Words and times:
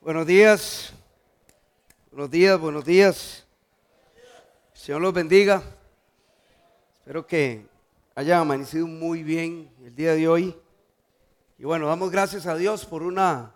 Buenos 0.00 0.28
días. 0.28 0.92
Buenos 2.12 2.30
días, 2.30 2.58
buenos 2.60 2.84
días. 2.84 3.44
Señor 4.72 5.00
los 5.00 5.12
bendiga. 5.12 5.60
Espero 7.00 7.26
que 7.26 7.66
hayan 8.14 8.40
amanecido 8.40 8.86
muy 8.86 9.24
bien 9.24 9.68
el 9.84 9.96
día 9.96 10.14
de 10.14 10.28
hoy. 10.28 10.56
Y 11.58 11.64
bueno, 11.64 11.88
damos 11.88 12.12
gracias 12.12 12.46
a 12.46 12.54
Dios 12.54 12.86
por 12.86 13.02
una, 13.02 13.52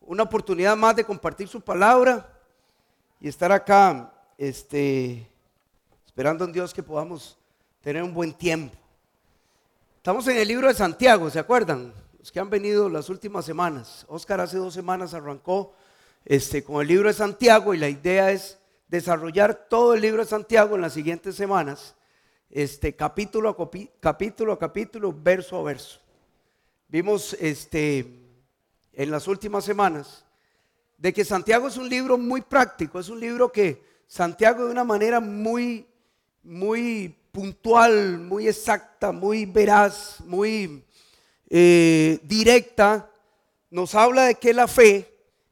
una 0.00 0.22
oportunidad 0.22 0.74
más 0.74 0.96
de 0.96 1.04
compartir 1.04 1.48
su 1.48 1.60
palabra 1.60 2.32
y 3.20 3.28
estar 3.28 3.52
acá 3.52 4.10
este, 4.38 5.30
esperando 6.06 6.46
en 6.46 6.52
Dios 6.52 6.72
que 6.72 6.82
podamos 6.82 7.36
tener 7.82 8.02
un 8.02 8.14
buen 8.14 8.32
tiempo. 8.32 8.74
Estamos 9.98 10.26
en 10.28 10.38
el 10.38 10.48
libro 10.48 10.66
de 10.66 10.74
Santiago, 10.74 11.28
¿se 11.28 11.38
acuerdan? 11.38 11.92
Que 12.32 12.40
han 12.40 12.48
venido 12.48 12.88
las 12.88 13.10
últimas 13.10 13.44
semanas. 13.44 14.06
Oscar 14.08 14.40
hace 14.40 14.56
dos 14.56 14.72
semanas 14.72 15.12
arrancó 15.12 15.74
este, 16.24 16.64
con 16.64 16.80
el 16.80 16.88
libro 16.88 17.08
de 17.08 17.14
Santiago 17.14 17.74
y 17.74 17.78
la 17.78 17.88
idea 17.88 18.30
es 18.30 18.58
desarrollar 18.88 19.66
todo 19.68 19.92
el 19.92 20.00
libro 20.00 20.22
de 20.22 20.28
Santiago 20.28 20.74
en 20.74 20.80
las 20.80 20.94
siguientes 20.94 21.34
semanas, 21.34 21.94
este, 22.48 22.96
capítulo 22.96 23.50
a 23.50 23.70
capítulo, 24.00 24.52
a 24.52 24.58
capítulo, 24.58 25.12
verso 25.12 25.58
a 25.58 25.62
verso. 25.64 26.00
Vimos 26.88 27.34
este, 27.34 28.06
en 28.92 29.10
las 29.10 29.28
últimas 29.28 29.64
semanas 29.64 30.24
de 30.96 31.12
que 31.12 31.24
Santiago 31.24 31.68
es 31.68 31.76
un 31.76 31.88
libro 31.88 32.16
muy 32.16 32.40
práctico, 32.40 32.98
es 32.98 33.10
un 33.10 33.20
libro 33.20 33.52
que 33.52 33.82
Santiago 34.06 34.64
de 34.64 34.70
una 34.70 34.84
manera 34.84 35.20
muy, 35.20 35.86
muy 36.42 37.14
puntual, 37.32 38.18
muy 38.18 38.48
exacta, 38.48 39.12
muy 39.12 39.44
veraz, 39.44 40.20
muy 40.24 40.83
eh, 41.56 42.18
directa, 42.24 43.08
nos 43.70 43.94
habla 43.94 44.24
de 44.24 44.34
que 44.34 44.52
la 44.52 44.66
fe 44.66 45.08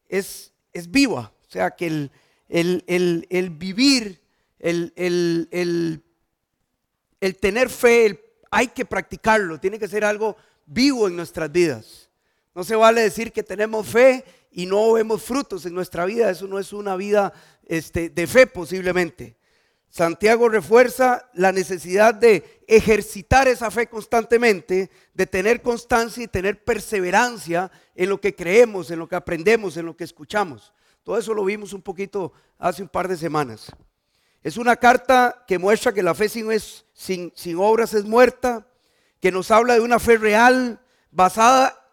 es, 0.09 0.53
es 0.73 0.91
viva, 0.91 1.33
o 1.47 1.51
sea, 1.51 1.71
que 1.71 1.87
el, 1.87 2.11
el, 2.49 3.51
vivir, 3.51 4.21
el, 4.59 4.93
el, 7.21 7.37
tener 7.37 7.71
fe, 7.71 8.21
hay 8.51 8.67
que 8.67 8.85
practicarlo, 8.85 9.61
tiene 9.61 9.79
que 9.79 9.87
ser 9.87 10.05
algo 10.05 10.37
vivo 10.67 11.07
en 11.07 11.15
nuestras 11.15 11.53
vidas. 11.53 12.11
No 12.53 12.65
se 12.65 12.75
vale 12.75 13.03
decir 13.03 13.31
que 13.31 13.45
tenemos 13.45 13.87
fe 13.87 14.25
y 14.51 14.67
no 14.67 14.95
vemos 14.95 15.23
frutos 15.23 15.67
en 15.67 15.75
nuestra 15.75 16.05
vida, 16.05 16.33
eso 16.33 16.49
no 16.49 16.59
es 16.59 16.73
una 16.73 16.97
vida 16.97 17.33
este, 17.65 18.11
de 18.11 18.27
fe 18.27 18.49
posiblemente. 18.49 19.37
Santiago 19.93 20.49
refuerza 20.49 21.29
la 21.35 21.53
necesidad 21.53 22.15
de 22.15 22.63
ejercitar 22.67 23.47
esa 23.47 23.71
fe 23.71 23.89
constantemente, 23.89 24.91
de 25.13 25.27
tener 25.27 25.61
constancia 25.61 26.25
y 26.25 26.29
tener 26.29 26.65
perseverancia 26.65 27.71
en 27.95 28.09
lo 28.09 28.19
que 28.19 28.35
creemos, 28.35 28.91
en 28.91 29.01
lo 29.01 29.07
que 29.07 29.17
aprendemos, 29.17 29.77
en 29.77 29.85
lo 29.85 29.95
que 29.95 30.05
escuchamos. 30.05 30.73
Todo 31.03 31.19
eso 31.19 31.35
lo 31.35 31.45
vimos 31.45 31.75
un 31.75 31.83
poquito 31.83 32.33
hace 32.59 32.81
un 32.81 32.89
par 32.89 33.07
de 33.07 33.19
semanas. 33.19 33.71
Es 34.43 34.57
una 34.57 34.77
carta 34.77 35.45
que 35.47 35.59
muestra 35.59 35.93
que 35.93 36.03
la 36.03 36.15
fe 36.15 36.31
sin, 36.31 37.59
obras 37.59 37.93
es 37.93 38.05
muerta, 38.05 38.67
que 39.21 39.31
nos 39.31 39.51
habla 39.51 39.75
de 39.75 39.81
una 39.81 39.99
fe 39.99 40.17
real, 40.17 40.81
basada 41.11 41.87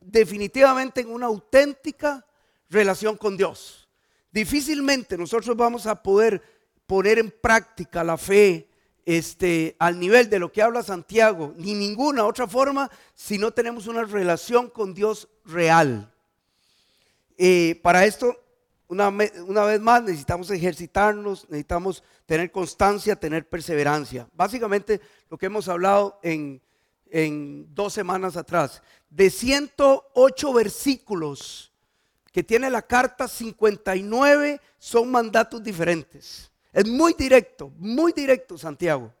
definitivamente 0.00 1.02
en 1.02 1.08
una 1.08 1.26
auténtica 1.26 2.26
relación 2.68 3.16
con 3.16 3.36
Dios. 3.36 3.88
Difícilmente 4.32 5.16
nosotros 5.16 5.56
vamos 5.56 5.86
a 5.86 6.02
poder 6.02 6.42
poner 6.86 7.18
en 7.18 7.30
práctica 7.30 8.04
la 8.04 8.16
fe 8.16 8.68
este, 9.06 9.76
al 9.78 9.98
nivel 9.98 10.30
de 10.30 10.38
lo 10.38 10.50
que 10.50 10.62
habla 10.62 10.82
Santiago, 10.82 11.54
ni 11.56 11.74
ninguna 11.74 12.24
otra 12.24 12.46
forma 12.46 12.90
si 13.14 13.38
no 13.38 13.52
tenemos 13.52 13.86
una 13.86 14.04
relación 14.04 14.70
con 14.70 14.94
Dios 14.94 15.28
real. 15.44 16.10
Eh, 17.36 17.80
para 17.82 18.04
esto, 18.04 18.40
una, 18.88 19.08
una, 19.08 19.64
vez 19.64 19.80
más, 19.80 20.02
necesitamos 20.02 20.50
ejercitarnos, 20.50 21.44
necesitamos 21.48 22.02
tener 22.26 22.50
constancia, 22.50 23.16
tener 23.16 23.48
perseverancia. 23.48 24.28
Básicamente 24.34 25.00
lo 25.28 25.36
que 25.36 25.46
hemos 25.46 25.68
hablado 25.68 26.18
en, 26.22 26.62
en 27.10 27.74
dos 27.74 27.92
semanas 27.92 28.36
atrás. 28.36 28.82
De 29.10 29.30
108 29.30 30.52
versículos 30.52 31.72
que 32.32 32.42
tiene 32.42 32.68
la 32.68 32.82
carta, 32.82 33.28
59 33.28 34.60
son 34.78 35.10
mandatos 35.10 35.62
diferentes. 35.62 36.50
Es 36.74 36.88
muy 36.88 37.14
directo, 37.14 37.72
muy 37.78 38.12
directo 38.12 38.58
Santiago. 38.58 39.14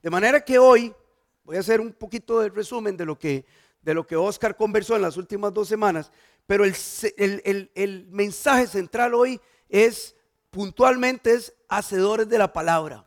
De 0.00 0.08
manera 0.08 0.44
que 0.44 0.56
hoy 0.56 0.94
voy 1.42 1.56
a 1.56 1.60
hacer 1.60 1.80
un 1.80 1.92
poquito 1.92 2.38
de 2.38 2.48
resumen 2.48 2.96
de 2.96 3.04
lo 3.04 3.18
que, 3.18 3.44
de 3.82 3.92
lo 3.92 4.06
que 4.06 4.14
Oscar 4.14 4.56
conversó 4.56 4.94
en 4.94 5.02
las 5.02 5.16
últimas 5.16 5.52
dos 5.52 5.66
semanas, 5.66 6.12
pero 6.46 6.64
el, 6.64 7.70
el 7.74 8.06
mensaje 8.08 8.68
central 8.68 9.14
hoy 9.14 9.40
es 9.68 10.14
puntualmente 10.50 11.34
es 11.34 11.52
hacedores 11.68 12.28
de 12.28 12.38
la 12.38 12.52
palabra. 12.52 13.04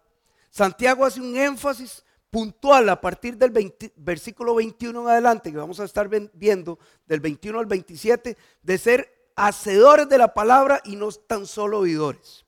Santiago 0.49 1.05
hace 1.05 1.21
un 1.21 1.37
énfasis 1.37 2.03
puntual 2.29 2.89
a 2.89 2.99
partir 2.99 3.37
del 3.37 3.53
versículo 3.95 4.55
21 4.55 5.03
en 5.03 5.07
adelante, 5.07 5.51
que 5.51 5.57
vamos 5.57 5.79
a 5.79 5.85
estar 5.85 6.09
viendo 6.33 6.79
del 7.05 7.21
21 7.21 7.59
al 7.59 7.65
27, 7.65 8.35
de 8.61 8.77
ser 8.77 9.29
hacedores 9.37 10.09
de 10.09 10.17
la 10.17 10.33
palabra 10.33 10.81
y 10.83 10.97
no 10.97 11.09
tan 11.11 11.45
solo 11.45 11.79
oidores. 11.79 12.44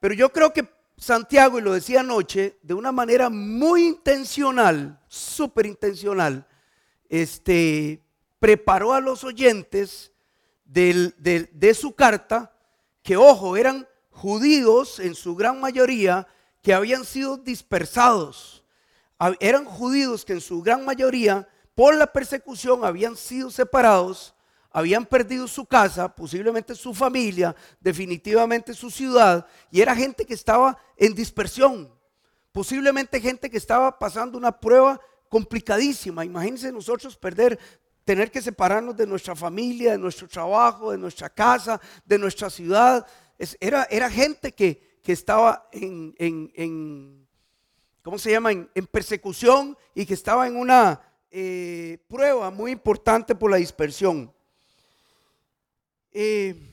Pero 0.00 0.14
yo 0.14 0.32
creo 0.32 0.52
que 0.52 0.68
Santiago, 0.96 1.58
y 1.58 1.62
lo 1.62 1.72
decía 1.72 2.00
anoche, 2.00 2.58
de 2.62 2.74
una 2.74 2.90
manera 2.90 3.30
muy 3.30 3.86
intencional, 3.86 4.98
súper 5.08 5.66
intencional, 5.66 6.46
este, 7.08 8.02
preparó 8.38 8.92
a 8.92 9.00
los 9.00 9.24
oyentes 9.24 10.12
de 10.64 11.76
su 11.78 11.94
carta, 11.94 12.54
que 13.02 13.16
ojo, 13.16 13.56
eran 13.56 13.86
judíos 14.10 15.00
en 15.00 15.14
su 15.14 15.34
gran 15.34 15.60
mayoría 15.60 16.26
que 16.62 16.74
habían 16.74 17.04
sido 17.04 17.36
dispersados. 17.36 18.64
Eran 19.40 19.64
judíos 19.64 20.24
que 20.24 20.34
en 20.34 20.40
su 20.40 20.62
gran 20.62 20.84
mayoría, 20.84 21.48
por 21.74 21.94
la 21.94 22.06
persecución, 22.12 22.84
habían 22.84 23.16
sido 23.16 23.50
separados 23.50 24.34
habían 24.70 25.04
perdido 25.04 25.48
su 25.48 25.66
casa, 25.66 26.14
posiblemente 26.14 26.74
su 26.74 26.94
familia, 26.94 27.54
definitivamente 27.80 28.72
su 28.74 28.90
ciudad, 28.90 29.46
y 29.70 29.80
era 29.80 29.96
gente 29.96 30.24
que 30.24 30.34
estaba 30.34 30.76
en 30.96 31.14
dispersión, 31.14 31.92
posiblemente 32.52 33.20
gente 33.20 33.50
que 33.50 33.56
estaba 33.56 33.98
pasando 33.98 34.38
una 34.38 34.58
prueba 34.58 35.00
complicadísima. 35.28 36.24
Imagínense 36.24 36.72
nosotros 36.72 37.16
perder, 37.16 37.58
tener 38.04 38.30
que 38.30 38.42
separarnos 38.42 38.96
de 38.96 39.06
nuestra 39.06 39.34
familia, 39.34 39.92
de 39.92 39.98
nuestro 39.98 40.28
trabajo, 40.28 40.90
de 40.90 40.98
nuestra 40.98 41.30
casa, 41.30 41.80
de 42.04 42.18
nuestra 42.18 42.50
ciudad. 42.50 43.06
era, 43.58 43.86
era, 43.90 44.10
gente 44.10 44.52
que, 44.52 44.88
estaba 45.06 45.68
en, 45.72 47.26
¿cómo 48.02 48.18
se 48.18 48.30
llama?, 48.30 48.52
en, 48.52 48.86
persecución 48.90 49.76
y 49.94 50.06
que 50.06 50.14
estaba 50.14 50.46
en 50.46 50.56
una 50.56 51.00
eh, 51.30 51.98
prueba 52.08 52.50
muy 52.50 52.72
importante 52.72 53.34
por 53.34 53.50
la 53.50 53.56
dispersión. 53.56 54.32
Eh, 56.12 56.70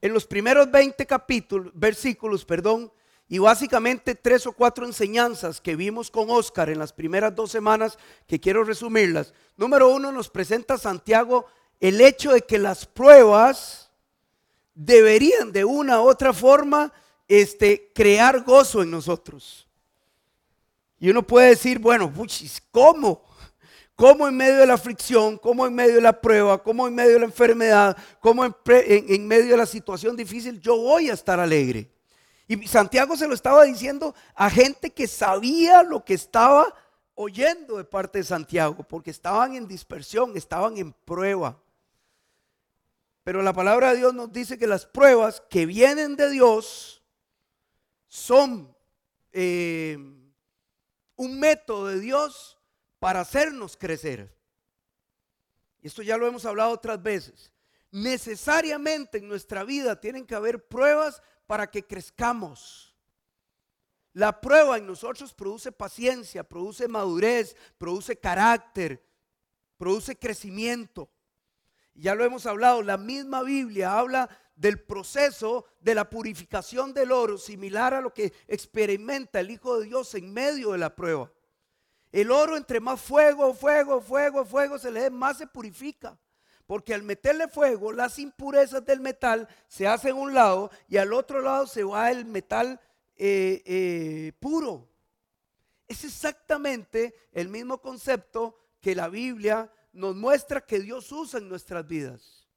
en 0.00 0.12
los 0.12 0.26
primeros 0.26 0.70
20 0.70 1.06
capítulos, 1.06 1.72
versículos, 1.74 2.44
perdón, 2.44 2.92
y 3.28 3.38
básicamente 3.38 4.14
tres 4.14 4.46
o 4.46 4.52
cuatro 4.52 4.86
enseñanzas 4.86 5.60
que 5.60 5.76
vimos 5.76 6.10
con 6.10 6.30
Oscar 6.30 6.70
en 6.70 6.78
las 6.78 6.92
primeras 6.92 7.34
dos 7.34 7.50
semanas, 7.50 7.98
que 8.26 8.40
quiero 8.40 8.64
resumirlas. 8.64 9.34
Número 9.56 9.90
uno, 9.90 10.10
nos 10.12 10.30
presenta 10.30 10.78
Santiago 10.78 11.46
el 11.80 12.00
hecho 12.00 12.32
de 12.32 12.42
que 12.42 12.58
las 12.58 12.86
pruebas 12.86 13.90
deberían 14.74 15.52
de 15.52 15.64
una 15.64 16.00
u 16.00 16.08
otra 16.08 16.32
forma 16.32 16.92
este, 17.26 17.92
crear 17.94 18.42
gozo 18.44 18.82
en 18.82 18.90
nosotros. 18.90 19.66
Y 20.98 21.10
uno 21.10 21.22
puede 21.22 21.50
decir, 21.50 21.78
bueno, 21.78 22.12
¿cómo? 22.70 23.27
Cómo 23.98 24.28
en 24.28 24.36
medio 24.36 24.58
de 24.58 24.66
la 24.66 24.74
aflicción, 24.74 25.36
cómo 25.38 25.66
en 25.66 25.74
medio 25.74 25.96
de 25.96 26.00
la 26.00 26.20
prueba, 26.20 26.62
cómo 26.62 26.86
en 26.86 26.94
medio 26.94 27.14
de 27.14 27.18
la 27.18 27.24
enfermedad, 27.24 27.96
cómo 28.20 28.44
en, 28.44 29.26
medio 29.26 29.50
de 29.50 29.56
la 29.56 29.66
situación 29.66 30.16
difícil, 30.16 30.60
yo 30.60 30.76
voy 30.76 31.10
a 31.10 31.14
estar 31.14 31.40
alegre. 31.40 31.90
Y 32.46 32.64
Santiago 32.68 33.16
se 33.16 33.26
lo 33.26 33.34
estaba 33.34 33.64
diciendo 33.64 34.14
a 34.36 34.48
gente 34.50 34.90
que 34.90 35.08
sabía 35.08 35.82
lo 35.82 36.04
que 36.04 36.14
estaba 36.14 36.72
oyendo 37.16 37.76
de 37.76 37.82
parte 37.82 38.18
de 38.18 38.24
Santiago, 38.24 38.84
porque 38.84 39.10
estaban 39.10 39.56
en 39.56 39.66
dispersión, 39.66 40.36
estaban 40.36 40.76
en 40.76 40.92
prueba. 40.92 41.60
Pero 43.24 43.42
la 43.42 43.52
palabra 43.52 43.90
de 43.90 43.96
Dios 43.96 44.14
nos 44.14 44.32
dice 44.32 44.58
que 44.58 44.68
las 44.68 44.86
pruebas 44.86 45.42
que 45.50 45.66
vienen 45.66 46.14
de 46.14 46.30
Dios 46.30 47.02
son 48.06 48.72
eh, 49.32 49.98
un 51.16 51.40
método 51.40 51.88
de 51.88 51.98
Dios 51.98 52.57
para 52.98 53.20
hacernos 53.20 53.76
crecer. 53.76 54.34
Y 55.80 55.86
esto 55.86 56.02
ya 56.02 56.16
lo 56.16 56.26
hemos 56.26 56.44
hablado 56.44 56.70
otras 56.70 57.02
veces. 57.02 57.52
Necesariamente 57.90 59.18
en 59.18 59.28
nuestra 59.28 59.64
vida 59.64 60.00
tienen 60.00 60.26
que 60.26 60.34
haber 60.34 60.66
pruebas 60.66 61.22
para 61.46 61.70
que 61.70 61.86
crezcamos. 61.86 62.94
La 64.12 64.40
prueba 64.40 64.76
en 64.76 64.86
nosotros 64.86 65.32
produce 65.32 65.70
paciencia, 65.70 66.42
produce 66.42 66.88
madurez, 66.88 67.56
produce 67.78 68.16
carácter, 68.16 69.02
produce 69.76 70.18
crecimiento. 70.18 71.08
ya 71.94 72.14
lo 72.14 72.24
hemos 72.24 72.46
hablado, 72.46 72.82
la 72.82 72.96
misma 72.96 73.42
Biblia 73.42 73.98
habla 73.98 74.28
del 74.54 74.80
proceso 74.80 75.66
de 75.80 75.94
la 75.94 76.08
purificación 76.08 76.92
del 76.92 77.10
oro, 77.12 77.38
similar 77.38 77.94
a 77.94 78.00
lo 78.00 78.12
que 78.12 78.32
experimenta 78.46 79.40
el 79.40 79.50
Hijo 79.50 79.78
de 79.78 79.86
Dios 79.86 80.14
en 80.14 80.32
medio 80.32 80.72
de 80.72 80.78
la 80.78 80.94
prueba. 80.94 81.32
El 82.20 82.32
oro, 82.32 82.56
entre 82.56 82.80
más 82.80 83.00
fuego, 83.00 83.54
fuego, 83.54 84.00
fuego, 84.00 84.44
fuego 84.44 84.76
se 84.76 84.90
le 84.90 85.02
dé, 85.02 85.10
más 85.10 85.38
se 85.38 85.46
purifica. 85.46 86.18
Porque 86.66 86.92
al 86.92 87.04
meterle 87.04 87.46
fuego, 87.46 87.92
las 87.92 88.18
impurezas 88.18 88.84
del 88.84 88.98
metal 88.98 89.48
se 89.68 89.86
hacen 89.86 90.10
a 90.10 90.14
un 90.16 90.34
lado 90.34 90.68
y 90.88 90.96
al 90.96 91.12
otro 91.12 91.40
lado 91.40 91.68
se 91.68 91.84
va 91.84 92.10
el 92.10 92.24
metal 92.24 92.80
eh, 93.14 93.62
eh, 93.64 94.32
puro. 94.40 94.88
Es 95.86 96.02
exactamente 96.02 97.14
el 97.30 97.46
mismo 97.48 97.80
concepto 97.80 98.58
que 98.80 98.96
la 98.96 99.08
Biblia 99.08 99.72
nos 99.92 100.16
muestra 100.16 100.60
que 100.60 100.80
Dios 100.80 101.12
usa 101.12 101.38
en 101.38 101.48
nuestras 101.48 101.86
vidas. 101.86 102.48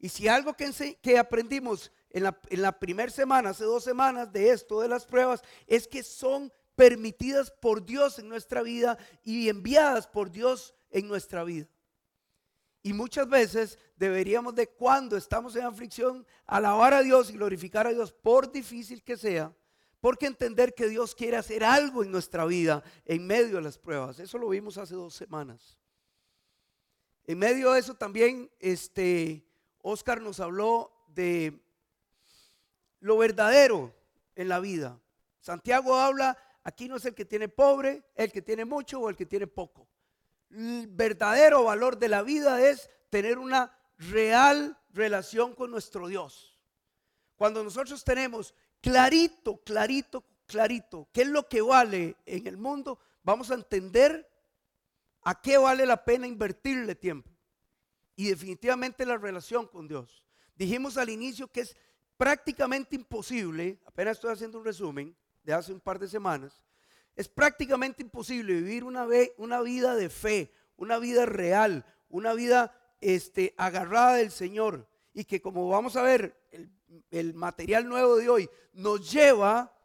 Y 0.00 0.08
si 0.08 0.26
algo 0.26 0.54
que, 0.54 0.98
que 1.00 1.18
aprendimos 1.18 1.92
en 2.10 2.24
la, 2.24 2.36
en 2.50 2.60
la 2.60 2.76
primera 2.76 3.12
semana, 3.12 3.50
hace 3.50 3.62
dos 3.62 3.84
semanas 3.84 4.32
de 4.32 4.50
esto, 4.50 4.80
de 4.80 4.88
las 4.88 5.06
pruebas, 5.06 5.40
es 5.68 5.86
que 5.86 6.02
son 6.02 6.52
permitidas 6.82 7.52
por 7.52 7.84
Dios 7.84 8.18
en 8.18 8.28
nuestra 8.28 8.60
vida 8.60 8.98
y 9.22 9.48
enviadas 9.48 10.08
por 10.08 10.32
Dios 10.32 10.74
en 10.90 11.06
nuestra 11.06 11.44
vida. 11.44 11.68
Y 12.82 12.92
muchas 12.92 13.28
veces 13.28 13.78
deberíamos 13.94 14.56
de 14.56 14.66
cuando 14.66 15.16
estamos 15.16 15.54
en 15.54 15.62
aflicción 15.62 16.26
alabar 16.44 16.92
a 16.92 17.02
Dios 17.02 17.30
y 17.30 17.34
glorificar 17.34 17.86
a 17.86 17.92
Dios 17.92 18.12
por 18.12 18.50
difícil 18.50 19.00
que 19.04 19.16
sea, 19.16 19.54
porque 20.00 20.26
entender 20.26 20.74
que 20.74 20.88
Dios 20.88 21.14
quiere 21.14 21.36
hacer 21.36 21.62
algo 21.62 22.02
en 22.02 22.10
nuestra 22.10 22.46
vida 22.46 22.82
en 23.04 23.28
medio 23.28 23.58
de 23.58 23.62
las 23.62 23.78
pruebas. 23.78 24.18
Eso 24.18 24.36
lo 24.36 24.48
vimos 24.48 24.76
hace 24.76 24.96
dos 24.96 25.14
semanas. 25.14 25.78
En 27.22 27.38
medio 27.38 27.70
de 27.70 27.78
eso 27.78 27.94
también, 27.94 28.50
este, 28.58 29.46
Oscar 29.82 30.20
nos 30.20 30.40
habló 30.40 30.90
de 31.06 31.62
lo 32.98 33.18
verdadero 33.18 33.94
en 34.34 34.48
la 34.48 34.58
vida. 34.58 34.98
Santiago 35.38 35.94
habla, 35.96 36.36
aquí 36.64 36.88
no 36.88 36.96
es 36.96 37.04
el 37.04 37.14
que 37.14 37.24
tiene 37.24 37.48
pobre, 37.48 38.02
el 38.14 38.32
que 38.32 38.42
tiene 38.42 38.64
mucho 38.64 39.00
o 39.00 39.08
el 39.08 39.16
que 39.16 39.26
tiene 39.26 39.46
poco 39.46 39.88
el 40.52 40.86
verdadero 40.88 41.64
valor 41.64 41.98
de 41.98 42.08
la 42.08 42.22
vida 42.22 42.66
es 42.66 42.90
tener 43.10 43.38
una 43.38 43.76
real 43.98 44.78
relación 44.92 45.54
con 45.54 45.70
nuestro 45.70 46.08
Dios. 46.08 46.58
Cuando 47.36 47.64
nosotros 47.64 48.04
tenemos 48.04 48.54
clarito, 48.80 49.58
clarito, 49.64 50.24
clarito 50.46 51.08
qué 51.12 51.22
es 51.22 51.28
lo 51.28 51.48
que 51.48 51.62
vale 51.62 52.16
en 52.26 52.46
el 52.46 52.56
mundo, 52.56 52.98
vamos 53.22 53.50
a 53.50 53.54
entender 53.54 54.28
a 55.22 55.40
qué 55.40 55.56
vale 55.56 55.86
la 55.86 56.04
pena 56.04 56.26
invertirle 56.26 56.94
tiempo. 56.94 57.30
Y 58.14 58.28
definitivamente 58.28 59.06
la 59.06 59.16
relación 59.16 59.66
con 59.66 59.88
Dios. 59.88 60.22
Dijimos 60.54 60.98
al 60.98 61.08
inicio 61.08 61.48
que 61.48 61.62
es 61.62 61.76
prácticamente 62.16 62.94
imposible, 62.94 63.80
apenas 63.86 64.18
estoy 64.18 64.32
haciendo 64.32 64.58
un 64.58 64.64
resumen 64.64 65.16
de 65.42 65.52
hace 65.52 65.72
un 65.72 65.80
par 65.80 65.98
de 65.98 66.08
semanas, 66.08 66.64
es 67.14 67.28
prácticamente 67.28 68.02
imposible 68.02 68.54
vivir 68.54 68.84
una, 68.84 69.06
una 69.36 69.60
vida 69.60 69.94
de 69.94 70.08
fe, 70.08 70.52
una 70.76 70.98
vida 70.98 71.26
real, 71.26 71.84
una 72.08 72.32
vida 72.32 72.74
este, 73.00 73.54
agarrada 73.56 74.14
del 74.14 74.30
Señor. 74.30 74.88
Y 75.12 75.24
que 75.24 75.42
como 75.42 75.68
vamos 75.68 75.96
a 75.96 76.02
ver, 76.02 76.40
el, 76.50 76.70
el 77.10 77.34
material 77.34 77.88
nuevo 77.88 78.16
de 78.16 78.28
hoy 78.28 78.50
nos 78.72 79.10
lleva 79.10 79.76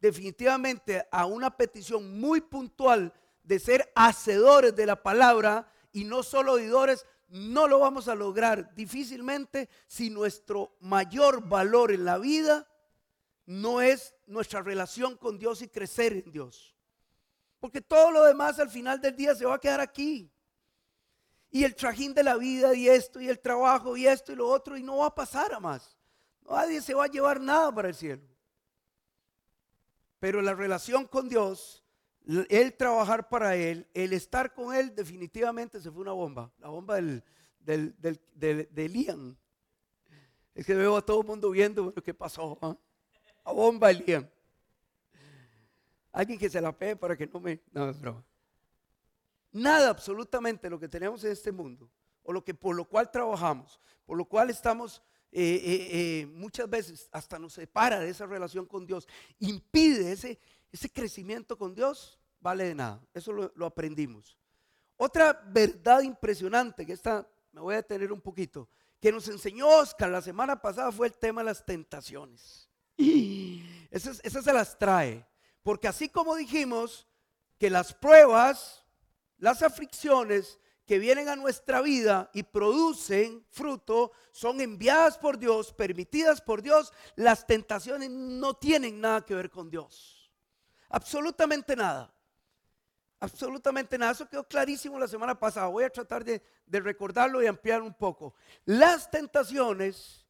definitivamente 0.00 1.06
a 1.10 1.26
una 1.26 1.56
petición 1.56 2.20
muy 2.20 2.40
puntual 2.40 3.12
de 3.42 3.58
ser 3.58 3.90
hacedores 3.94 4.74
de 4.76 4.86
la 4.86 5.02
palabra 5.02 5.70
y 5.92 6.04
no 6.04 6.22
solo 6.22 6.52
oidores, 6.54 7.06
no 7.28 7.66
lo 7.66 7.78
vamos 7.78 8.08
a 8.08 8.14
lograr 8.14 8.74
difícilmente 8.74 9.68
si 9.86 10.10
nuestro 10.10 10.76
mayor 10.80 11.48
valor 11.48 11.92
en 11.92 12.04
la 12.04 12.18
vida 12.18 12.68
no 13.46 13.80
es 13.80 14.14
nuestra 14.26 14.60
relación 14.60 15.16
con 15.16 15.38
Dios 15.38 15.62
y 15.62 15.68
crecer 15.68 16.12
en 16.12 16.30
Dios. 16.32 16.76
Porque 17.60 17.80
todo 17.80 18.10
lo 18.10 18.24
demás 18.24 18.58
al 18.58 18.68
final 18.68 19.00
del 19.00 19.16
día 19.16 19.34
se 19.34 19.46
va 19.46 19.54
a 19.54 19.60
quedar 19.60 19.80
aquí. 19.80 20.30
Y 21.50 21.64
el 21.64 21.74
trajín 21.74 22.12
de 22.12 22.24
la 22.24 22.36
vida 22.36 22.74
y 22.74 22.88
esto 22.88 23.20
y 23.20 23.28
el 23.28 23.38
trabajo 23.38 23.96
y 23.96 24.06
esto 24.06 24.32
y 24.32 24.36
lo 24.36 24.48
otro 24.48 24.76
y 24.76 24.82
no 24.82 24.98
va 24.98 25.06
a 25.06 25.14
pasar 25.14 25.54
a 25.54 25.60
más. 25.60 25.96
Nadie 26.48 26.82
se 26.82 26.92
va 26.92 27.04
a 27.04 27.08
llevar 27.08 27.40
nada 27.40 27.72
para 27.72 27.88
el 27.88 27.94
cielo. 27.94 28.22
Pero 30.18 30.42
la 30.42 30.54
relación 30.54 31.06
con 31.06 31.28
Dios, 31.28 31.84
el 32.48 32.76
trabajar 32.76 33.28
para 33.28 33.54
Él, 33.54 33.86
el 33.94 34.12
estar 34.12 34.52
con 34.52 34.74
Él 34.74 34.94
definitivamente 34.94 35.80
se 35.80 35.90
fue 35.90 36.02
una 36.02 36.12
bomba. 36.12 36.52
La 36.58 36.68
bomba 36.68 36.96
del, 36.96 37.22
del, 37.60 37.94
del, 38.34 38.68
de 38.70 38.88
Liam. 38.88 39.36
Es 40.54 40.66
que 40.66 40.74
veo 40.74 40.96
a 40.96 41.02
todo 41.04 41.20
el 41.20 41.26
mundo 41.26 41.50
viendo 41.50 41.92
lo 41.94 42.02
que 42.02 42.14
pasó. 42.14 42.58
¿ah? 42.62 42.76
A 43.46 43.52
bomba. 43.52 43.88
Alguien 46.12 46.38
que 46.38 46.50
se 46.50 46.60
la 46.60 46.76
pegue 46.76 46.96
para 46.96 47.16
que 47.16 47.26
no 47.26 47.40
me... 47.40 47.60
No, 47.72 47.92
broma. 47.94 48.24
Nada 49.52 49.88
absolutamente 49.88 50.68
lo 50.68 50.78
que 50.78 50.88
tenemos 50.88 51.24
en 51.24 51.32
este 51.32 51.52
mundo, 51.52 51.88
o 52.24 52.32
lo 52.32 52.44
que 52.44 52.52
por 52.52 52.76
lo 52.76 52.84
cual 52.84 53.10
trabajamos, 53.10 53.80
por 54.04 54.18
lo 54.18 54.26
cual 54.26 54.50
estamos 54.50 55.00
eh, 55.32 55.60
eh, 55.64 55.88
eh, 55.92 56.26
muchas 56.26 56.68
veces 56.68 57.08
hasta 57.12 57.38
nos 57.38 57.54
separa 57.54 58.00
de 58.00 58.10
esa 58.10 58.26
relación 58.26 58.66
con 58.66 58.84
Dios, 58.84 59.08
impide 59.38 60.12
ese, 60.12 60.38
ese 60.72 60.90
crecimiento 60.90 61.56
con 61.56 61.74
Dios, 61.74 62.18
vale 62.40 62.64
de 62.64 62.74
nada. 62.74 63.00
Eso 63.14 63.32
lo, 63.32 63.52
lo 63.54 63.64
aprendimos. 63.64 64.36
Otra 64.96 65.32
verdad 65.46 66.02
impresionante, 66.02 66.84
que 66.84 66.92
esta 66.92 67.26
me 67.52 67.60
voy 67.60 67.74
a 67.74 67.78
detener 67.78 68.12
un 68.12 68.20
poquito, 68.20 68.68
que 69.00 69.12
nos 69.12 69.28
enseñó 69.28 69.68
Oscar 69.68 70.10
la 70.10 70.20
semana 70.20 70.60
pasada 70.60 70.90
fue 70.90 71.06
el 71.06 71.14
tema 71.14 71.42
de 71.42 71.46
las 71.46 71.64
tentaciones. 71.64 72.65
Esas, 73.90 74.20
esas 74.24 74.44
se 74.44 74.52
las 74.52 74.78
trae. 74.78 75.26
Porque 75.62 75.88
así 75.88 76.08
como 76.08 76.36
dijimos 76.36 77.06
que 77.58 77.70
las 77.70 77.92
pruebas, 77.92 78.84
las 79.38 79.62
aflicciones 79.62 80.58
que 80.86 80.98
vienen 80.98 81.28
a 81.28 81.36
nuestra 81.36 81.80
vida 81.80 82.30
y 82.32 82.44
producen 82.44 83.44
fruto, 83.50 84.12
son 84.30 84.60
enviadas 84.60 85.18
por 85.18 85.38
Dios, 85.38 85.72
permitidas 85.72 86.40
por 86.40 86.62
Dios, 86.62 86.92
las 87.16 87.46
tentaciones 87.46 88.10
no 88.10 88.54
tienen 88.54 89.00
nada 89.00 89.24
que 89.24 89.34
ver 89.34 89.50
con 89.50 89.68
Dios. 89.68 90.30
Absolutamente 90.88 91.74
nada. 91.74 92.14
Absolutamente 93.18 93.98
nada. 93.98 94.12
Eso 94.12 94.28
quedó 94.28 94.46
clarísimo 94.46 94.98
la 94.98 95.08
semana 95.08 95.36
pasada. 95.36 95.66
Voy 95.66 95.84
a 95.84 95.90
tratar 95.90 96.22
de 96.22 96.40
recordarlo 96.80 97.42
y 97.42 97.46
ampliar 97.46 97.82
un 97.82 97.94
poco. 97.94 98.34
Las 98.64 99.10
tentaciones 99.10 100.25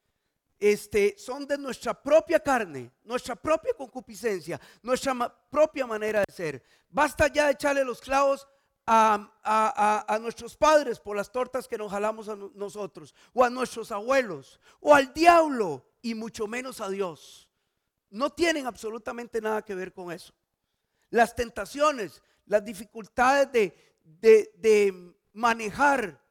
este, 0.58 1.14
son 1.18 1.46
de 1.46 1.58
nuestra 1.58 1.94
propia 1.94 2.40
carne, 2.40 2.90
nuestra 3.04 3.36
propia 3.36 3.75
concupiscencia, 3.75 4.60
nuestra 4.82 5.14
propia 5.50 5.86
manera 5.86 6.25
de 6.26 6.32
ser. 6.32 6.62
Basta 6.88 7.28
ya 7.28 7.50
echarle 7.50 7.84
los 7.84 8.00
clavos 8.00 8.46
a, 8.86 10.18
nuestros 10.20 10.56
padres 10.56 11.00
por 11.00 11.16
las 11.16 11.30
tortas 11.30 11.66
que 11.66 11.76
nos 11.76 11.90
jalamos 11.90 12.28
a 12.28 12.36
nosotros, 12.36 13.14
o 13.32 13.44
a 13.44 13.50
nuestros 13.50 13.90
abuelos, 13.92 14.60
o 14.80 14.94
al 14.94 15.12
diablo, 15.12 15.84
y 16.00 16.14
mucho 16.14 16.46
menos 16.46 16.80
a 16.80 16.88
Dios. 16.88 17.48
No 18.10 18.30
tienen 18.30 18.66
absolutamente 18.66 19.40
nada 19.40 19.62
que 19.62 19.75
ver 19.75 19.92
con 19.92 20.12
eso. 20.12 20.32
Las 21.10 21.34
tentaciones, 21.34 22.22
las 22.46 22.64
dificultades 22.64 23.50
de, 23.52 24.52
de 24.56 25.14
manejar 25.32 26.25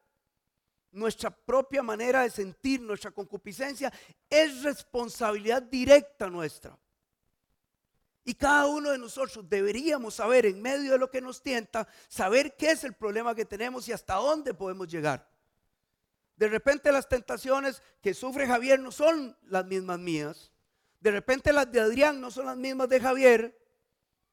nuestra 0.96 1.30
propia 1.30 1.84
manera 1.84 2.24
de 2.24 2.30
sentir, 2.30 2.82
nuestra 2.82 3.12
concupiscencia, 3.12 3.92
es 4.30 4.64
responsabilidad 4.64 5.62
directa 5.62 6.30
nuestra. 6.30 6.78
Y 8.24 8.34
cada 8.34 8.66
uno 8.66 8.90
de 8.90 8.98
nosotros 8.98 9.48
deberíamos 9.48 10.16
saber 10.16 10.48
en 10.48 10.62
medio 10.62 10.94
de 10.94 10.98
lo 10.98 11.12
que 11.12 11.22
nos 11.22 11.44
tienta, 11.44 11.88
saber 12.08 12.56
qué 12.56 12.72
es 12.72 12.84
el 12.84 12.94
problema 12.94 13.36
que 13.36 13.46
tenemos 13.46 13.88
y 13.88 13.92
hasta 13.92 14.16
dónde 14.16 14.54
podemos 14.54 14.88
llegar. 14.88 15.30
De 16.36 16.48
repente 16.48 16.92
las 16.92 17.08
tentaciones 17.08 17.84
que 18.02 18.14
sufre 18.14 18.48
Javier 18.48 18.80
no 18.80 18.92
son 18.92 19.38
las 19.44 19.66
mismas 19.66 20.00
mías. 20.00 20.52
De 21.00 21.12
repente 21.12 21.54
las 21.54 21.72
de 21.72 21.80
Adrián 21.80 22.20
no 22.20 22.32
son 22.32 22.48
las 22.48 22.58
mismas 22.58 22.90
de 22.90 23.00
Javier. 23.00 23.58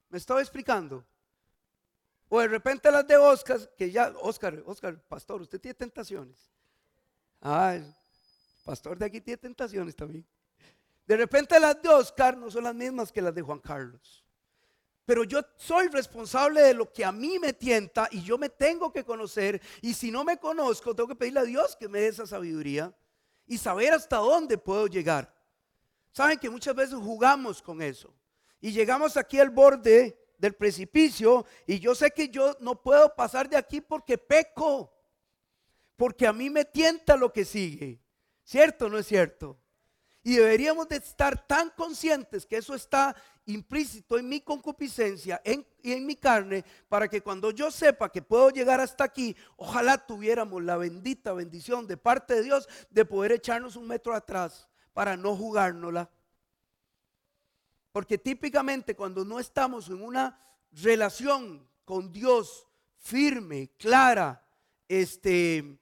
¿Me 0.09 0.19
estaba 0.19 0.41
explicando? 0.41 1.05
O 2.35 2.41
de 2.41 2.49
repente 2.49 2.91
las 2.91 3.07
de 3.07 3.15
Oscar, 3.15 3.61
que 3.77 3.91
ya, 3.91 4.11
Oscar, 4.23 4.63
Oscar, 4.65 4.99
pastor, 5.07 5.43
usted 5.43 5.61
tiene 5.61 5.75
tentaciones. 5.75 6.51
Ah, 7.43 7.75
el 7.75 7.95
pastor 8.65 8.97
de 8.97 9.05
aquí 9.05 9.21
tiene 9.21 9.37
tentaciones 9.37 9.95
también. 9.95 10.27
De 11.07 11.15
repente 11.19 11.61
las 11.61 11.83
de 11.83 11.91
Oscar 11.91 12.35
no 12.39 12.51
son 12.51 12.65
las 12.65 12.75
mismas 12.75 13.13
que 13.13 13.21
las 13.21 13.35
de 13.35 13.43
Juan 13.43 13.59
Carlos. 13.59 14.25
Pero 15.05 15.25
yo 15.25 15.43
soy 15.57 15.89
responsable 15.89 16.63
de 16.63 16.73
lo 16.73 16.91
que 16.91 17.05
a 17.05 17.13
mí 17.13 17.39
me 17.39 17.53
tienta 17.53 18.09
y 18.11 18.23
yo 18.23 18.39
me 18.39 18.49
tengo 18.49 18.91
que 18.91 19.05
conocer. 19.05 19.61
Y 19.83 19.93
si 19.93 20.11
no 20.11 20.25
me 20.25 20.39
conozco, 20.39 20.97
tengo 20.97 21.09
que 21.09 21.17
pedirle 21.17 21.41
a 21.41 21.45
Dios 21.45 21.77
que 21.77 21.87
me 21.87 22.01
dé 22.01 22.07
esa 22.07 22.27
sabiduría 22.27 22.97
y 23.47 23.59
saber 23.59 23.93
hasta 23.93 24.17
dónde 24.17 24.57
puedo 24.57 24.87
llegar. 24.87 25.37
Saben 26.13 26.39
que 26.39 26.49
muchas 26.49 26.75
veces 26.75 26.95
jugamos 26.95 27.61
con 27.61 27.83
eso. 27.83 28.11
Y 28.59 28.73
llegamos 28.73 29.19
aquí 29.19 29.39
al 29.39 29.51
borde 29.51 30.22
del 30.43 30.55
precipicio 30.57 31.47
y 31.69 31.79
yo 31.79 31.95
sé 31.95 32.11
que 32.11 32.29
yo 32.29 32.57
no 32.59 32.83
puedo 32.83 33.15
pasar 33.15 33.49
de 33.49 33.57
aquí 33.57 33.81
porque 33.81 34.19
peco. 34.19 34.93
porque 35.95 36.27
a 36.27 36.33
mí 36.33 36.51
me 36.51 36.65
tienta 36.65 37.17
lo 37.17 37.33
que 37.33 37.45
sigue. 37.45 38.01
¿Cierto 38.43 38.87
o 38.87 38.89
no 38.89 38.99
es 38.99 39.07
cierto? 39.07 39.57
Y 40.25 40.35
deberíamos 40.35 40.89
de 40.89 40.97
estar 40.97 41.47
tan 41.47 41.71
conscientes 41.71 42.45
que 42.45 42.57
eso 42.57 42.75
está 42.75 43.15
implícito 43.47 44.19
en 44.19 44.29
mi 44.29 44.41
concupiscencia 44.41 45.41
y 45.45 45.93
en 45.93 46.07
mi 46.07 46.17
carne, 46.17 46.65
para 46.89 47.07
que 47.07 47.21
cuando 47.21 47.53
yo 47.53 47.71
sepa 47.71 48.11
que 48.11 48.21
puedo 48.21 48.51
llegar 48.51 48.81
hasta 48.81 49.05
aquí, 49.05 49.37
ojalá 49.57 49.97
tuviéramos 50.05 50.61
la 50.65 50.77
bendita 50.77 51.33
bendición 51.33 51.87
de 51.87 51.97
parte 51.97 52.35
de 52.35 52.43
Dios 52.43 52.69
de 52.91 53.05
poder 53.05 53.31
echarnos 53.31 53.77
un 53.77 53.87
metro 53.87 54.13
atrás 54.13 54.69
para 54.93 55.17
no 55.17 55.37
jugárnosla. 55.37 56.11
Porque 57.93 58.19
típicamente 58.19 58.97
cuando 58.97 59.25
no 59.25 59.39
estamos 59.39 59.89
en 59.89 60.03
una 60.03 60.41
relación 60.73 61.69
con 61.85 62.11
Dios 62.11 62.67
firme, 62.97 63.71
clara, 63.77 64.43
este, 64.89 65.79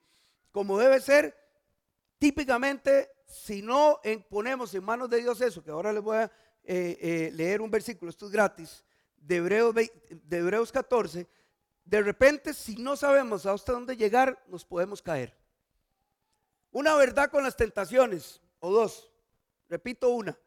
como 0.51 0.77
debe 0.77 0.99
ser, 0.99 1.35
típicamente 2.17 3.09
si 3.25 3.61
no 3.61 4.01
ponemos 4.29 4.73
en 4.75 4.83
manos 4.83 5.09
de 5.09 5.21
Dios 5.21 5.39
eso, 5.39 5.63
que 5.63 5.71
ahora 5.71 5.93
les 5.93 6.03
voy 6.03 6.17
a 6.17 6.31
eh, 6.63 6.97
eh, 7.01 7.31
leer 7.33 7.61
un 7.61 7.71
versículo, 7.71 8.09
esto 8.09 8.25
es 8.25 8.31
gratis, 8.31 8.83
de 9.15 9.37
Hebreos, 9.37 9.73
de 9.73 10.37
Hebreos 10.37 10.71
14, 10.71 11.27
de 11.85 12.01
repente 12.01 12.53
si 12.53 12.75
no 12.75 12.95
sabemos 12.95 13.45
hasta 13.45 13.71
dónde 13.71 13.95
llegar, 13.95 14.43
nos 14.47 14.65
podemos 14.65 15.01
caer. 15.01 15.35
Una 16.71 16.95
verdad 16.95 17.29
con 17.29 17.43
las 17.43 17.55
tentaciones, 17.55 18.41
o 18.59 18.71
dos, 18.71 19.11
repito 19.69 20.09
una, 20.09 20.37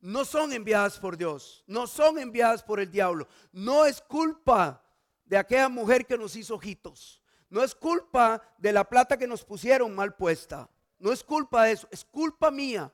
no 0.00 0.24
son 0.24 0.52
enviadas 0.52 0.98
por 0.98 1.16
Dios, 1.16 1.64
no 1.66 1.86
son 1.86 2.18
enviadas 2.18 2.62
por 2.62 2.80
el 2.80 2.90
diablo, 2.90 3.26
no 3.52 3.84
es 3.84 4.00
culpa 4.00 4.82
de 5.24 5.36
aquella 5.36 5.68
mujer 5.68 6.06
que 6.06 6.18
nos 6.18 6.36
hizo 6.36 6.54
ojitos, 6.54 7.20
no 7.48 7.62
es 7.62 7.74
culpa 7.74 8.42
de 8.58 8.72
la 8.72 8.88
plata 8.88 9.16
que 9.16 9.26
nos 9.26 9.44
pusieron 9.44 9.94
mal 9.94 10.14
puesta. 10.14 10.68
No 10.98 11.12
es 11.12 11.22
culpa 11.22 11.64
de 11.64 11.72
eso, 11.72 11.88
es 11.90 12.04
culpa 12.04 12.50
mía. 12.50 12.92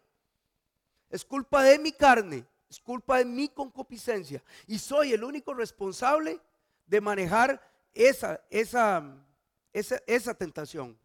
Es 1.08 1.24
culpa 1.24 1.62
de 1.62 1.78
mi 1.78 1.92
carne, 1.92 2.46
es 2.68 2.80
culpa 2.80 3.18
de 3.18 3.24
mi 3.24 3.48
concupiscencia. 3.48 4.42
Y 4.66 4.78
soy 4.78 5.12
el 5.12 5.22
único 5.24 5.52
responsable 5.52 6.40
de 6.86 7.00
manejar 7.00 7.60
esa, 7.92 8.42
esa, 8.48 9.14
esa, 9.72 10.02
esa 10.06 10.34
tentación. 10.34 10.98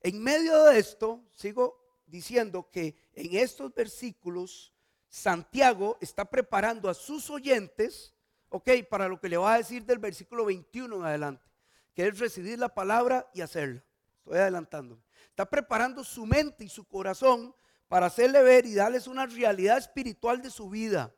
En 0.00 0.20
medio 0.20 0.64
de 0.64 0.78
esto, 0.78 1.22
sigo 1.32 1.79
diciendo 2.10 2.68
que 2.70 2.96
en 3.14 3.36
estos 3.36 3.72
versículos, 3.74 4.72
Santiago 5.08 5.96
está 6.00 6.24
preparando 6.24 6.88
a 6.88 6.94
sus 6.94 7.30
oyentes, 7.30 8.14
ok, 8.48 8.70
para 8.88 9.08
lo 9.08 9.20
que 9.20 9.28
le 9.28 9.36
va 9.36 9.54
a 9.54 9.58
decir 9.58 9.84
del 9.84 9.98
versículo 9.98 10.44
21 10.44 10.96
en 10.96 11.04
adelante, 11.04 11.50
que 11.94 12.06
es 12.06 12.18
recibir 12.18 12.58
la 12.58 12.74
palabra 12.74 13.30
y 13.32 13.40
hacerla. 13.40 13.82
Estoy 14.18 14.38
adelantando. 14.38 15.02
Está 15.28 15.48
preparando 15.48 16.04
su 16.04 16.26
mente 16.26 16.64
y 16.64 16.68
su 16.68 16.84
corazón 16.84 17.54
para 17.88 18.06
hacerle 18.06 18.42
ver 18.42 18.66
y 18.66 18.74
darles 18.74 19.06
una 19.06 19.26
realidad 19.26 19.78
espiritual 19.78 20.42
de 20.42 20.50
su 20.50 20.68
vida. 20.68 21.14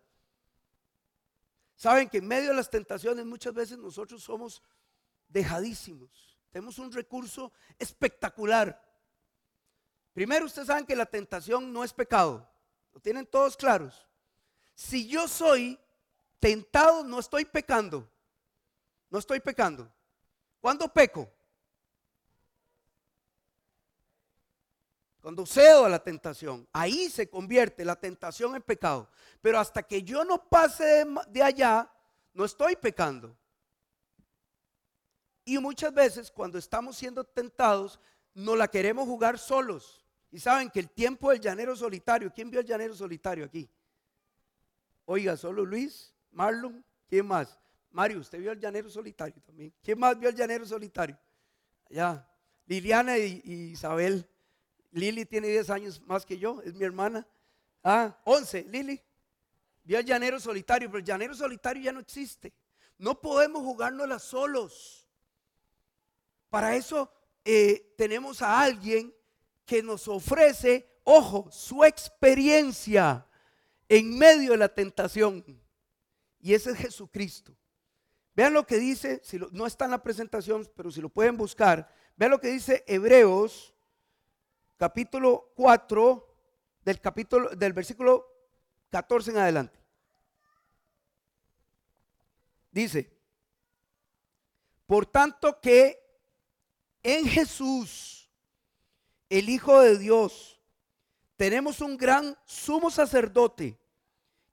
Saben 1.75 2.09
que 2.09 2.19
en 2.19 2.27
medio 2.27 2.51
de 2.51 2.57
las 2.57 2.71
tentaciones 2.71 3.27
muchas 3.27 3.53
veces 3.53 3.77
nosotros 3.77 4.23
somos 4.23 4.63
dejadísimos. 5.29 6.39
Tenemos 6.51 6.79
un 6.79 6.93
recurso 6.93 7.53
espectacular. 7.79 8.81
Primero, 10.13 10.47
ustedes 10.47 10.69
saben 10.69 10.87
que 10.87 10.97
la 10.97 11.07
tentación 11.07 11.73
no 11.73 11.85
es 11.85 11.93
pecado. 11.93 12.47
Lo 12.93 13.01
tienen 13.01 13.27
todos 13.27 13.57
claros. 13.57 14.07
Si 14.75 15.09
yo 15.09 15.27
soy 15.27 15.79
tentado, 16.39 17.05
no 17.05 17.19
estoy 17.19 17.45
pecando. 17.45 18.09
No 19.09 19.19
estoy 19.19 19.41
pecando. 19.41 19.91
¿Cuándo 20.61 20.89
peco? 20.89 21.31
Cuando 25.23 25.47
cedo 25.47 25.85
a 25.85 25.89
la 25.89 26.03
tentación, 26.03 26.69
ahí 26.73 27.09
se 27.09 27.31
convierte 27.31 27.85
la 27.85 27.95
tentación 27.95 28.57
en 28.57 28.63
pecado. 28.63 29.09
Pero 29.41 29.59
hasta 29.61 29.83
que 29.85 30.03
yo 30.03 30.25
no 30.25 30.49
pase 30.49 31.05
de, 31.29 31.43
allá, 31.43 31.89
no 32.35 32.45
estoy 32.45 32.75
pecando. 32.75 33.37
Y 35.45 35.59
muchas 35.59 35.95
veces 35.95 36.31
cuando 36.31 36.59
estamos 36.59 36.97
siendo 36.97 37.23
tentados, 37.23 38.01
no 38.35 38.57
la 38.57 38.67
queremos 38.67 39.07
jugar 39.07 39.39
solos. 39.39 40.02
Y 40.33 40.41
saben 40.41 40.71
que 40.71 40.81
el 40.81 40.89
tiempo 40.91 41.31
del 41.31 41.41
llanero 41.41 41.77
solitario, 41.77 42.33
¿quién 42.35 42.51
vio 42.51 42.61
el 42.61 42.67
llanero 42.67 42.95
solitario 42.95 43.45
aquí? 43.45 43.69
Oiga, 45.05 45.37
solo 45.37 45.65
Luis, 45.65 46.15
Marlon, 46.31 46.83
¿quién 47.07 47.27
más? 47.27 47.59
Mario, 47.91 48.21
usted 48.21 48.39
vio 48.39 48.51
el 48.51 48.59
llanero 48.59 48.89
solitario 48.89 49.41
también. 49.43 49.75
¿Quién 49.83 49.99
más 49.99 50.19
vio 50.19 50.31
el 50.31 50.35
llanero 50.35 50.65
solitario? 50.65 51.19
Ya, 51.91 52.27
Liliana 52.65 53.19
y 53.19 53.73
Isabel. 53.73 54.27
Lili 54.93 55.27
tiene 55.27 55.49
10 55.49 55.69
años 55.69 56.01
más 56.07 56.25
que 56.25 56.39
yo, 56.39 56.63
es 56.63 56.73
mi 56.73 56.85
hermana. 56.85 57.27
Ah, 57.85 58.19
11, 58.25 58.65
Lili. 58.71 58.99
Vio 59.85 59.99
el 59.99 60.07
llanero 60.07 60.41
solitario, 60.41 60.89
pero 60.89 61.01
el 61.01 61.05
llanero 61.05 61.35
solitario 61.35 61.83
ya 61.83 61.93
no 61.93 62.01
existe. 62.01 62.55
No 62.97 63.21
podemos 63.21 63.63
jugárnosla 63.63 64.19
solos. 64.19 65.07
Para 66.49 66.75
eso 66.75 67.13
eh, 67.45 67.93
tenemos 67.99 68.41
a 68.41 68.63
alguien 68.63 69.13
que 69.65 69.83
nos 69.83 70.09
ofrece, 70.09 70.89
ojo, 71.05 71.51
su 71.51 71.85
experiencia 71.85 73.27
en 73.89 74.17
medio 74.19 74.53
de 74.53 74.59
la 74.59 74.69
tentación. 74.69 75.45
Y 76.41 76.55
ese 76.55 76.71
es 76.71 76.79
Jesucristo. 76.79 77.55
Vean 78.35 78.55
lo 78.55 78.67
que 78.67 78.79
dice, 78.79 79.21
si 79.23 79.39
no 79.53 79.67
está 79.67 79.85
en 79.85 79.91
la 79.91 80.03
presentación, 80.03 80.69
pero 80.75 80.91
si 80.91 81.01
lo 81.01 81.09
pueden 81.09 81.37
buscar, 81.37 81.93
vean 82.17 82.31
lo 82.31 82.41
que 82.41 82.49
dice 82.49 82.83
Hebreos 82.87 83.75
capítulo 84.83 85.53
4, 85.55 86.35
del 86.85 87.01
capítulo, 87.01 87.51
del 87.51 87.73
versículo 87.73 88.27
14 88.91 89.31
en 89.31 89.37
adelante. 89.37 89.79
Dice, 92.73 93.17
por 94.87 95.07
tanto 95.07 95.61
que 95.61 96.03
en 97.03 97.27
Jesús, 97.27 98.22
el 99.39 99.49
Hijo 99.49 99.81
de 99.81 99.99
Dios, 99.99 100.61
tenemos 101.37 101.81
un 101.81 101.97
gran 101.97 102.37
sumo 102.45 102.91
sacerdote 102.91 103.79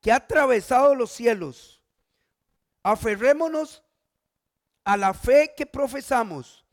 que 0.02 0.12
ha 0.12 0.16
atravesado 0.16 0.96
los 0.96 1.12
cielos. 1.12 1.84
Aferrémonos 2.82 3.84
a 4.84 4.98
la 4.98 5.14
fe 5.14 5.54
que 5.56 5.66
profesamos 5.66 6.66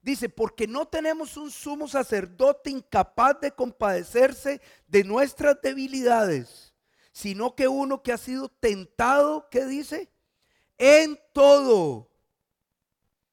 Dice, 0.00 0.28
porque 0.28 0.66
no 0.66 0.86
tenemos 0.86 1.36
un 1.36 1.50
sumo 1.50 1.88
sacerdote 1.88 2.70
incapaz 2.70 3.40
de 3.40 3.50
compadecerse 3.50 4.60
de 4.86 5.04
nuestras 5.04 5.60
debilidades, 5.60 6.72
sino 7.12 7.54
que 7.54 7.66
uno 7.68 8.02
que 8.02 8.12
ha 8.12 8.16
sido 8.16 8.48
tentado, 8.48 9.48
¿qué 9.50 9.66
dice? 9.66 10.08
En 10.78 11.20
todo, 11.34 12.08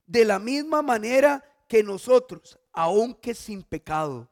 de 0.08 0.26
la 0.26 0.40
misma 0.40 0.82
manera 0.82 1.44
que 1.68 1.84
nosotros, 1.84 2.60
aunque 2.76 3.34
sin 3.34 3.64
pecado. 3.64 4.30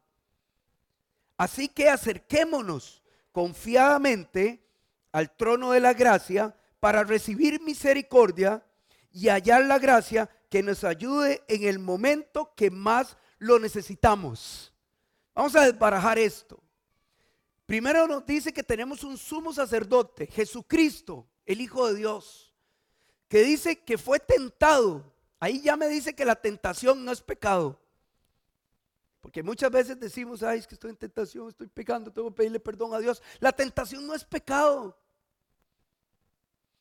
Así 1.38 1.68
que 1.68 1.90
acerquémonos 1.90 3.02
confiadamente 3.32 4.64
al 5.12 5.36
trono 5.36 5.72
de 5.72 5.80
la 5.80 5.94
gracia 5.94 6.56
para 6.80 7.04
recibir 7.04 7.62
misericordia 7.62 8.64
y 9.12 9.30
hallar 9.30 9.64
la 9.66 9.80
gracia 9.80 10.30
que 10.50 10.62
nos 10.62 10.84
ayude 10.84 11.44
en 11.48 11.64
el 11.64 11.80
momento 11.80 12.54
que 12.56 12.70
más 12.70 13.18
lo 13.40 13.60
necesitamos. 13.60 14.74
Vamos 15.34 15.56
a 15.56 15.66
desbarajar 15.66 16.20
esto. 16.20 16.62
Primero 17.66 18.08
nos 18.08 18.26
dice 18.26 18.54
que 18.54 18.64
tenemos 18.64 19.04
un 19.04 19.18
sumo 19.18 19.54
sacerdote, 19.54 20.28
Jesucristo, 20.28 21.28
el 21.46 21.62
Hijo 21.62 21.88
de 21.88 21.96
Dios, 21.96 22.54
que 23.28 23.44
dice 23.44 23.84
que 23.84 23.98
fue 23.98 24.20
tentado. 24.20 25.14
Ahí 25.40 25.62
ya 25.62 25.76
me 25.76 25.88
dice 25.88 26.14
que 26.14 26.26
la 26.26 26.36
tentación 26.36 27.04
no 27.04 27.12
es 27.12 27.22
pecado. 27.22 27.83
Porque 29.34 29.42
muchas 29.42 29.72
veces 29.72 30.00
decimos, 30.00 30.44
ay, 30.44 30.60
es 30.60 30.68
que 30.68 30.76
estoy 30.76 30.92
en 30.92 30.96
tentación, 30.96 31.50
estoy 31.50 31.66
pecando, 31.66 32.14
tengo 32.14 32.30
que 32.30 32.36
pedirle 32.36 32.60
perdón 32.60 32.94
a 32.94 33.00
Dios. 33.00 33.20
La 33.40 33.52
tentación 33.52 34.06
no 34.06 34.14
es 34.14 34.24
pecado. 34.24 34.96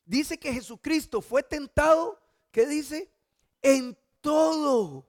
Dice 0.05 0.37
que 0.37 0.53
Jesucristo 0.53 1.19
fue 1.19 1.41
tentado, 1.41 2.21
¿qué 2.51 2.67
dice? 2.67 3.09
en 3.63 3.97
todo. 4.21 5.07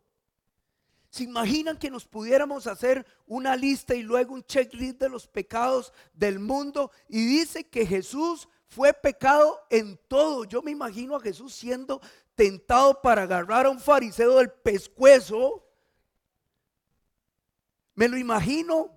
¿Se 1.10 1.24
imaginan 1.24 1.76
que 1.76 1.90
nos 1.90 2.06
pudiéramos 2.06 2.66
hacer 2.66 3.04
una 3.26 3.54
lista 3.56 3.94
y 3.94 4.02
luego 4.02 4.32
un 4.32 4.44
checklist 4.44 4.98
de 4.98 5.10
los 5.10 5.26
pecados 5.26 5.92
del 6.14 6.38
mundo? 6.38 6.90
Y 7.08 7.26
dice 7.26 7.64
que 7.64 7.84
Jesús 7.84 8.48
fue 8.68 8.94
pecado 8.94 9.60
en 9.68 10.00
todo. 10.08 10.44
Yo 10.44 10.62
me 10.62 10.70
imagino 10.70 11.14
a 11.14 11.20
Jesús 11.20 11.54
siendo 11.54 12.00
tentado 12.34 13.02
para 13.02 13.24
agarrar 13.24 13.66
a 13.66 13.70
un 13.70 13.78
fariseo 13.78 14.38
del 14.38 14.50
pescuezo. 14.50 15.60
Me 17.94 18.08
lo 18.08 18.16
imagino. 18.16 18.90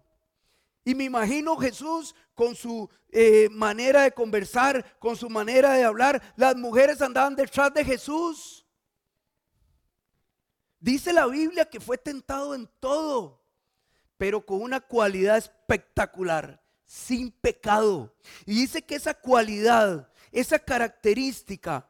Y 0.84 0.96
me 0.96 1.04
imagino 1.04 1.58
Jesús 1.58 2.16
con 2.34 2.56
su 2.56 2.90
eh, 3.10 3.50
manera 3.52 4.04
de 4.04 4.12
conversar, 4.12 4.98
con 5.00 5.18
su 5.18 5.30
manera 5.30 5.74
de 5.74 5.84
hablar. 5.84 6.22
Las 6.38 6.56
mujeres 6.56 7.02
andaban 7.02 7.36
detrás 7.36 7.74
de 7.74 7.84
Jesús. 7.84 8.66
Dice 10.80 11.12
la 11.12 11.26
Biblia 11.26 11.66
que 11.66 11.80
fue 11.80 11.98
tentado 11.98 12.56
en 12.56 12.70
todo, 12.80 13.44
pero 14.18 14.46
con 14.46 14.62
una 14.62 14.80
cualidad 14.80 15.38
espectacular, 15.38 16.64
sin 16.86 17.32
pecado. 17.32 18.16
Y 18.46 18.62
dice 18.62 18.82
que 18.82 18.96
esa 18.96 19.14
cualidad, 19.14 20.12
esa 20.32 20.60
característica 20.60 21.90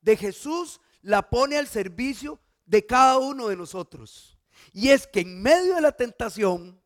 de 0.00 0.16
Jesús 0.16 0.80
la 1.02 1.28
pone 1.28 1.56
al 1.56 1.66
servicio 1.66 2.38
de 2.66 2.86
cada 2.86 3.18
uno 3.18 3.48
de 3.48 3.56
nosotros. 3.56 4.33
Y 4.74 4.90
es 4.90 5.06
que 5.06 5.20
en 5.20 5.40
medio 5.40 5.76
de 5.76 5.80
la 5.80 5.92
tentación, 5.92 6.78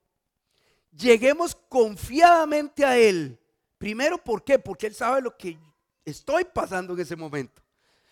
lleguemos 0.92 1.56
confiadamente 1.70 2.84
a 2.84 2.98
Él. 2.98 3.40
Primero, 3.78 4.18
¿por 4.22 4.44
qué? 4.44 4.58
Porque 4.58 4.88
Él 4.88 4.94
sabe 4.94 5.22
lo 5.22 5.34
que 5.34 5.58
estoy 6.04 6.44
pasando 6.44 6.92
en 6.92 7.00
ese 7.00 7.16
momento. 7.16 7.62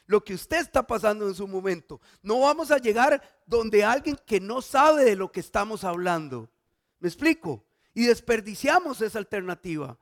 Lo 0.07 0.25
que 0.25 0.33
usted 0.33 0.61
está 0.61 0.87
pasando 0.87 1.29
en 1.29 1.35
su 1.35 1.47
momento. 1.47 2.01
No 2.23 2.41
vamos 2.41 2.71
a 2.71 2.79
llegar 2.79 3.21
donde 3.45 3.85
alguien 3.85 4.19
que 4.25 4.41
no 4.41 4.63
sabe 4.63 5.05
de 5.05 5.15
lo 5.15 5.31
que 5.31 5.41
estamos 5.41 5.85
hablando. 5.85 6.49
¿Me 6.99 7.09
explico? 7.09 7.63
Y 7.93 8.07
desperdiciamos 8.07 9.03
esa 9.03 9.19
alternativa. 9.19 9.99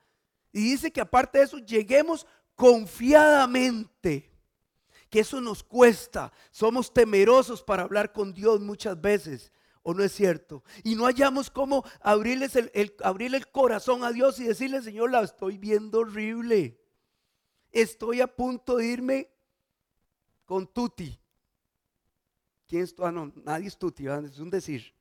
Y 0.52 0.60
dice 0.70 0.92
que 0.92 1.00
aparte 1.00 1.38
de 1.38 1.44
eso, 1.44 1.58
lleguemos 1.58 2.28
confiadamente. 2.54 4.30
Que 5.10 5.20
eso 5.20 5.40
nos 5.40 5.64
cuesta. 5.64 6.32
Somos 6.52 6.94
temerosos 6.94 7.60
para 7.60 7.82
hablar 7.82 8.12
con 8.12 8.32
Dios 8.32 8.60
muchas 8.60 9.00
veces. 9.00 9.50
¿O 9.86 9.92
no 9.92 10.02
es 10.02 10.12
cierto? 10.12 10.64
Y 10.82 10.94
no 10.94 11.04
hallamos 11.04 11.50
cómo 11.50 11.84
abrirles 12.00 12.56
el, 12.56 12.96
abrirle 13.04 13.36
el 13.36 13.50
corazón 13.50 14.02
a 14.02 14.12
Dios 14.12 14.40
y 14.40 14.44
decirle, 14.44 14.80
Señor, 14.80 15.10
la 15.10 15.20
estoy 15.20 15.58
viendo 15.58 16.00
horrible. 16.00 16.80
Estoy 17.70 18.22
a 18.22 18.26
punto 18.26 18.76
de 18.76 18.86
irme 18.86 19.30
con 20.46 20.66
Tuti. 20.66 21.20
¿Quién 22.66 22.84
es? 22.84 22.94
Ah, 22.98 23.12
no, 23.12 23.30
nadie 23.44 23.68
es 23.68 23.76
Tuti, 23.76 24.06
es 24.06 24.38
un 24.38 24.48
decir. 24.48 24.94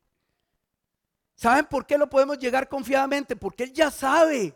¿Saben 1.33 1.65
por 1.65 1.87
qué 1.87 1.97
lo 1.97 2.09
podemos 2.09 2.37
llegar 2.37 2.67
confiadamente? 2.67 3.37
Porque 3.37 3.63
Él 3.63 3.71
ya 3.71 3.89
sabe 3.89 4.53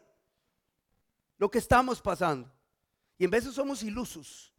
lo 1.37 1.49
que 1.49 1.59
estamos 1.59 2.01
pasando. 2.01 2.51
Y 3.17 3.23
en 3.23 3.31
veces 3.31 3.53
somos 3.53 3.81
ilusos. 3.81 4.53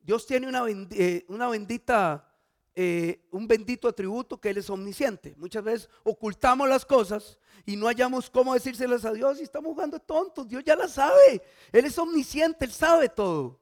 Dios 0.00 0.26
tiene 0.26 0.48
una, 0.48 0.64
eh, 0.68 1.24
una 1.28 1.48
bendita 1.48 2.31
eh, 2.74 3.20
un 3.30 3.46
bendito 3.46 3.88
atributo 3.88 4.40
que 4.40 4.50
Él 4.50 4.58
es 4.58 4.70
omnisciente. 4.70 5.34
Muchas 5.36 5.62
veces 5.62 5.88
ocultamos 6.04 6.68
las 6.68 6.86
cosas 6.86 7.38
y 7.66 7.76
no 7.76 7.86
hallamos 7.86 8.30
cómo 8.30 8.54
decírselas 8.54 9.04
a 9.04 9.12
Dios 9.12 9.40
y 9.40 9.42
estamos 9.42 9.72
jugando 9.72 9.98
tontos. 9.98 10.48
Dios 10.48 10.64
ya 10.64 10.74
las 10.74 10.92
sabe. 10.92 11.42
Él 11.70 11.84
es 11.84 11.98
omnisciente, 11.98 12.64
Él 12.64 12.72
sabe 12.72 13.08
todo. 13.08 13.60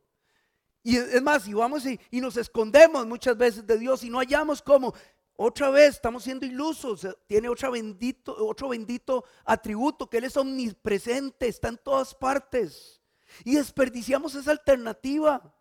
Y 0.83 0.97
es 0.97 1.23
más, 1.23 1.47
y 1.47 1.53
vamos 1.53 1.85
y, 1.85 1.99
y 2.11 2.21
nos 2.21 2.37
escondemos 2.37 3.07
muchas 3.07 3.37
veces 3.37 3.67
de 3.67 3.79
Dios 3.79 4.03
y 4.05 4.11
no 4.11 4.19
hallamos 4.19 4.63
cómo. 4.63 4.95
Otra 5.37 5.71
vez 5.71 5.97
estamos 5.97 6.25
siendo 6.25 6.47
ilusos. 6.47 7.07
Tiene 7.27 7.49
otro 7.49 7.71
bendito, 7.73 8.37
otro 8.47 8.69
bendito 8.69 9.25
atributo 9.45 10.09
que 10.09 10.19
Él 10.19 10.25
es 10.25 10.37
omnipresente, 10.37 11.49
está 11.49 11.69
en 11.69 11.79
todas 11.79 12.15
partes. 12.15 13.01
Y 13.45 13.57
desperdiciamos 13.57 14.35
esa 14.35 14.51
alternativa. 14.51 15.53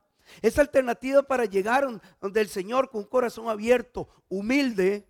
Esa 0.41 0.61
alternativa 0.61 1.23
para 1.23 1.45
llegar 1.45 1.87
donde 2.19 2.41
el 2.41 2.49
Señor 2.49 2.89
con 2.89 3.01
un 3.01 3.07
corazón 3.07 3.49
abierto, 3.49 4.07
humilde, 4.27 5.07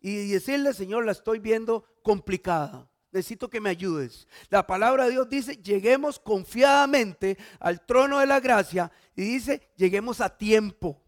y 0.00 0.28
decirle, 0.28 0.74
Señor, 0.74 1.04
la 1.04 1.12
estoy 1.12 1.38
viendo 1.38 1.84
complicada. 2.02 2.88
Necesito 3.12 3.48
que 3.48 3.60
me 3.60 3.70
ayudes. 3.70 4.26
La 4.48 4.66
palabra 4.66 5.04
de 5.04 5.12
Dios 5.12 5.28
dice, 5.28 5.56
lleguemos 5.56 6.18
confiadamente 6.18 7.38
al 7.60 7.84
trono 7.84 8.18
de 8.18 8.26
la 8.26 8.40
gracia 8.40 8.90
y 9.14 9.22
dice, 9.22 9.70
lleguemos 9.76 10.20
a 10.20 10.36
tiempo 10.36 11.00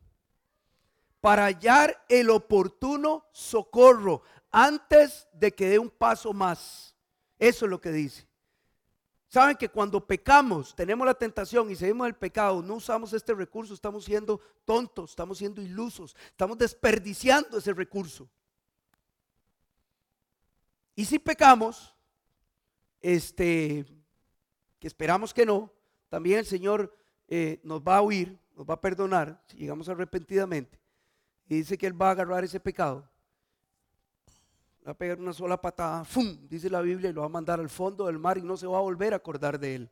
para 1.20 1.46
hallar 1.46 2.04
el 2.08 2.28
oportuno 2.28 3.24
socorro 3.32 4.22
antes 4.50 5.26
de 5.32 5.52
que 5.52 5.70
dé 5.70 5.78
un 5.78 5.90
paso 5.90 6.34
más. 6.34 6.94
Eso 7.38 7.64
es 7.64 7.70
lo 7.70 7.80
que 7.80 7.90
dice. 7.90 8.28
Saben 9.34 9.56
que 9.56 9.68
cuando 9.68 10.06
pecamos, 10.06 10.76
tenemos 10.76 11.04
la 11.04 11.14
tentación 11.14 11.68
y 11.68 11.74
seguimos 11.74 12.06
el 12.06 12.14
pecado, 12.14 12.62
no 12.62 12.74
usamos 12.74 13.12
este 13.12 13.34
recurso, 13.34 13.74
estamos 13.74 14.04
siendo 14.04 14.40
tontos, 14.64 15.10
estamos 15.10 15.38
siendo 15.38 15.60
ilusos, 15.60 16.14
estamos 16.28 16.56
desperdiciando 16.56 17.58
ese 17.58 17.72
recurso. 17.72 18.30
Y 20.94 21.04
si 21.04 21.18
pecamos, 21.18 21.96
este, 23.00 23.84
que 24.78 24.86
esperamos 24.86 25.34
que 25.34 25.44
no, 25.44 25.72
también 26.08 26.38
el 26.38 26.46
Señor 26.46 26.96
eh, 27.26 27.60
nos 27.64 27.82
va 27.82 27.96
a 27.96 28.02
oír, 28.02 28.38
nos 28.54 28.64
va 28.64 28.74
a 28.74 28.80
perdonar 28.80 29.42
si 29.48 29.56
llegamos 29.56 29.88
arrepentidamente. 29.88 30.78
Y 31.48 31.56
dice 31.56 31.76
que 31.76 31.88
Él 31.88 32.00
va 32.00 32.10
a 32.10 32.12
agarrar 32.12 32.44
ese 32.44 32.60
pecado 32.60 33.10
va 34.86 34.92
a 34.92 34.94
pegar 34.94 35.18
una 35.18 35.32
sola 35.32 35.60
patada, 35.60 36.04
¡fum! 36.04 36.36
Dice 36.48 36.68
la 36.68 36.82
Biblia, 36.82 37.10
y 37.10 37.12
lo 37.12 37.22
va 37.22 37.26
a 37.26 37.30
mandar 37.30 37.58
al 37.58 37.70
fondo 37.70 38.06
del 38.06 38.18
mar 38.18 38.36
y 38.38 38.42
no 38.42 38.56
se 38.56 38.66
va 38.66 38.78
a 38.78 38.82
volver 38.82 39.14
a 39.14 39.16
acordar 39.16 39.58
de 39.58 39.76
él. 39.76 39.90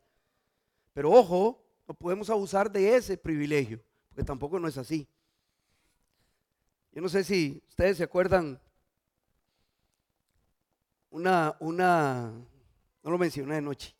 Pero 0.92 1.10
ojo, 1.10 1.64
no 1.88 1.94
podemos 1.94 2.28
abusar 2.28 2.70
de 2.70 2.94
ese 2.96 3.16
privilegio, 3.16 3.82
porque 4.08 4.24
tampoco 4.24 4.58
no 4.58 4.68
es 4.68 4.76
así. 4.76 5.08
Yo 6.92 7.00
no 7.00 7.08
sé 7.08 7.24
si 7.24 7.62
ustedes 7.68 7.96
se 7.96 8.04
acuerdan 8.04 8.60
una, 11.10 11.56
una, 11.60 12.30
no 13.02 13.10
lo 13.10 13.16
mencioné 13.16 13.54
de 13.54 13.62
noche, 13.62 13.94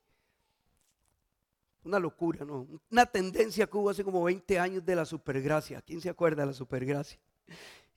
una 1.85 1.99
locura, 1.99 2.45
¿no? 2.45 2.67
Una 2.91 3.07
tendencia 3.07 3.67
que 3.67 3.77
hubo 3.77 3.89
hace 3.89 4.05
como 4.05 4.23
20 4.23 4.59
años 4.59 4.85
de 4.85 4.95
la 4.95 5.07
supergracia. 5.07 5.81
¿Quién 5.81 6.01
se 6.03 6.11
acuerda 6.11 6.43
de 6.43 6.49
la 6.49 6.53
supergracia? 6.53 7.19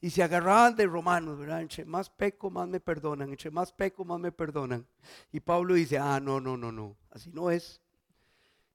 Y 0.02 0.10
se 0.10 0.22
agarraban 0.22 0.76
de 0.76 0.86
romanos, 0.86 1.38
¿verdad? 1.38 1.62
Entre 1.62 1.86
más 1.86 2.10
peco, 2.10 2.50
más 2.50 2.68
me 2.68 2.80
perdonan, 2.80 3.30
entre 3.30 3.50
más 3.50 3.72
peco, 3.72 4.06
más 4.06 4.20
me 4.20 4.32
perdonan. 4.32 4.86
Y 5.32 5.40
Pablo 5.40 5.74
dice, 5.74 5.98
ah, 5.98 6.20
no, 6.20 6.40
no, 6.40 6.58
no, 6.58 6.72
no, 6.72 6.98
así 7.10 7.32
no 7.32 7.50
es. 7.50 7.82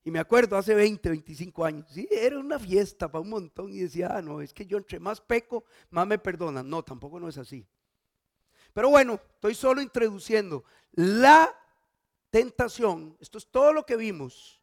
Y 0.03 0.11
me 0.11 0.19
acuerdo 0.19 0.57
hace 0.57 0.75
20, 0.75 1.09
25 1.11 1.65
años, 1.65 1.87
sí, 1.91 2.09
era 2.11 2.39
una 2.39 2.59
fiesta 2.59 3.11
para 3.11 3.21
un 3.21 3.29
montón 3.29 3.73
y 3.73 3.81
decía, 3.81 4.09
ah, 4.17 4.23
no, 4.23 4.41
es 4.41 4.55
que 4.55 4.65
yo 4.65 4.79
entre 4.79 4.99
más 4.99 5.21
peco, 5.21 5.65
más 5.91 6.07
me 6.07 6.19
perdonan. 6.19 6.69
No, 6.69 6.83
tampoco 6.83 7.21
no 7.21 7.29
es 7.29 7.37
así. 7.37 7.67
Pero 8.73 8.89
bueno, 8.89 9.21
estoy 9.35 9.55
solo 9.55 9.83
introduciendo 9.83 10.65
la 10.93 11.55
tentación. 12.31 13.17
Esto 13.21 13.39
es 13.39 13.47
todo 13.51 13.73
lo 13.73 13.85
que 13.85 13.97
vimos 13.97 14.61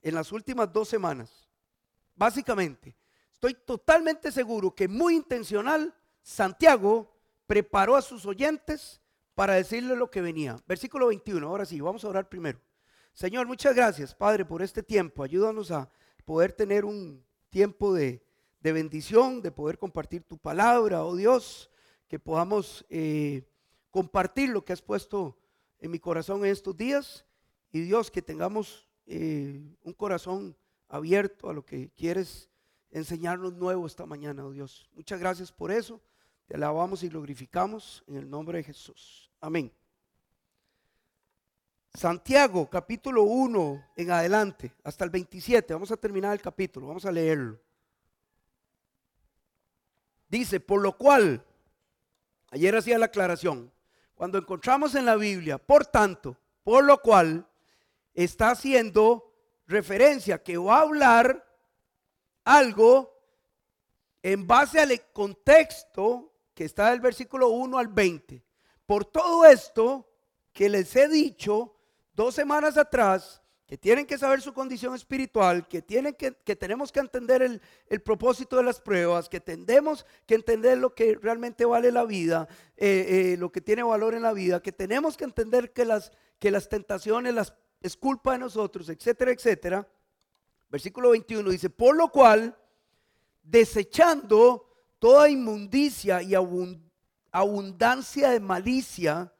en 0.00 0.14
las 0.14 0.32
últimas 0.32 0.72
dos 0.72 0.88
semanas. 0.88 1.48
Básicamente, 2.14 2.96
estoy 3.32 3.54
totalmente 3.54 4.32
seguro 4.32 4.74
que 4.74 4.88
muy 4.88 5.16
intencional 5.16 5.94
Santiago 6.28 7.10
preparó 7.46 7.96
a 7.96 8.02
sus 8.02 8.26
oyentes 8.26 9.00
para 9.34 9.54
decirle 9.54 9.96
lo 9.96 10.10
que 10.10 10.20
venía. 10.20 10.62
Versículo 10.68 11.06
21, 11.06 11.48
ahora 11.48 11.64
sí, 11.64 11.80
vamos 11.80 12.04
a 12.04 12.08
orar 12.08 12.28
primero. 12.28 12.60
Señor, 13.14 13.46
muchas 13.46 13.74
gracias, 13.74 14.14
Padre, 14.14 14.44
por 14.44 14.60
este 14.60 14.82
tiempo. 14.82 15.22
Ayúdanos 15.22 15.70
a 15.70 15.90
poder 16.26 16.52
tener 16.52 16.84
un 16.84 17.24
tiempo 17.48 17.94
de, 17.94 18.22
bendición, 18.60 19.40
de 19.40 19.50
poder 19.50 19.78
compartir 19.78 20.22
tu 20.22 20.36
palabra, 20.36 21.02
oh 21.02 21.16
Dios, 21.16 21.70
que 22.06 22.18
podamos 22.18 22.84
eh, 22.90 23.48
compartir 23.90 24.50
lo 24.50 24.62
que 24.62 24.74
has 24.74 24.82
puesto 24.82 25.38
en 25.78 25.90
mi 25.90 25.98
corazón 25.98 26.44
en 26.44 26.50
estos 26.50 26.76
días. 26.76 27.24
Y 27.72 27.80
Dios, 27.80 28.10
que 28.10 28.20
tengamos 28.20 28.86
eh, 29.06 29.74
un 29.82 29.94
corazón 29.94 30.54
abierto 30.88 31.48
a 31.48 31.54
lo 31.54 31.64
que 31.64 31.90
quieres 31.96 32.50
enseñarnos 32.90 33.54
nuevo 33.54 33.86
esta 33.86 34.04
mañana, 34.04 34.44
oh 34.44 34.52
Dios. 34.52 34.90
Muchas 34.92 35.18
gracias 35.18 35.50
por 35.50 35.72
eso. 35.72 36.02
Te 36.48 36.56
alabamos 36.56 37.02
y 37.02 37.10
glorificamos 37.10 38.02
en 38.06 38.16
el 38.16 38.30
nombre 38.30 38.56
de 38.56 38.64
Jesús. 38.64 39.30
Amén. 39.38 39.70
Santiago, 41.92 42.70
capítulo 42.70 43.24
1 43.24 43.84
en 43.96 44.10
adelante, 44.10 44.72
hasta 44.82 45.04
el 45.04 45.10
27. 45.10 45.74
Vamos 45.74 45.92
a 45.92 45.98
terminar 45.98 46.32
el 46.32 46.40
capítulo, 46.40 46.86
vamos 46.86 47.04
a 47.04 47.12
leerlo. 47.12 47.60
Dice, 50.26 50.58
por 50.58 50.80
lo 50.80 50.96
cual, 50.96 51.44
ayer 52.50 52.74
hacía 52.74 52.98
la 52.98 53.06
aclaración, 53.06 53.70
cuando 54.14 54.38
encontramos 54.38 54.94
en 54.94 55.04
la 55.04 55.16
Biblia, 55.16 55.58
por 55.58 55.84
tanto, 55.84 56.34
por 56.64 56.82
lo 56.82 57.02
cual, 57.02 57.46
está 58.14 58.52
haciendo 58.52 59.34
referencia 59.66 60.42
que 60.42 60.56
va 60.56 60.78
a 60.78 60.82
hablar 60.82 61.46
algo 62.42 63.14
en 64.22 64.46
base 64.46 64.80
al 64.80 64.98
contexto 65.12 66.32
que 66.58 66.64
está 66.64 66.90
del 66.90 66.98
versículo 66.98 67.50
1 67.50 67.78
al 67.78 67.86
20. 67.86 68.42
Por 68.84 69.04
todo 69.04 69.44
esto 69.44 70.10
que 70.52 70.68
les 70.68 70.96
he 70.96 71.06
dicho 71.06 71.76
dos 72.12 72.34
semanas 72.34 72.76
atrás, 72.76 73.40
que 73.64 73.78
tienen 73.78 74.04
que 74.04 74.18
saber 74.18 74.40
su 74.40 74.52
condición 74.52 74.92
espiritual, 74.96 75.68
que, 75.68 75.82
tienen 75.82 76.14
que, 76.14 76.34
que 76.34 76.56
tenemos 76.56 76.90
que 76.90 76.98
entender 76.98 77.42
el, 77.42 77.62
el, 77.86 78.02
propósito 78.02 78.56
de 78.56 78.64
las 78.64 78.80
pruebas, 78.80 79.28
que 79.28 79.38
tenemos 79.38 80.04
que 80.26 80.34
entender 80.34 80.78
lo 80.78 80.96
que 80.96 81.16
realmente 81.22 81.64
vale 81.64 81.92
la 81.92 82.04
vida, 82.04 82.48
eh, 82.76 83.06
eh, 83.08 83.36
lo 83.38 83.52
que 83.52 83.60
tiene 83.60 83.84
valor 83.84 84.14
en 84.14 84.22
la 84.22 84.32
vida, 84.32 84.60
que 84.60 84.72
tenemos 84.72 85.16
que 85.16 85.26
entender 85.26 85.72
que 85.72 85.84
las, 85.84 86.10
que 86.40 86.50
las 86.50 86.68
tentaciones 86.68 87.34
las, 87.34 87.54
es 87.80 87.96
culpa 87.96 88.32
de 88.32 88.38
nosotros, 88.38 88.88
etcétera, 88.88 89.30
etcétera. 89.30 89.88
Versículo 90.70 91.10
21 91.10 91.50
dice, 91.50 91.70
por 91.70 91.94
lo 91.94 92.08
cual, 92.08 92.58
desechando 93.44 94.67
toda 94.98 95.28
inmundicia 95.28 96.22
y 96.22 96.34
abundancia 96.34 98.30
de 98.30 98.40
malicia, 98.40 99.32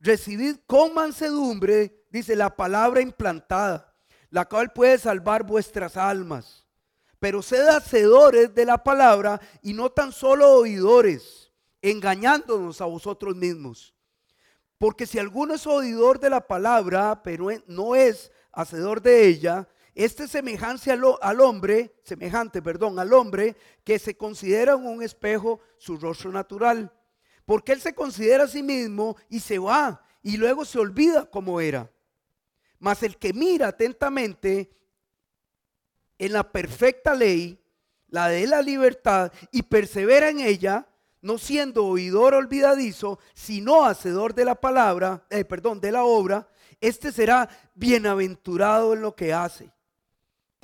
recibid 0.00 0.56
con 0.66 0.94
mansedumbre, 0.94 2.04
dice 2.10 2.36
la 2.36 2.54
palabra 2.54 3.00
implantada, 3.00 3.94
la 4.30 4.44
cual 4.46 4.72
puede 4.72 4.98
salvar 4.98 5.44
vuestras 5.44 5.96
almas. 5.96 6.66
Pero 7.18 7.42
sed 7.42 7.66
hacedores 7.68 8.54
de 8.54 8.66
la 8.66 8.82
palabra 8.84 9.40
y 9.62 9.72
no 9.72 9.90
tan 9.90 10.12
solo 10.12 10.50
oidores, 10.52 11.52
engañándonos 11.80 12.80
a 12.80 12.84
vosotros 12.84 13.34
mismos. 13.34 13.94
Porque 14.76 15.06
si 15.06 15.18
alguno 15.18 15.54
es 15.54 15.66
oidor 15.66 16.20
de 16.20 16.28
la 16.28 16.46
palabra, 16.46 17.22
pero 17.22 17.48
no 17.66 17.94
es 17.94 18.30
hacedor 18.52 19.00
de 19.00 19.26
ella, 19.26 19.68
este 19.94 20.26
semejante 20.26 20.90
al, 20.90 21.40
hombre, 21.40 21.94
semejante, 22.02 22.60
perdón, 22.60 22.98
al 22.98 23.12
hombre 23.12 23.56
que 23.84 23.98
se 23.98 24.16
considera 24.16 24.72
en 24.72 24.86
un 24.86 25.02
espejo 25.02 25.60
su 25.78 25.96
rostro 25.96 26.32
natural. 26.32 26.92
Porque 27.46 27.72
él 27.72 27.80
se 27.80 27.94
considera 27.94 28.44
a 28.44 28.48
sí 28.48 28.62
mismo 28.62 29.16
y 29.28 29.40
se 29.40 29.58
va 29.58 30.04
y 30.22 30.36
luego 30.36 30.64
se 30.64 30.78
olvida 30.78 31.30
cómo 31.30 31.60
era. 31.60 31.90
Mas 32.78 33.02
el 33.02 33.18
que 33.18 33.32
mira 33.32 33.68
atentamente 33.68 34.70
en 36.18 36.32
la 36.32 36.50
perfecta 36.50 37.14
ley, 37.14 37.60
la 38.08 38.28
de 38.28 38.46
la 38.46 38.62
libertad, 38.62 39.32
y 39.52 39.62
persevera 39.62 40.28
en 40.28 40.40
ella, 40.40 40.88
no 41.20 41.38
siendo 41.38 41.86
oidor 41.86 42.34
olvidadizo, 42.34 43.18
sino 43.34 43.84
hacedor 43.84 44.34
de 44.34 44.44
la 44.44 44.54
palabra, 44.56 45.24
eh, 45.30 45.44
perdón, 45.44 45.80
de 45.80 45.92
la 45.92 46.04
obra, 46.04 46.48
este 46.80 47.12
será 47.12 47.48
bienaventurado 47.74 48.92
en 48.92 49.00
lo 49.00 49.14
que 49.14 49.32
hace. 49.32 49.73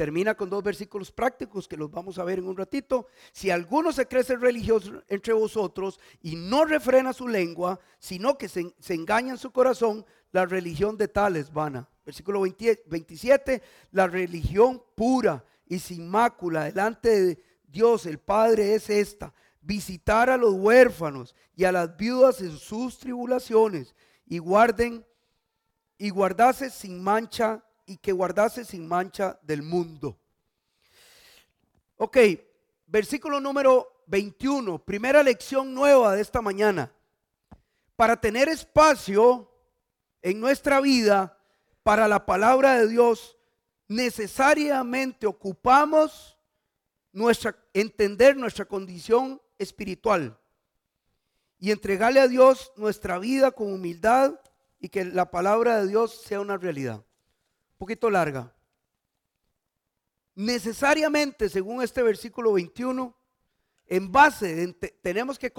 Termina 0.01 0.35
con 0.35 0.49
dos 0.49 0.63
versículos 0.63 1.13
prácticos 1.13 1.69
que 1.69 1.77
los 1.77 1.91
vamos 1.91 2.19
a 2.19 2.25
ver 2.25 2.39
en 2.39 2.49
un 2.49 2.57
ratito. 2.57 3.09
Si 3.33 3.51
alguno 3.51 3.93
se 3.93 4.07
crece 4.07 4.35
religioso 4.35 5.03
entre 5.09 5.35
vosotros 5.35 6.01
y 6.23 6.37
no 6.37 6.65
refrena 6.65 7.13
su 7.13 7.29
lengua, 7.29 7.79
sino 7.99 8.39
que 8.39 8.49
se, 8.49 8.73
engaña 8.89 9.33
en 9.33 9.37
su 9.37 9.51
corazón, 9.51 10.07
la 10.33 10.47
religión 10.47 10.97
de 10.97 11.07
tal 11.07 11.37
es 11.37 11.53
vana. 11.53 11.87
Versículo 12.03 12.41
27, 12.41 13.63
la 13.91 14.07
religión 14.07 14.83
pura 14.95 15.45
y 15.67 15.79
sin 15.79 16.09
mácula 16.09 16.65
delante 16.65 17.23
de 17.23 17.45
Dios 17.69 18.07
el 18.07 18.19
Padre 18.21 18.75
es 18.75 18.89
esta, 18.89 19.35
visitar 19.61 20.31
a 20.31 20.39
los 20.39 20.55
huérfanos 20.55 21.35
y 21.55 21.65
a 21.65 21.73
las 21.73 21.95
viudas 21.99 22.41
en 22.41 22.57
sus 22.57 22.99
tribulaciones 22.99 23.95
y 24.25 24.39
guarden 24.39 25.05
y 25.99 26.09
guardase 26.09 26.71
sin 26.71 27.03
mancha 27.03 27.63
y 27.91 27.97
que 27.97 28.13
guardase 28.13 28.65
sin 28.65 28.87
mancha 28.87 29.37
del 29.43 29.63
mundo. 29.63 30.17
Ok, 31.97 32.19
versículo 32.87 33.41
número 33.41 34.05
21, 34.07 34.79
primera 34.85 35.25
lección 35.25 35.75
nueva 35.75 36.15
de 36.15 36.23
esta 36.23 36.41
mañana. 36.41 36.93
Para 37.97 38.21
tener 38.21 38.49
espacio 38.49 39.51
en 40.23 40.39
nuestra 40.39 40.81
vida 40.81 41.37
para 41.83 42.07
la 42.07 42.25
palabra 42.27 42.79
de 42.79 42.87
Dios, 42.87 43.37
necesariamente 43.89 45.27
ocupamos 45.27 46.39
nuestra 47.11 47.57
entender 47.75 48.37
nuestra 48.37 48.67
condición 48.67 49.43
espiritual 49.59 50.39
y 51.59 51.73
entregarle 51.73 52.21
a 52.21 52.29
Dios 52.29 52.73
nuestra 52.77 53.19
vida 53.19 53.51
con 53.51 53.73
humildad 53.73 54.39
y 54.79 54.91
que 54.91 55.05
la 55.05 55.33
palabra 55.33 55.81
de 55.81 55.89
Dios 55.89 56.23
sea 56.23 56.41
una 56.41 56.57
realidad 56.57 57.05
poquito 57.81 58.11
larga. 58.11 58.55
Necesariamente, 60.35 61.49
según 61.49 61.83
este 61.83 62.03
versículo 62.03 62.53
21, 62.53 63.17
en 63.87 64.13
base, 64.13 64.75
tenemos 65.01 65.39
que 65.39 65.51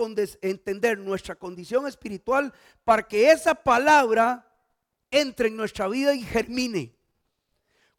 entender 0.43 0.99
nuestra 0.99 1.35
condición 1.35 1.87
espiritual 1.87 2.53
para 2.83 3.07
que 3.07 3.31
esa 3.31 3.55
palabra 3.55 4.47
entre 5.09 5.47
en 5.47 5.57
nuestra 5.57 5.87
vida 5.87 6.13
y 6.13 6.21
germine. 6.21 6.95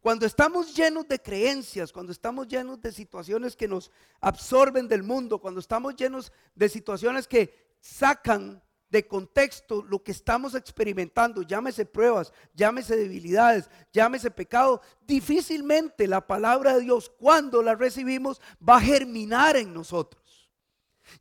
Cuando 0.00 0.24
estamos 0.24 0.74
llenos 0.74 1.08
de 1.08 1.18
creencias, 1.20 1.92
cuando 1.92 2.12
estamos 2.12 2.46
llenos 2.46 2.80
de 2.80 2.92
situaciones 2.92 3.56
que 3.56 3.66
nos 3.66 3.90
absorben 4.20 4.86
del 4.86 5.02
mundo, 5.02 5.40
cuando 5.40 5.58
estamos 5.58 5.96
llenos 5.96 6.32
de 6.54 6.68
situaciones 6.68 7.26
que 7.26 7.74
sacan 7.80 8.62
de 8.92 9.06
contexto 9.06 9.82
lo 9.82 10.04
que 10.04 10.12
estamos 10.12 10.54
experimentando, 10.54 11.40
llámese 11.40 11.86
pruebas, 11.86 12.30
llámese 12.54 12.94
debilidades, 12.94 13.70
llámese 13.90 14.30
pecado, 14.30 14.82
difícilmente 15.06 16.06
la 16.06 16.26
palabra 16.26 16.74
de 16.74 16.82
Dios 16.82 17.10
cuando 17.18 17.62
la 17.62 17.74
recibimos 17.74 18.38
va 18.66 18.76
a 18.76 18.80
germinar 18.82 19.56
en 19.56 19.72
nosotros. 19.72 20.50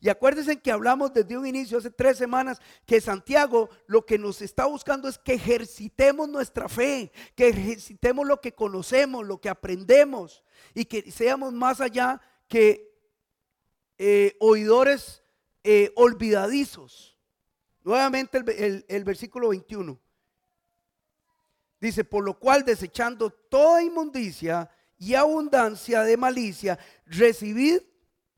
Y 0.01 0.10
acuérdense 0.10 0.60
que 0.60 0.71
hablamos 0.71 1.13
desde 1.13 1.38
un 1.38 1.47
inicio, 1.47 1.77
hace 1.77 1.89
tres 1.89 2.17
semanas, 2.17 2.60
que 2.86 2.99
Santiago 2.99 3.69
lo 3.88 4.05
que 4.05 4.19
nos 4.19 4.41
está 4.41 4.65
buscando 4.65 5.07
es 5.07 5.17
que 5.17 5.36
ejercitemos 5.36 6.27
nuestra 6.27 6.67
fe, 6.67 7.10
que 7.36 7.47
ejercitemos 7.47 8.27
lo 8.27 8.41
que 8.41 8.53
conocemos, 8.53 9.25
lo 9.25 9.39
que 9.39 9.47
aprendemos 9.47 10.43
y 10.73 10.84
que 10.84 11.10
seamos 11.10 11.53
más 11.53 11.79
allá 11.79 12.21
que 12.49 12.93
eh, 13.97 14.36
oidores 14.41 15.23
eh, 15.63 15.93
olvidadizos. 15.95 17.11
Nuevamente 17.84 18.38
el, 18.88 19.04
versículo 19.04 19.50
21. 19.50 20.00
Dice, 21.80 22.04
por 22.04 22.24
lo 22.24 22.38
cual 22.38 22.63
desechando 22.63 23.32
toda 23.32 23.82
inmundicia 23.82 24.70
y 24.98 25.15
abundancia 25.15 26.04
de 26.04 26.15
malicia, 26.15 26.78
recibid, 27.08 27.80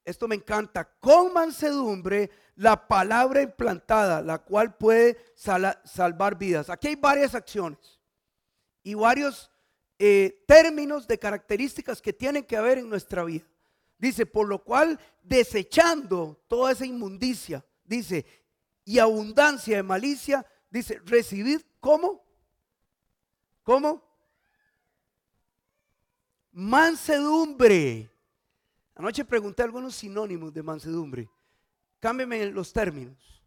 esto 0.06 0.28
me 0.30 0.36
encanta, 0.36 0.86
con 1.00 1.34
mansedumbre 1.34 2.32
la 2.56 2.88
palabra 2.88 3.42
implantada, 3.42 4.22
la 4.22 4.38
cual 4.40 4.78
puede 4.78 5.18
salvar 5.36 6.38
vidas. 6.38 6.70
Aquí 6.70 6.90
hay 6.90 6.96
varias 6.96 7.36
acciones 7.36 8.00
y 8.82 8.94
varios 8.94 9.52
eh, 10.00 10.44
términos 10.48 11.06
de 11.08 11.20
características 11.20 12.02
que 12.02 12.14
tienen 12.14 12.44
que 12.44 12.58
haber 12.58 12.78
en 12.78 12.90
nuestra 12.90 13.24
vida. 13.24 13.46
Dice, 13.98 14.26
por 14.26 14.48
lo 14.48 14.64
cual 14.64 15.00
desechando 15.22 16.44
toda 16.48 16.72
esa 16.72 16.86
inmundicia, 16.86 17.66
dice, 17.84 18.26
y 18.86 19.00
abundancia 19.00 19.78
de 19.78 19.84
malicia, 19.84 20.46
dice, 20.70 21.02
recibid 21.06 21.62
¿cómo? 21.80 22.24
¿Cómo? 23.64 24.04
Mansedumbre. 26.52 28.12
Anoche 28.96 29.26
pregunté 29.26 29.64
algunos 29.64 29.96
sinónimos 29.96 30.54
de 30.54 30.64
mansedumbre. 30.64 31.30
Cámbiame 32.00 32.46
los 32.48 32.72
términos. 32.72 33.44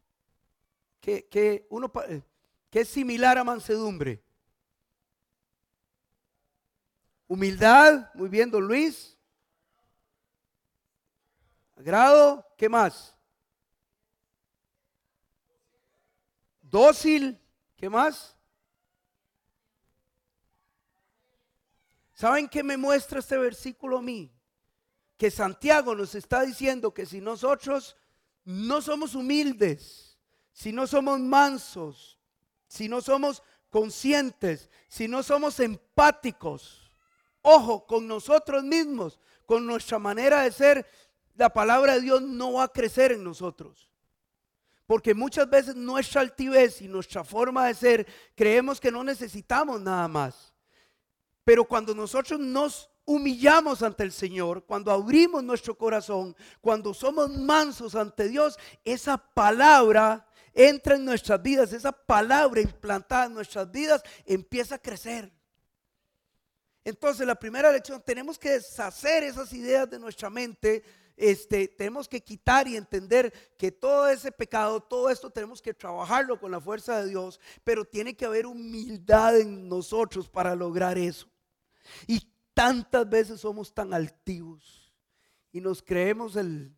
¿Qué, 1.00 1.66
uno, 1.70 1.92
eh, 2.08 2.22
¿Qué 2.70 2.80
es 2.80 2.88
similar 2.88 3.38
a 3.38 3.44
mansedumbre? 3.44 4.22
Humildad, 7.28 8.12
muy 8.14 8.28
bien, 8.28 8.50
don 8.50 8.66
Luis. 8.66 9.16
Agrado, 11.76 12.44
¿qué 12.56 12.68
más? 12.68 13.15
Dócil, 16.76 17.40
¿qué 17.76 17.88
más? 17.88 18.36
¿Saben 22.12 22.48
qué 22.48 22.62
me 22.62 22.76
muestra 22.76 23.20
este 23.20 23.36
versículo 23.38 23.98
a 23.98 24.02
mí? 24.02 24.30
Que 25.16 25.30
Santiago 25.30 25.94
nos 25.94 26.14
está 26.14 26.42
diciendo 26.42 26.92
que 26.92 27.06
si 27.06 27.20
nosotros 27.20 27.96
no 28.44 28.80
somos 28.82 29.14
humildes, 29.14 30.18
si 30.52 30.72
no 30.72 30.86
somos 30.86 31.18
mansos, 31.18 32.18
si 32.68 32.88
no 32.88 33.00
somos 33.00 33.42
conscientes, 33.70 34.70
si 34.88 35.08
no 35.08 35.22
somos 35.22 35.60
empáticos, 35.60 36.90
ojo, 37.42 37.86
con 37.86 38.06
nosotros 38.06 38.64
mismos, 38.64 39.18
con 39.46 39.66
nuestra 39.66 39.98
manera 39.98 40.42
de 40.42 40.52
ser, 40.52 40.86
la 41.34 41.50
palabra 41.50 41.94
de 41.94 42.02
Dios 42.02 42.22
no 42.22 42.54
va 42.54 42.64
a 42.64 42.72
crecer 42.72 43.12
en 43.12 43.24
nosotros. 43.24 43.85
Porque 44.86 45.14
muchas 45.14 45.50
veces 45.50 45.74
nuestra 45.74 46.20
altivez 46.20 46.80
y 46.80 46.88
nuestra 46.88 47.24
forma 47.24 47.66
de 47.66 47.74
ser 47.74 48.06
creemos 48.34 48.80
que 48.80 48.92
no 48.92 49.02
necesitamos 49.02 49.80
nada 49.80 50.06
más. 50.06 50.54
Pero 51.44 51.64
cuando 51.64 51.94
nosotros 51.94 52.38
nos 52.38 52.88
humillamos 53.04 53.82
ante 53.82 54.02
el 54.02 54.12
Señor, 54.12 54.64
cuando 54.64 54.90
abrimos 54.90 55.42
nuestro 55.42 55.76
corazón, 55.76 56.36
cuando 56.60 56.92
somos 56.92 57.30
mansos 57.30 57.94
ante 57.94 58.28
Dios, 58.28 58.58
esa 58.84 59.16
palabra 59.16 60.26
entra 60.52 60.96
en 60.96 61.04
nuestras 61.04 61.40
vidas, 61.42 61.72
esa 61.72 61.92
palabra 61.92 62.60
implantada 62.60 63.26
en 63.26 63.34
nuestras 63.34 63.70
vidas 63.70 64.02
empieza 64.24 64.76
a 64.76 64.78
crecer. 64.78 65.32
Entonces 66.84 67.26
la 67.26 67.34
primera 67.34 67.72
lección, 67.72 68.00
tenemos 68.04 68.38
que 68.38 68.50
deshacer 68.50 69.24
esas 69.24 69.52
ideas 69.52 69.90
de 69.90 69.98
nuestra 69.98 70.30
mente 70.30 70.84
este, 71.16 71.68
tenemos 71.68 72.08
que 72.08 72.22
quitar 72.22 72.68
y 72.68 72.76
entender 72.76 73.32
que 73.58 73.72
todo 73.72 74.08
ese 74.08 74.30
pecado, 74.30 74.80
todo 74.80 75.10
esto 75.10 75.30
tenemos 75.30 75.62
que 75.62 75.74
trabajarlo 75.74 76.38
con 76.38 76.50
la 76.50 76.60
fuerza 76.60 77.02
de 77.02 77.08
Dios, 77.08 77.40
pero 77.64 77.84
tiene 77.84 78.14
que 78.14 78.26
haber 78.26 78.46
humildad 78.46 79.38
en 79.38 79.68
nosotros 79.68 80.28
para 80.28 80.54
lograr 80.54 80.98
eso. 80.98 81.28
Y 82.06 82.28
tantas 82.54 83.08
veces 83.08 83.40
somos 83.40 83.72
tan 83.72 83.94
altivos 83.94 84.92
y 85.52 85.60
nos 85.60 85.82
creemos 85.82 86.36
el, 86.36 86.76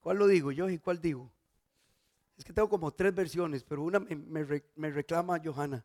¿Cuál 0.00 0.18
lo 0.18 0.26
digo 0.26 0.50
yo 0.50 0.68
y 0.68 0.78
cuál 0.78 1.00
digo? 1.00 1.30
Es 2.36 2.44
que 2.44 2.52
tengo 2.52 2.68
como 2.68 2.90
tres 2.90 3.14
versiones, 3.14 3.62
pero 3.62 3.82
una 3.82 4.00
me, 4.00 4.90
reclama 4.90 5.40
Johanna. 5.44 5.84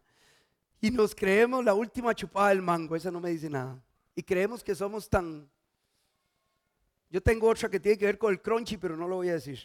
Y 0.80 0.90
nos 0.90 1.14
creemos 1.14 1.64
la 1.66 1.74
última 1.74 2.14
chupada 2.14 2.50
del 2.50 2.62
mango, 2.62 2.96
esa 2.96 3.12
no 3.12 3.20
me 3.20 3.30
dice 3.30 3.50
nada. 3.50 3.82
Y 4.16 4.24
creemos 4.24 4.64
que 4.64 4.74
somos 4.74 5.10
tan... 5.10 5.50
Yo 7.16 7.22
tengo 7.22 7.48
otra 7.48 7.70
que 7.70 7.80
tiene 7.80 7.98
que 7.98 8.08
ver 8.08 8.18
con 8.18 8.34
el 8.34 8.42
crunchy, 8.42 8.76
pero 8.76 8.98
no 8.98 9.08
lo 9.08 9.16
voy 9.16 9.30
a 9.30 9.36
decir. 9.36 9.58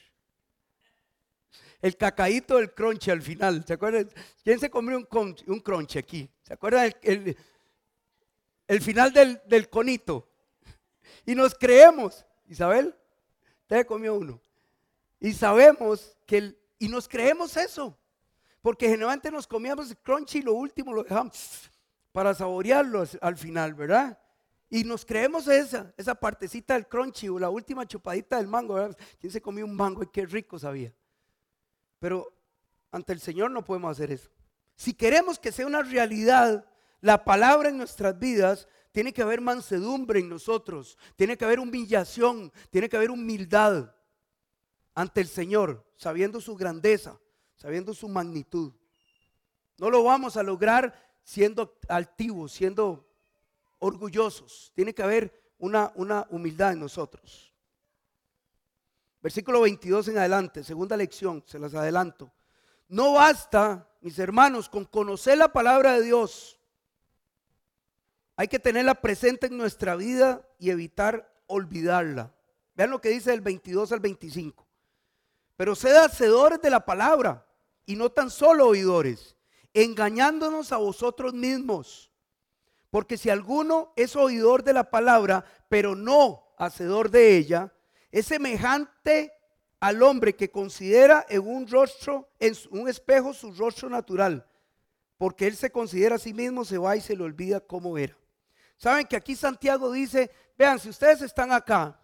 El 1.83 1.97
cacaíto 1.97 2.59
del 2.59 2.73
crunchy 2.73 3.11
al 3.11 3.23
final. 3.23 3.65
¿Se 3.67 3.73
acuerdan? 3.73 4.09
¿Quién 4.45 4.61
se 4.61 4.71
comió 4.71 4.97
un, 4.97 5.37
un 5.49 5.59
crunchy 5.59 5.99
aquí? 5.99 6.31
¿Se 6.45 6.55
acuerdan 6.55 6.95
el, 7.03 7.37
el, 8.69 8.81
final 8.81 9.13
del, 9.13 9.43
del 9.47 9.69
conito? 9.69 10.31
Y 11.27 11.35
nos 11.35 11.57
creemos, 11.57 12.25
Isabel, 12.47 12.95
usted 13.63 13.85
comió 13.85 14.15
uno. 14.15 14.41
Y 15.19 15.33
sabemos 15.33 16.17
que, 16.27 16.39
el, 16.39 16.59
y 16.79 16.87
nos 16.87 17.09
creemos 17.09 17.57
eso. 17.57 17.99
Porque 18.63 18.89
generalmente 18.89 19.29
nos 19.29 19.49
comíamos 19.49 19.91
el 19.91 19.99
crunchy 19.99 20.39
y 20.39 20.43
lo 20.43 20.53
último 20.53 20.93
lo 20.93 21.03
dejamos 21.03 21.69
para 22.13 22.33
saborearlo 22.33 23.05
al 23.21 23.37
final, 23.37 23.75
¿verdad? 23.75 24.17
Y 24.71 24.85
nos 24.85 25.05
creemos 25.05 25.49
esa, 25.49 25.93
esa 25.97 26.15
partecita 26.15 26.75
del 26.75 26.87
crunchy 26.87 27.29
o 27.29 27.41
la 27.41 27.51
última 27.51 27.87
chupadita 27.87 28.37
del 28.37 28.47
mango. 28.47 28.79
¿Quién 29.19 29.33
se 29.33 29.43
comió 29.43 29.65
un 29.65 29.75
mango 29.75 30.05
y 30.05 30.07
qué 30.07 30.25
rico 30.25 30.61
sabía? 30.61 30.95
Pero 31.99 32.33
ante 32.93 33.13
el 33.13 33.21
Señor 33.21 33.51
no 33.51 33.65
podemos 33.65 33.91
hacer 33.91 34.13
eso. 34.13 34.31
Si 34.77 34.95
queremos 34.95 35.41
que 35.41 35.51
sea 35.51 35.67
una 35.67 35.83
realidad 35.83 36.65
la 37.01 37.25
palabra 37.25 37.69
en 37.69 37.79
nuestras 37.79 38.19
vidas, 38.19 38.69
tiene 38.93 39.13
que 39.13 39.23
haber 39.23 39.41
mansedumbre 39.41 40.21
en 40.21 40.29
nosotros, 40.29 40.97
tiene 41.17 41.37
que 41.37 41.45
haber 41.45 41.61
humillación, 41.61 42.53
tiene 42.71 42.89
que 42.89 42.97
haber 42.97 43.11
humildad 43.11 43.95
ante 44.95 45.21
el 45.21 45.29
Señor, 45.29 45.85
sabiendo 45.97 46.41
su 46.41 46.57
grandeza, 46.57 47.19
sabiendo 47.57 47.93
su 47.93 48.09
magnitud. 48.09 48.73
No 49.79 49.91
lo 49.91 50.05
vamos 50.05 50.37
a 50.37 50.43
lograr 50.43 50.95
siendo 51.23 51.79
altivos, 51.89 52.53
siendo 52.53 53.10
orgullosos. 53.81 54.73
Tiene 54.75 54.95
que 54.95 55.03
haber 55.03 55.53
una, 55.59 55.93
una 55.97 56.27
humildad 56.31 56.73
en 56.73 56.81
nosotros. 56.81 57.53
Versículo 59.23 59.61
22 59.63 60.09
en 60.09 60.19
adelante, 60.19 60.65
segunda 60.65 60.97
lección, 60.97 61.43
se 61.47 61.59
las 61.59 61.75
adelanto. 61.75 62.33
No 62.89 63.13
basta, 63.13 63.89
mis 64.01 64.19
hermanos, 64.19 64.69
con 64.69 64.85
conocer 64.85 65.37
la 65.37 65.53
palabra 65.53 65.95
de 65.95 66.03
Dios. 66.03 66.59
Hay 68.37 68.49
que 68.49 68.59
tenerla 68.59 68.95
presente 68.95 69.49
en 69.49 69.59
nuestra 69.59 69.97
vida 69.97 70.49
y 70.59 70.71
evitar 70.71 71.31
olvidarla. 71.47 72.33
Vean 72.75 72.91
lo 72.91 73.01
que 73.01 73.11
dice 73.11 73.31
del 73.31 73.43
22 73.43 73.93
al 73.93 74.01
25. 74.01 74.67
Pero 75.57 75.75
sed 75.75 75.95
hacedores 75.97 76.63
de 76.63 76.71
la 76.71 76.87
palabra 76.87 77.47
y 77.85 77.97
no 77.97 78.11
tan 78.11 78.31
solo 78.31 78.69
oidores, 78.69 79.37
engañándonos 79.75 80.73
a 80.73 80.79
vosotros 80.79 81.35
mismos. 81.35 82.10
Porque 82.91 83.17
si 83.17 83.31
alguno 83.31 83.93
es 83.97 84.17
oidor 84.17 84.65
de 84.65 84.73
la 84.73 84.91
palabra, 84.91 85.45
pero 85.69 85.95
no 85.95 86.55
hacedor 86.59 87.11
de 87.11 87.37
ella, 87.37 87.73
es 88.11 88.27
semejante 88.27 89.33
al 89.79 90.03
hombre 90.03 90.35
que 90.35 90.51
considera 90.51 91.25
en 91.29 91.47
un 91.47 91.67
rostro, 91.67 92.29
en 92.39 92.55
un 92.71 92.89
espejo 92.89 93.33
su 93.33 93.53
rostro 93.53 93.89
natural, 93.89 94.47
porque 95.17 95.47
él 95.47 95.57
se 95.57 95.71
considera 95.71 96.17
a 96.17 96.19
sí 96.19 96.35
mismo, 96.35 96.65
se 96.65 96.79
va 96.79 96.97
y 96.97 97.01
se 97.01 97.17
le 97.17 97.25
olvida 97.25 97.61
cómo 97.61 97.97
era. 97.97 98.17
Saben 98.77 99.07
que 99.07 99.17
aquí 99.17 99.37
Santiago 99.37 99.93
dice, 99.93 100.31
vean, 100.59 100.79
si 100.79 100.89
ustedes 100.89 101.23
están 101.23 101.53
acá 101.53 101.99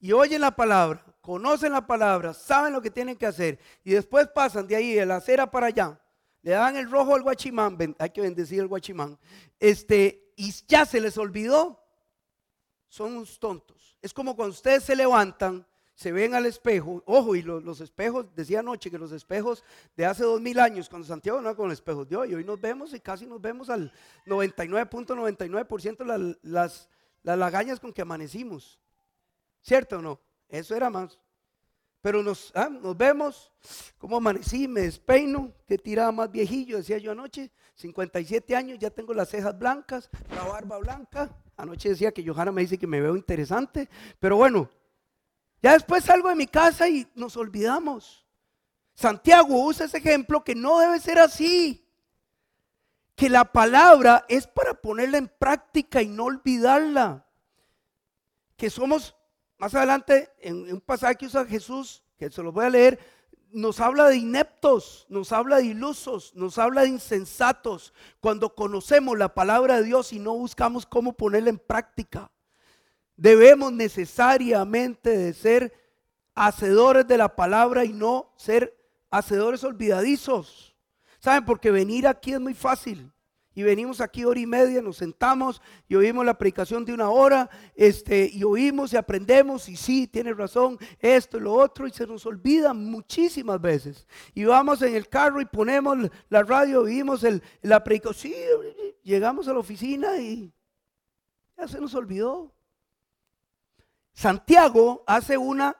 y 0.00 0.12
oyen 0.12 0.40
la 0.40 0.50
palabra, 0.50 1.04
conocen 1.20 1.72
la 1.72 1.86
palabra, 1.86 2.32
saben 2.32 2.72
lo 2.72 2.80
que 2.80 2.90
tienen 2.90 3.16
que 3.16 3.26
hacer 3.26 3.58
y 3.84 3.92
después 3.92 4.28
pasan 4.28 4.66
de 4.66 4.76
ahí 4.76 4.94
de 4.94 5.06
la 5.06 5.16
acera 5.16 5.50
para 5.50 5.66
allá, 5.66 6.00
le 6.42 6.52
dan 6.52 6.76
el 6.76 6.90
rojo 6.90 7.14
al 7.14 7.22
guachimán, 7.22 7.76
hay 7.98 8.10
que 8.10 8.20
bendecir 8.20 8.60
al 8.60 8.68
guachimán, 8.68 9.18
este, 9.58 10.32
y 10.36 10.52
ya 10.66 10.86
se 10.86 11.00
les 11.00 11.18
olvidó, 11.18 11.82
son 12.88 13.16
unos 13.16 13.38
tontos. 13.38 13.96
Es 14.02 14.14
como 14.14 14.34
cuando 14.34 14.54
ustedes 14.54 14.84
se 14.84 14.96
levantan, 14.96 15.66
se 15.94 16.12
ven 16.12 16.34
al 16.34 16.46
espejo, 16.46 17.02
ojo, 17.04 17.36
y 17.36 17.42
los, 17.42 17.80
espejos, 17.82 18.34
decía 18.34 18.60
anoche 18.60 18.90
que 18.90 18.98
los 18.98 19.12
espejos 19.12 19.62
de 19.94 20.06
hace 20.06 20.24
dos 20.24 20.40
mil 20.40 20.58
años, 20.58 20.88
cuando 20.88 21.06
Santiago 21.06 21.42
no 21.42 21.54
con 21.54 21.70
espejos 21.70 22.08
de 22.08 22.16
hoy, 22.16 22.34
hoy 22.34 22.42
nos 22.42 22.58
vemos 22.58 22.94
y 22.94 23.00
casi 23.00 23.26
nos 23.26 23.40
vemos 23.40 23.68
al 23.68 23.92
99.99% 24.24 26.04
las, 26.06 26.38
las, 26.42 26.88
las 27.22 27.38
lagañas 27.38 27.78
con 27.78 27.92
que 27.92 28.00
amanecimos. 28.00 28.80
¿Cierto 29.60 29.98
o 29.98 30.02
no? 30.02 30.18
Eso 30.48 30.74
era 30.74 30.88
más. 30.88 31.18
Pero 32.02 32.22
nos, 32.22 32.50
ah, 32.54 32.68
nos 32.70 32.96
vemos, 32.96 33.52
como 33.98 34.16
amanecí, 34.16 34.66
me 34.66 34.82
despeino, 34.82 35.52
que 35.66 35.76
tiraba 35.76 36.12
más 36.12 36.30
viejillo, 36.30 36.78
decía 36.78 36.98
yo 36.98 37.12
anoche, 37.12 37.50
57 37.74 38.56
años, 38.56 38.78
ya 38.78 38.90
tengo 38.90 39.12
las 39.12 39.28
cejas 39.28 39.58
blancas, 39.58 40.08
la 40.34 40.44
barba 40.44 40.78
blanca. 40.78 41.30
Anoche 41.56 41.90
decía 41.90 42.12
que 42.12 42.26
Johanna 42.26 42.52
me 42.52 42.62
dice 42.62 42.78
que 42.78 42.86
me 42.86 43.00
veo 43.00 43.16
interesante, 43.16 43.88
pero 44.18 44.36
bueno, 44.36 44.70
ya 45.62 45.72
después 45.72 46.04
salgo 46.04 46.30
de 46.30 46.34
mi 46.34 46.46
casa 46.46 46.88
y 46.88 47.06
nos 47.14 47.36
olvidamos. 47.36 48.26
Santiago 48.94 49.64
usa 49.64 49.86
ese 49.86 49.98
ejemplo 49.98 50.42
que 50.42 50.54
no 50.54 50.78
debe 50.78 51.00
ser 51.00 51.18
así. 51.18 51.86
Que 53.14 53.28
la 53.28 53.44
palabra 53.44 54.24
es 54.28 54.46
para 54.46 54.74
ponerla 54.74 55.18
en 55.18 55.28
práctica 55.28 56.00
y 56.00 56.08
no 56.08 56.24
olvidarla. 56.24 57.26
Que 58.56 58.70
somos 58.70 59.14
más 59.60 59.74
adelante, 59.74 60.30
en 60.40 60.72
un 60.72 60.80
pasaje 60.80 61.16
que 61.16 61.26
usa 61.26 61.44
Jesús, 61.44 62.02
que 62.16 62.30
se 62.30 62.42
lo 62.42 62.50
voy 62.50 62.64
a 62.64 62.70
leer, 62.70 62.98
nos 63.52 63.78
habla 63.78 64.08
de 64.08 64.16
ineptos, 64.16 65.04
nos 65.10 65.32
habla 65.32 65.58
de 65.58 65.66
ilusos, 65.66 66.34
nos 66.34 66.56
habla 66.56 66.80
de 66.80 66.88
insensatos, 66.88 67.92
cuando 68.20 68.54
conocemos 68.54 69.18
la 69.18 69.34
palabra 69.34 69.76
de 69.76 69.84
Dios 69.84 70.14
y 70.14 70.18
no 70.18 70.32
buscamos 70.32 70.86
cómo 70.86 71.12
ponerla 71.12 71.50
en 71.50 71.58
práctica. 71.58 72.30
Debemos 73.16 73.70
necesariamente 73.70 75.10
de 75.10 75.34
ser 75.34 75.74
hacedores 76.34 77.06
de 77.06 77.18
la 77.18 77.36
palabra 77.36 77.84
y 77.84 77.92
no 77.92 78.32
ser 78.36 78.74
hacedores 79.10 79.62
olvidadizos. 79.62 80.74
¿Saben? 81.18 81.44
Porque 81.44 81.70
venir 81.70 82.08
aquí 82.08 82.32
es 82.32 82.40
muy 82.40 82.54
fácil 82.54 83.12
y 83.54 83.62
venimos 83.62 84.00
aquí 84.00 84.24
hora 84.24 84.38
y 84.38 84.46
media, 84.46 84.80
nos 84.80 84.98
sentamos 84.98 85.60
y 85.88 85.96
oímos 85.96 86.24
la 86.24 86.38
predicación 86.38 86.84
de 86.84 86.94
una 86.94 87.10
hora, 87.10 87.50
este, 87.74 88.30
y 88.32 88.44
oímos 88.44 88.92
y 88.92 88.96
aprendemos, 88.96 89.68
y 89.68 89.76
sí, 89.76 90.06
tiene 90.06 90.32
razón, 90.32 90.78
esto 91.00 91.36
y 91.36 91.40
lo 91.40 91.54
otro, 91.54 91.86
y 91.86 91.90
se 91.90 92.06
nos 92.06 92.24
olvida 92.26 92.72
muchísimas 92.72 93.60
veces. 93.60 94.06
Y 94.34 94.44
vamos 94.44 94.82
en 94.82 94.94
el 94.94 95.08
carro 95.08 95.40
y 95.40 95.46
ponemos 95.46 95.98
la 96.28 96.42
radio, 96.44 96.82
oímos 96.82 97.24
el, 97.24 97.42
la 97.62 97.82
predicación, 97.82 98.32
sí, 98.32 98.34
llegamos 99.02 99.48
a 99.48 99.52
la 99.52 99.58
oficina 99.58 100.16
y 100.18 100.52
ya 101.56 101.66
se 101.66 101.80
nos 101.80 101.94
olvidó. 101.94 102.54
Santiago 104.12 105.02
hace 105.06 105.36
una, 105.36 105.76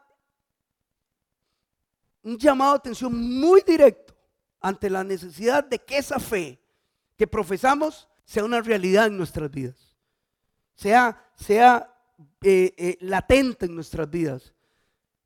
un 2.23 2.37
llamado 2.37 2.73
de 2.73 2.79
atención 2.79 3.39
muy 3.39 3.63
directo 3.63 4.15
ante 4.61 4.91
la 4.91 5.05
necesidad 5.05 5.65
de 5.65 5.79
que 5.79 5.99
esa 5.99 6.19
fe 6.19 6.60
que 7.21 7.27
profesamos 7.27 8.09
sea 8.25 8.47
una 8.47 8.63
realidad 8.63 9.07
en 9.07 9.19
nuestras 9.19 9.51
vidas, 9.51 9.77
sea, 10.75 11.23
sea 11.35 11.95
eh, 12.41 12.73
eh, 12.79 12.97
latente 13.03 13.67
en 13.67 13.75
nuestras 13.75 14.09
vidas. 14.09 14.55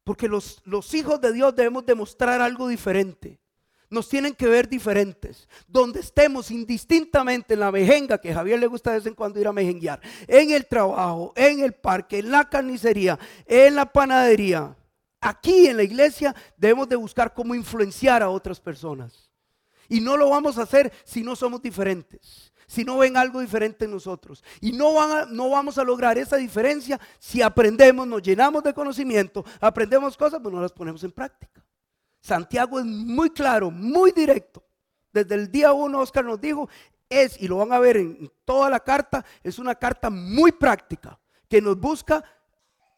Porque 0.02 0.26
los, 0.26 0.60
los 0.64 0.92
hijos 0.92 1.20
de 1.20 1.32
Dios 1.32 1.54
debemos 1.54 1.86
demostrar 1.86 2.40
algo 2.40 2.66
diferente. 2.66 3.38
Nos 3.90 4.08
tienen 4.08 4.34
que 4.34 4.48
ver 4.48 4.68
diferentes. 4.68 5.48
Donde 5.68 6.00
estemos 6.00 6.50
indistintamente 6.50 7.54
en 7.54 7.60
la 7.60 7.70
mejenga, 7.70 8.18
que 8.18 8.32
a 8.32 8.34
Javier 8.34 8.58
le 8.58 8.66
gusta 8.66 8.90
de 8.90 8.98
vez 8.98 9.06
en 9.06 9.14
cuando 9.14 9.38
ir 9.38 9.46
a 9.46 9.52
mejenguear, 9.52 10.00
en 10.26 10.50
el 10.50 10.66
trabajo, 10.66 11.32
en 11.36 11.60
el 11.60 11.74
parque, 11.74 12.18
en 12.18 12.32
la 12.32 12.50
carnicería, 12.50 13.20
en 13.46 13.76
la 13.76 13.86
panadería. 13.86 14.76
Aquí 15.20 15.68
en 15.68 15.76
la 15.76 15.84
iglesia 15.84 16.34
debemos 16.56 16.88
de 16.88 16.96
buscar 16.96 17.32
cómo 17.32 17.54
influenciar 17.54 18.20
a 18.20 18.30
otras 18.30 18.58
personas. 18.58 19.23
Y 19.94 20.00
no 20.00 20.16
lo 20.16 20.28
vamos 20.28 20.58
a 20.58 20.62
hacer 20.62 20.92
si 21.04 21.22
no 21.22 21.36
somos 21.36 21.62
diferentes, 21.62 22.52
si 22.66 22.84
no 22.84 22.98
ven 22.98 23.16
algo 23.16 23.38
diferente 23.38 23.84
en 23.84 23.92
nosotros. 23.92 24.42
Y 24.60 24.72
no, 24.72 24.92
van 24.94 25.36
no 25.36 25.50
vamos 25.50 25.78
a 25.78 25.84
lograr 25.84 26.18
esa 26.18 26.36
diferencia 26.36 26.98
si 27.20 27.40
aprendemos, 27.40 28.04
nos 28.04 28.20
llenamos 28.20 28.64
de 28.64 28.74
conocimiento, 28.74 29.44
aprendemos 29.60 30.16
cosas, 30.16 30.40
pero 30.42 30.56
no 30.56 30.62
las 30.62 30.72
ponemos 30.72 31.04
en 31.04 31.12
práctica. 31.12 31.64
Santiago 32.20 32.80
es 32.80 32.84
muy 32.84 33.30
claro, 33.30 33.70
muy 33.70 34.10
directo. 34.10 34.64
Desde 35.12 35.36
el 35.36 35.48
día 35.48 35.72
uno, 35.72 36.00
Oscar 36.00 36.24
nos 36.24 36.40
dijo, 36.40 36.68
es, 37.08 37.40
y 37.40 37.46
lo 37.46 37.58
van 37.58 37.72
a 37.72 37.78
ver 37.78 37.96
en 37.96 38.32
toda 38.44 38.68
la 38.68 38.80
carta, 38.80 39.24
es 39.44 39.60
una 39.60 39.76
carta 39.76 40.10
muy 40.10 40.50
práctica, 40.50 41.20
que 41.48 41.62
nos 41.62 41.78
busca 41.78 42.24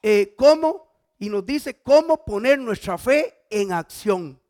eh, 0.01 0.35
cómo 0.35 0.97
y 1.19 1.29
nos 1.29 1.45
dice 1.45 1.75
cómo 1.75 2.25
poner 2.25 2.59
nuestra 2.59 2.97
fe 2.97 3.35
en 3.51 3.75
acción. 3.75 4.41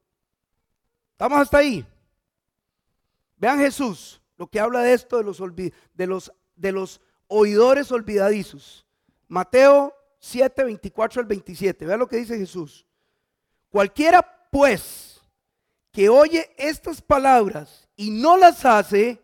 ¿Estamos 1.10 1.40
hasta 1.40 1.58
ahí? 1.58 1.84
Vean 3.36 3.58
Jesús, 3.58 4.20
lo 4.36 4.46
que 4.46 4.60
habla 4.60 4.80
de 4.82 4.92
esto 4.92 5.18
de 5.18 5.24
los, 5.24 5.42
de 5.94 6.06
los, 6.06 6.32
de 6.54 6.72
los 6.72 7.00
oidores 7.28 7.92
olvidadizos. 7.92 8.86
Mateo 9.28 9.94
7, 10.18 10.64
24 10.64 11.20
al 11.20 11.26
27. 11.26 11.86
Vean 11.86 12.00
lo 12.00 12.08
que 12.08 12.16
dice 12.16 12.38
Jesús. 12.38 12.86
Cualquiera 13.70 14.22
pues 14.50 15.20
que 15.92 16.08
oye 16.08 16.50
estas 16.56 17.00
palabras 17.02 17.88
y 17.96 18.10
no 18.10 18.36
las 18.36 18.64
hace, 18.64 19.20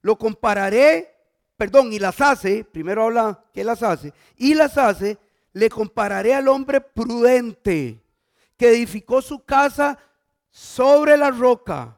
lo 0.00 0.16
compararé, 0.16 1.14
perdón, 1.56 1.92
y 1.92 1.98
las 1.98 2.20
hace, 2.20 2.64
primero 2.64 3.04
habla 3.04 3.44
que 3.52 3.64
las 3.64 3.82
hace, 3.82 4.12
y 4.36 4.54
las 4.54 4.78
hace, 4.78 5.18
le 5.52 5.68
compararé 5.68 6.34
al 6.34 6.48
hombre 6.48 6.80
prudente 6.80 8.00
que 8.56 8.68
edificó 8.68 9.22
su 9.22 9.44
casa 9.44 9.98
sobre 10.50 11.16
la 11.16 11.30
roca. 11.30 11.97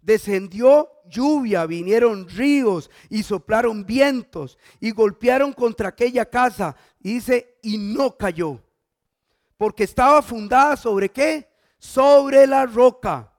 Descendió 0.00 0.90
lluvia, 1.08 1.66
vinieron 1.66 2.28
ríos 2.28 2.90
y 3.08 3.22
soplaron 3.22 3.84
vientos 3.84 4.58
y 4.80 4.90
golpearon 4.92 5.52
contra 5.52 5.88
aquella 5.88 6.24
casa. 6.26 6.76
Y 7.00 7.14
dice, 7.14 7.58
y 7.62 7.78
no 7.78 8.16
cayó. 8.16 8.60
Porque 9.56 9.84
estaba 9.84 10.22
fundada 10.22 10.76
sobre 10.76 11.08
qué? 11.10 11.48
Sobre 11.78 12.46
la 12.46 12.66
roca. 12.66 13.32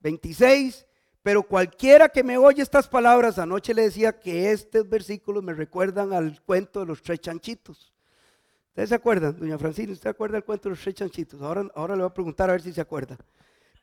26. 0.00 0.86
Pero 1.22 1.42
cualquiera 1.42 2.10
que 2.10 2.22
me 2.22 2.36
oye 2.36 2.62
estas 2.62 2.86
palabras, 2.86 3.38
anoche 3.38 3.72
le 3.72 3.82
decía 3.82 4.20
que 4.20 4.52
estos 4.52 4.86
versículos 4.88 5.42
me 5.42 5.54
recuerdan 5.54 6.12
al 6.12 6.42
cuento 6.42 6.80
de 6.80 6.86
los 6.86 7.02
tres 7.02 7.18
chanchitos. 7.20 7.94
¿Ustedes 8.68 8.90
se 8.90 8.94
acuerdan, 8.94 9.38
doña 9.38 9.56
Francina? 9.56 9.92
¿Usted 9.92 10.10
acuerda 10.10 10.34
del 10.34 10.44
cuento 10.44 10.68
de 10.68 10.74
los 10.74 10.82
tres 10.82 10.96
chanchitos? 10.96 11.40
Ahora, 11.40 11.66
ahora 11.74 11.96
le 11.96 12.02
voy 12.02 12.10
a 12.10 12.14
preguntar 12.14 12.50
a 12.50 12.52
ver 12.52 12.60
si 12.60 12.72
se 12.72 12.80
acuerda. 12.80 13.16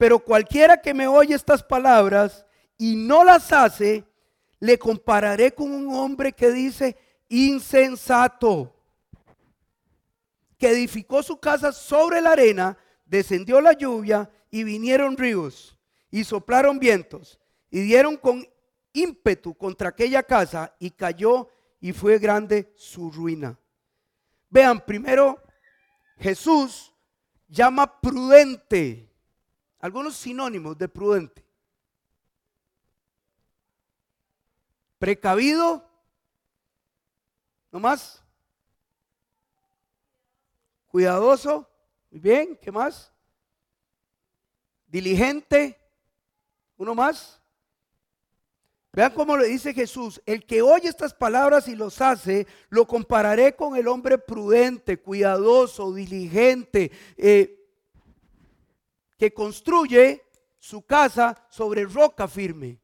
Pero 0.02 0.18
cualquiera 0.18 0.82
que 0.82 0.96
me 0.96 1.08
oye 1.08 1.36
estas 1.36 1.62
palabras 1.62 2.44
y 2.76 2.96
no 2.96 3.24
las 3.24 3.52
hace, 3.52 4.04
le 4.60 4.80
compararé 4.80 5.54
con 5.54 5.72
un 5.72 5.94
hombre 5.94 6.34
que 6.34 6.50
dice 6.50 6.98
insensato, 7.30 8.76
que 10.58 10.70
edificó 10.70 11.22
su 11.22 11.40
casa 11.40 11.72
sobre 11.72 12.20
la 12.20 12.32
arena, 12.32 12.76
descendió 13.06 13.62
la 13.62 13.74
lluvia 13.74 14.28
y 14.50 14.64
vinieron 14.64 15.16
ríos 15.16 15.78
y 16.10 16.24
soplaron 16.24 16.80
vientos 16.80 17.40
y 17.70 17.82
dieron 17.82 18.18
con 18.18 18.44
ímpetu 18.94 19.54
contra 19.54 19.90
aquella 19.90 20.24
casa 20.24 20.76
y 20.80 20.90
cayó 20.90 21.48
y 21.80 21.92
fue 21.92 22.18
grande 22.18 22.74
su 22.76 23.12
ruina. 23.12 23.56
Vean, 24.50 24.84
primero 24.84 25.44
Jesús 26.18 26.92
llama 27.48 28.02
prudente, 28.02 29.11
algunos 29.82 30.16
sinónimos 30.16 30.78
de 30.78 30.88
prudente. 30.88 31.44
Precavido. 35.00 35.84
¿No 37.72 37.80
más? 37.80 38.24
Cuidadoso. 40.88 41.68
Muy 42.12 42.20
bien. 42.20 42.56
¿Qué 42.62 42.72
más? 42.72 43.12
Diligente. 44.86 45.80
¿Uno 46.78 46.94
más? 46.94 47.42
Vean 48.94 49.14
cómo 49.14 49.38
le 49.38 49.48
dice 49.48 49.74
Jesús, 49.74 50.22
el 50.26 50.46
que 50.46 50.62
oye 50.62 50.90
estas 50.90 51.14
palabras 51.14 51.70
y 51.70 51.78
los 51.78 52.02
hace, 52.02 52.46
lo 52.70 52.86
compararé 52.86 53.56
con 53.56 53.78
el 53.78 53.88
hombre 53.88 54.18
prudente, 54.18 54.98
cuidadoso, 54.98 55.94
diligente, 55.94 56.92
eh, 57.16 57.61
que 59.22 59.32
construye 59.32 60.20
su 60.58 60.82
casa 60.82 61.46
sobre 61.48 61.86
roca 61.86 62.28
firme. 62.28 62.80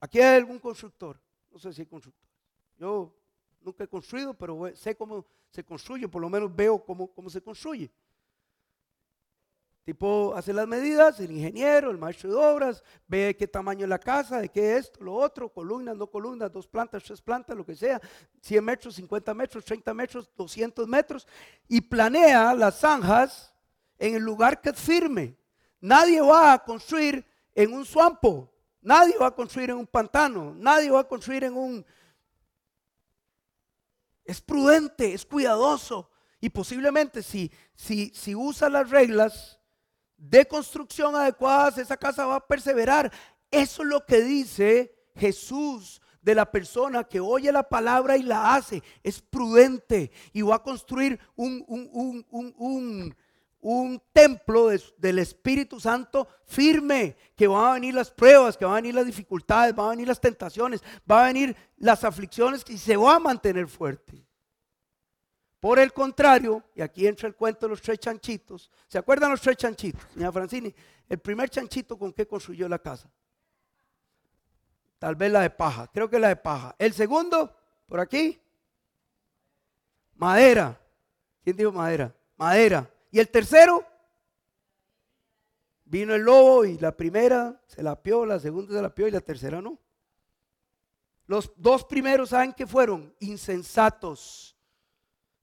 Aquí 0.00 0.18
hay 0.18 0.38
algún 0.38 0.58
constructor. 0.58 1.16
No 1.48 1.60
sé 1.60 1.72
si 1.72 1.82
hay 1.82 1.86
constructor. 1.86 2.28
Yo 2.76 3.14
nunca 3.60 3.84
he 3.84 3.86
construido, 3.86 4.34
pero 4.34 4.74
sé 4.74 4.96
cómo 4.96 5.24
se 5.48 5.62
construye, 5.62 6.08
por 6.08 6.20
lo 6.20 6.28
menos 6.28 6.52
veo 6.52 6.84
cómo, 6.84 7.06
cómo 7.06 7.30
se 7.30 7.40
construye. 7.40 7.88
Tipo, 9.84 10.34
hace 10.34 10.52
las 10.52 10.66
medidas, 10.66 11.20
el 11.20 11.30
ingeniero, 11.30 11.92
el 11.92 11.98
maestro 11.98 12.30
de 12.30 12.36
obras, 12.36 12.82
ve 13.06 13.36
qué 13.38 13.46
tamaño 13.46 13.84
es 13.84 13.90
la 13.90 14.00
casa, 14.00 14.40
de 14.40 14.48
qué 14.48 14.72
es 14.72 14.86
esto, 14.86 15.04
lo 15.04 15.14
otro, 15.14 15.52
columnas, 15.52 15.96
no 15.96 16.08
columnas, 16.08 16.50
dos 16.50 16.66
plantas, 16.66 17.04
tres 17.04 17.22
plantas, 17.22 17.56
lo 17.56 17.64
que 17.64 17.76
sea, 17.76 18.00
100 18.40 18.64
metros, 18.64 18.96
50 18.96 19.34
metros, 19.34 19.64
30 19.64 19.94
metros, 19.94 20.28
200 20.36 20.88
metros, 20.88 21.28
y 21.68 21.80
planea 21.80 22.52
las 22.54 22.80
zanjas 22.80 23.49
en 24.00 24.16
el 24.16 24.22
lugar 24.22 24.60
que 24.60 24.70
es 24.70 24.80
firme. 24.80 25.36
Nadie 25.80 26.20
va 26.20 26.52
a 26.52 26.64
construir 26.64 27.24
en 27.54 27.72
un 27.72 27.84
suampo, 27.84 28.50
Nadie 28.82 29.16
va 29.18 29.26
a 29.26 29.34
construir 29.34 29.70
en 29.70 29.76
un 29.76 29.86
pantano, 29.86 30.54
nadie 30.56 30.90
va 30.90 31.00
a 31.00 31.08
construir 31.08 31.44
en 31.44 31.56
un... 31.56 31.84
Es 34.24 34.40
prudente, 34.40 35.12
es 35.12 35.26
cuidadoso 35.26 36.10
y 36.40 36.48
posiblemente 36.50 37.22
si, 37.22 37.50
si, 37.74 38.10
si 38.14 38.34
usa 38.34 38.70
las 38.70 38.88
reglas 38.88 39.58
de 40.16 40.46
construcción 40.46 41.14
adecuadas, 41.16 41.78
esa 41.78 41.96
casa 41.96 42.26
va 42.26 42.36
a 42.36 42.46
perseverar. 42.46 43.12
Eso 43.50 43.82
es 43.82 43.88
lo 43.88 44.06
que 44.06 44.22
dice 44.22 44.94
Jesús 45.16 46.00
de 46.22 46.34
la 46.34 46.50
persona 46.50 47.04
que 47.04 47.18
oye 47.18 47.50
la 47.50 47.68
palabra 47.68 48.16
y 48.16 48.22
la 48.22 48.54
hace. 48.54 48.82
Es 49.02 49.20
prudente 49.20 50.12
y 50.32 50.42
va 50.42 50.56
a 50.56 50.62
construir 50.62 51.18
un, 51.34 51.64
un, 51.66 52.24
un, 52.30 52.54
un 52.56 53.16
un 53.62 54.02
templo 54.12 54.68
del 54.68 55.18
Espíritu 55.18 55.78
Santo 55.78 56.28
firme, 56.46 57.16
que 57.36 57.46
van 57.46 57.64
a 57.64 57.74
venir 57.74 57.94
las 57.94 58.10
pruebas, 58.10 58.56
que 58.56 58.64
van 58.64 58.74
a 58.74 58.76
venir 58.76 58.94
las 58.94 59.06
dificultades, 59.06 59.74
van 59.74 59.86
a 59.86 59.90
venir 59.90 60.08
las 60.08 60.20
tentaciones, 60.20 60.82
van 61.04 61.24
a 61.24 61.26
venir 61.26 61.56
las 61.76 62.04
aflicciones 62.04 62.64
y 62.68 62.78
se 62.78 62.96
va 62.96 63.16
a 63.16 63.20
mantener 63.20 63.68
fuerte. 63.68 64.24
Por 65.60 65.78
el 65.78 65.92
contrario, 65.92 66.64
y 66.74 66.80
aquí 66.80 67.06
entra 67.06 67.28
el 67.28 67.34
cuento 67.34 67.66
de 67.66 67.70
los 67.70 67.82
tres 67.82 67.98
chanchitos, 67.98 68.70
¿se 68.88 68.96
acuerdan 68.96 69.30
los 69.30 69.42
tres 69.42 69.58
chanchitos? 69.58 70.02
Señora 70.14 70.32
Francini, 70.32 70.74
el 71.06 71.18
primer 71.18 71.50
chanchito 71.50 71.98
con 71.98 72.14
qué 72.14 72.26
construyó 72.26 72.66
la 72.66 72.78
casa. 72.78 73.10
Tal 74.98 75.16
vez 75.16 75.30
la 75.30 75.40
de 75.40 75.50
paja, 75.50 75.86
creo 75.92 76.08
que 76.08 76.18
la 76.18 76.28
de 76.28 76.36
paja. 76.36 76.74
El 76.78 76.94
segundo, 76.94 77.54
por 77.86 78.00
aquí, 78.00 78.40
madera. 80.14 80.78
¿Quién 81.42 81.56
dijo 81.56 81.72
madera? 81.72 82.14
Madera. 82.36 82.90
Y 83.10 83.18
el 83.18 83.28
tercero, 83.28 83.84
vino 85.84 86.14
el 86.14 86.22
lobo 86.22 86.64
y 86.64 86.78
la 86.78 86.96
primera 86.96 87.60
se 87.66 87.82
la 87.82 88.00
pió, 88.00 88.24
la 88.24 88.38
segunda 88.38 88.72
se 88.72 88.82
la 88.82 88.94
pió 88.94 89.08
y 89.08 89.10
la 89.10 89.20
tercera 89.20 89.60
no. 89.60 89.78
Los 91.26 91.52
dos 91.56 91.84
primeros, 91.84 92.30
¿saben 92.30 92.52
qué 92.52 92.66
fueron? 92.66 93.14
Insensatos. 93.20 94.56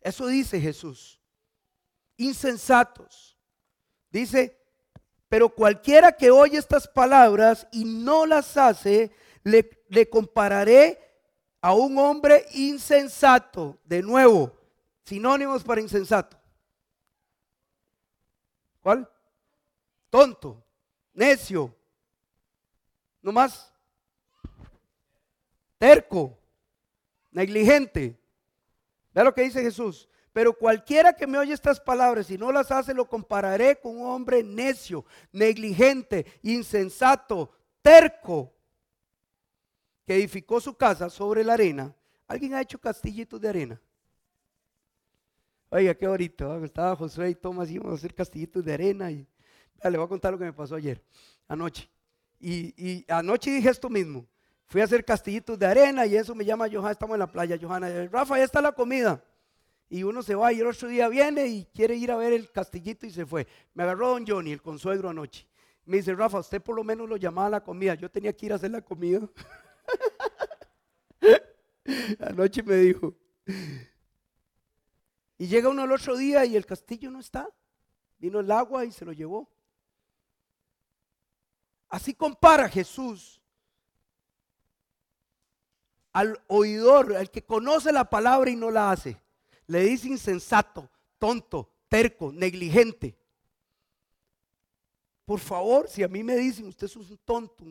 Eso 0.01 0.27
dice 0.27 0.59
Jesús. 0.59 1.21
Insensatos. 2.17 3.37
Dice, 4.09 4.57
pero 5.29 5.49
cualquiera 5.49 6.11
que 6.13 6.31
oye 6.31 6.57
estas 6.57 6.87
palabras 6.87 7.67
y 7.71 7.83
no 7.83 8.25
las 8.25 8.55
hace, 8.55 9.11
le, 9.43 9.69
le 9.89 10.09
compararé 10.09 10.99
a 11.61 11.73
un 11.73 11.97
hombre 11.97 12.45
insensato. 12.53 13.77
De 13.83 14.01
nuevo, 14.01 14.53
sinónimos 15.03 15.63
para 15.63 15.81
insensato. 15.81 16.36
¿Cuál? 18.87 19.05
Tonto, 20.09 20.63
necio, 21.11 21.75
no 23.21 23.33
más. 23.33 23.69
Terco, 25.77 26.37
negligente. 27.31 28.17
Vea 29.13 29.25
lo 29.25 29.33
que 29.33 29.41
dice 29.41 29.61
Jesús. 29.61 30.07
Pero 30.31 30.57
cualquiera 30.57 31.11
que 31.11 31.27
me 31.27 31.37
oye 31.37 31.51
estas 31.51 31.81
palabras 31.81 32.31
y 32.31 32.37
no 32.37 32.49
las 32.49 32.71
hace, 32.71 32.93
lo 32.93 33.09
compararé 33.09 33.77
con 33.77 33.99
un 33.99 34.07
hombre 34.07 34.41
necio, 34.41 35.03
negligente, 35.33 36.25
insensato, 36.41 37.51
terco, 37.81 38.53
que 40.05 40.15
edificó 40.15 40.61
su 40.61 40.77
casa 40.77 41.09
sobre 41.09 41.43
la 41.43 41.55
arena. 41.55 41.93
¿Alguien 42.25 42.53
ha 42.53 42.61
hecho 42.61 42.79
castillitos 42.79 43.41
de 43.41 43.49
arena? 43.49 43.81
Oiga, 45.69 45.93
qué 45.93 46.07
bonito. 46.07 46.63
Estaba 46.63 46.95
Josué 46.95 47.31
y 47.31 47.35
Tomás, 47.35 47.69
íbamos 47.69 47.91
a 47.91 47.95
hacer 47.95 48.13
castillitos 48.13 48.63
de 48.63 48.73
arena. 48.73 49.11
Y 49.11 49.27
le 49.83 49.97
voy 49.97 50.05
a 50.05 50.07
contar 50.07 50.31
lo 50.31 50.39
que 50.39 50.45
me 50.45 50.53
pasó 50.53 50.75
ayer, 50.75 51.03
anoche. 51.47 51.89
Y, 52.39 53.05
anoche 53.09 53.51
dije 53.51 53.69
esto 53.69 53.89
mismo. 53.89 54.25
Fui 54.65 54.81
a 54.81 54.85
hacer 54.85 55.03
castillitos 55.03 55.59
de 55.59 55.65
arena 55.65 56.05
y 56.05 56.15
eso 56.15 56.33
me 56.35 56.45
llama 56.45 56.67
Johanna. 56.71 56.91
Estamos 56.91 57.15
en 57.15 57.19
la 57.19 57.31
playa, 57.31 57.57
Johanna. 57.61 58.07
Rafa, 58.07 58.37
ya 58.37 58.45
está 58.45 58.61
la 58.61 58.71
comida. 58.71 59.23
Y 59.89 60.03
uno 60.03 60.21
se 60.21 60.35
va 60.35 60.51
y 60.51 60.59
el 60.59 60.67
otro 60.67 60.87
día 60.87 61.07
viene 61.09 61.47
y 61.47 61.65
quiere 61.73 61.95
ir 61.95 62.11
a 62.11 62.17
ver 62.17 62.33
el 62.33 62.51
castillito 62.51 63.05
y 63.05 63.11
se 63.11 63.25
fue. 63.25 63.47
Me 63.73 63.83
agarró 63.83 64.09
don 64.09 64.25
Johnny, 64.25 64.51
el 64.51 64.61
consuegro, 64.61 65.09
anoche. 65.09 65.47
Me 65.85 65.97
dice, 65.97 66.13
Rafa, 66.13 66.39
usted 66.39 66.61
por 66.61 66.75
lo 66.75 66.83
menos 66.83 67.09
lo 67.09 67.17
llamaba 67.17 67.47
a 67.47 67.51
la 67.51 67.63
comida. 67.63 67.95
Yo 67.95 68.09
tenía 68.09 68.33
que 68.33 68.45
ir 68.45 68.53
a 68.53 68.55
hacer 68.55 68.71
la 68.71 68.81
comida. 68.81 69.27
anoche 72.19 72.63
me 72.63 72.75
dijo, 72.75 73.15
y 75.37 75.47
llega 75.47 75.69
uno 75.69 75.83
el 75.83 75.91
otro 75.91 76.17
día 76.17 76.45
y 76.45 76.55
el 76.55 76.65
castillo 76.65 77.11
no 77.11 77.19
está. 77.19 77.47
Vino 78.17 78.39
el 78.39 78.49
agua 78.51 78.85
y 78.85 78.91
se 78.91 79.05
lo 79.05 79.13
llevó. 79.13 79.47
Así 81.89 82.13
compara 82.13 82.67
Jesús 82.67 83.41
al 86.11 86.41
oidor, 86.47 87.15
al 87.15 87.29
que 87.29 87.43
conoce 87.43 87.91
la 87.91 88.09
palabra 88.09 88.49
y 88.49 88.55
no 88.55 88.71
la 88.71 88.91
hace. 88.91 89.21
Le 89.67 89.81
dice 89.81 90.07
insensato, 90.07 90.89
tonto, 91.19 91.71
terco, 91.87 92.31
negligente. 92.31 93.15
por 95.25 95.39
favor, 95.39 95.89
si 95.89 96.03
a 96.03 96.07
mí 96.07 96.23
me 96.23 96.37
dicen, 96.37 96.67
usted 96.67 96.85
es 96.85 96.95
un 96.95 97.17
tonto, 97.25 97.65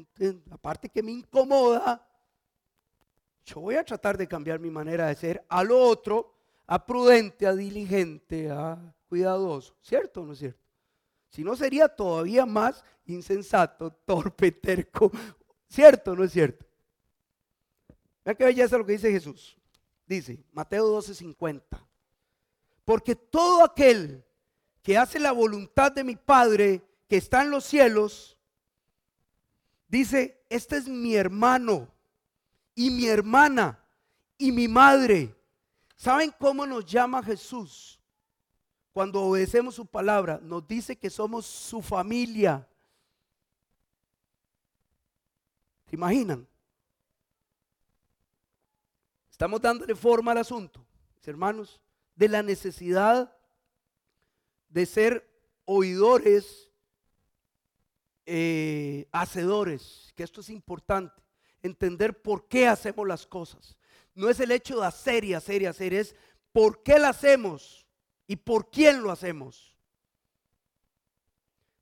aparte 0.51 0.91
que 0.91 1.03
me 1.03 1.11
incomoda, 1.11 2.07
yo 3.47 3.61
voy 3.63 3.77
a 3.77 3.85
tratar 3.85 4.19
de 4.19 4.29
cambiar 4.29 4.61
mi 4.61 4.71
manera 4.71 5.07
de 5.07 5.15
ser 5.15 5.45
a 5.49 5.65
lo 5.65 5.81
otro, 5.81 6.36
a 6.67 6.85
prudente, 6.85 7.47
a 7.47 7.55
diligente, 7.55 8.51
a 8.51 8.95
cuidadoso. 9.09 9.77
¿Cierto 9.81 10.23
o 10.23 10.27
no 10.27 10.33
es 10.33 10.41
cierto? 10.41 10.61
Si 11.29 11.45
no 11.45 11.55
sería 11.55 11.89
todavía 11.89 12.47
más 12.47 12.85
insensato, 13.05 13.91
torpe, 14.07 14.53
terco. 14.53 15.11
¿Cierto 15.69 16.13
o 16.13 16.17
no 16.17 16.25
es 16.25 16.33
cierto? 16.33 16.67
Vean 18.25 18.37
qué 18.37 18.45
belleza 18.45 18.79
lo 18.79 18.87
que 18.87 18.93
dice 18.93 19.11
Jesús. 19.11 19.57
Dice 20.07 20.45
Mateo 20.53 20.89
12:50. 21.01 21.63
Porque 22.85 23.15
todo 23.17 23.65
aquel 23.65 24.25
que 24.83 24.97
hace 24.97 25.19
la 25.19 25.33
voluntad 25.33 25.93
de 25.93 26.05
mi 26.05 26.17
Padre 26.17 26.83
que 27.09 27.17
está 27.17 27.43
en 27.43 27.51
los 27.51 27.65
cielos, 27.65 28.39
dice, 29.89 30.45
este 30.49 30.77
es 30.77 30.89
mi 30.89 31.15
hermano 31.15 31.89
y 32.75 32.91
mi 32.91 33.07
hermana 33.07 33.85
y 34.39 34.53
mi 34.53 34.69
madre. 34.69 35.36
¿Saben 35.97 36.33
cómo 36.39 36.67
nos 36.67 36.85
llama 36.85 37.23
Jesús? 37.23 37.99
Cuando 38.93 39.23
obedecemos 39.23 39.75
su 39.75 39.87
palabra, 39.87 40.39
nos 40.43 40.67
dice 40.67 40.97
que 40.97 41.11
somos 41.11 41.47
su 41.47 41.83
familia. 41.83 42.69
¿Se 45.89 45.97
imaginan? 45.97 46.47
Estamos 49.31 49.61
dándole 49.61 49.95
forma 49.95 50.33
al 50.33 50.39
asunto, 50.39 50.85
hermanos, 51.25 51.81
de 52.15 52.29
la 52.29 52.43
necesidad 52.43 53.37
de 54.69 54.87
ser 54.87 55.31
oidores, 55.67 56.71
eh, 58.25 59.07
hacedores, 59.13 60.13
que 60.17 60.23
esto 60.23 60.41
es 60.41 60.49
importante, 60.49 61.23
entender 61.63 62.23
por 62.23 62.49
qué 62.49 62.67
hacemos 62.67 63.07
las 63.07 63.27
cosas. 63.27 63.77
No 64.17 64.31
es 64.31 64.41
el 64.41 64.51
hecho 64.51 64.81
de 64.81 64.87
hacer 64.87 65.25
y 65.25 65.35
hacer 65.35 65.63
y 65.63 65.67
hacer, 65.67 65.95
es 65.95 66.17
por 66.51 66.83
qué 66.83 66.99
lo 66.99 67.07
hacemos 67.07 67.87
y 68.27 68.35
por 68.35 68.71
quién 68.71 69.03
lo 69.03 69.13
hacemos. 69.13 69.77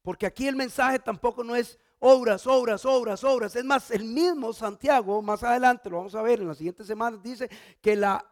Porque 0.03 0.27
aquí 0.27 0.49
el 0.49 0.57
mensaje 0.57 0.99
tampoco 0.99 1.45
no 1.45 1.55
es 1.55 1.79
obras, 2.01 2.47
obras, 2.47 2.85
obras, 2.85 3.23
obras. 3.23 3.55
Es 3.55 3.65
más, 3.65 3.91
el 3.93 4.05
mismo 4.05 4.53
Santiago, 4.53 5.23
más 5.23 5.45
adelante, 5.45 5.89
lo 5.89 5.99
vamos 5.99 6.15
a 6.17 6.23
ver 6.23 6.41
en 6.41 6.49
las 6.49 6.59
siguientes 6.59 6.89
semanas, 6.89 7.23
dice 7.23 7.49
que 7.81 7.95
la 7.95 8.23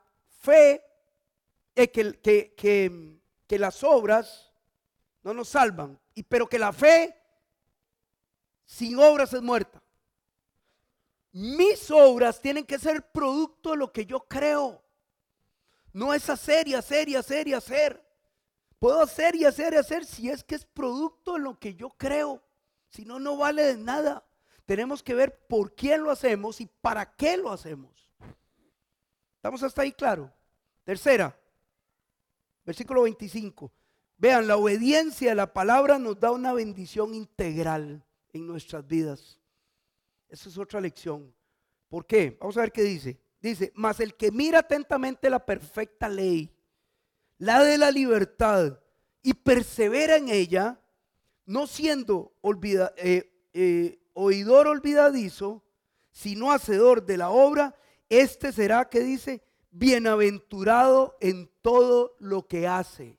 fe, 0.40 0.84
eh, 1.76 1.90
que, 1.90 2.20
que, 2.20 3.20
que 3.46 3.58
las 3.58 3.84
obras 3.84 4.52
no 5.22 5.32
nos 5.32 5.48
salvan. 5.48 5.98
Y, 6.12 6.24
pero 6.24 6.48
que 6.48 6.58
la 6.58 6.72
fe 6.72 7.16
sin 8.66 8.98
obras 8.98 9.32
es 9.32 9.42
muerta. 9.42 9.80
Mis 11.32 11.90
obras 11.90 12.40
tienen 12.40 12.64
que 12.64 12.78
ser 12.78 13.10
producto 13.10 13.70
de 13.70 13.78
lo 13.78 13.90
que 13.90 14.04
yo 14.04 14.20
creo. 14.20 14.82
No 15.92 16.12
es 16.12 16.28
hacer 16.28 16.68
y 16.68 16.74
hacer 16.74 17.08
y 17.08 17.16
hacer 17.16 17.48
y 17.48 17.54
hacer. 17.54 18.02
Puedo 18.78 19.00
hacer 19.00 19.34
y 19.36 19.44
hacer 19.44 19.72
y 19.72 19.76
hacer 19.76 20.04
si 20.04 20.28
es 20.28 20.44
que 20.44 20.54
es 20.54 20.64
producto 20.64 21.34
de 21.34 21.40
lo 21.40 21.58
que 21.58 21.74
yo 21.74 21.90
creo. 21.90 22.42
Si 22.90 23.04
no, 23.04 23.18
no 23.18 23.36
vale 23.36 23.62
de 23.62 23.76
nada. 23.78 24.24
Tenemos 24.66 25.02
que 25.02 25.14
ver 25.14 25.46
por 25.46 25.74
quién 25.74 26.02
lo 26.02 26.10
hacemos 26.10 26.60
y 26.60 26.66
para 26.66 27.14
qué 27.14 27.36
lo 27.36 27.50
hacemos. 27.50 28.10
¿Estamos 29.36 29.62
hasta 29.62 29.82
ahí 29.82 29.92
claro? 29.92 30.32
Tercera, 30.84 31.36
versículo 32.64 33.02
25. 33.02 33.72
Vean, 34.18 34.46
la 34.46 34.56
obediencia 34.56 35.32
a 35.32 35.34
la 35.34 35.52
palabra 35.52 35.98
nos 35.98 36.20
da 36.20 36.30
una 36.30 36.52
bendición 36.52 37.14
integral 37.14 38.04
en 38.32 38.46
nuestras 38.46 38.86
vidas. 38.86 39.41
Esa 40.32 40.48
es 40.48 40.58
otra 40.58 40.80
lección. 40.80 41.32
¿Por 41.88 42.06
qué? 42.06 42.36
Vamos 42.40 42.56
a 42.56 42.62
ver 42.62 42.72
qué 42.72 42.82
dice. 42.82 43.20
Dice, 43.40 43.70
mas 43.74 44.00
el 44.00 44.14
que 44.16 44.32
mira 44.32 44.60
atentamente 44.60 45.28
la 45.28 45.44
perfecta 45.44 46.08
ley, 46.08 46.50
la 47.38 47.62
de 47.62 47.76
la 47.76 47.90
libertad, 47.90 48.80
y 49.22 49.34
persevera 49.34 50.16
en 50.16 50.28
ella, 50.28 50.80
no 51.44 51.66
siendo 51.66 52.32
eh, 52.96 53.30
eh, 53.52 54.00
oidor 54.14 54.66
olvidadizo, 54.66 55.62
sino 56.10 56.50
hacedor 56.50 57.04
de 57.04 57.18
la 57.18 57.30
obra, 57.30 57.76
este 58.08 58.52
será, 58.52 58.88
que 58.88 59.00
dice, 59.00 59.44
bienaventurado 59.70 61.16
en 61.20 61.50
todo 61.60 62.16
lo 62.18 62.48
que 62.48 62.66
hace 62.66 63.18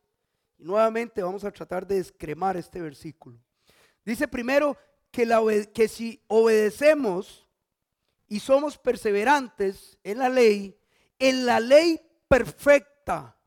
nuevamente 0.64 1.22
vamos 1.22 1.44
a 1.44 1.52
tratar 1.52 1.86
de 1.86 1.96
descremar 1.96 2.58
este 2.58 2.82
versículo. 2.82 3.38
Dice 4.06 4.28
primero 4.28 4.78
que, 5.14 5.28
la, 5.28 5.42
que 5.72 5.88
si 5.88 6.20
obedecemos 6.28 7.48
y 8.28 8.40
somos 8.40 8.80
perseverantes 8.80 10.00
en 10.04 10.18
la 10.18 10.28
ley, 10.28 10.76
en 11.20 11.46
la 11.46 11.60
ley 11.60 12.02
perfecta, 12.28 13.38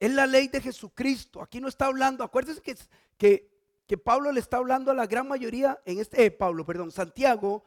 en 0.00 0.16
la 0.16 0.26
ley 0.26 0.48
de 0.48 0.60
Jesucristo. 0.60 1.40
Aquí 1.40 1.60
no 1.60 1.68
está 1.68 1.86
hablando, 1.86 2.24
acuérdense 2.24 2.60
que, 2.60 2.76
que, 3.16 3.48
que 3.86 3.96
Pablo 3.96 4.32
le 4.32 4.40
está 4.40 4.56
hablando 4.56 4.90
a 4.90 4.94
la 4.94 5.06
gran 5.06 5.28
mayoría, 5.28 5.80
en 5.84 6.00
este, 6.00 6.24
eh, 6.24 6.32
Pablo, 6.32 6.66
perdón, 6.66 6.90
Santiago, 6.90 7.62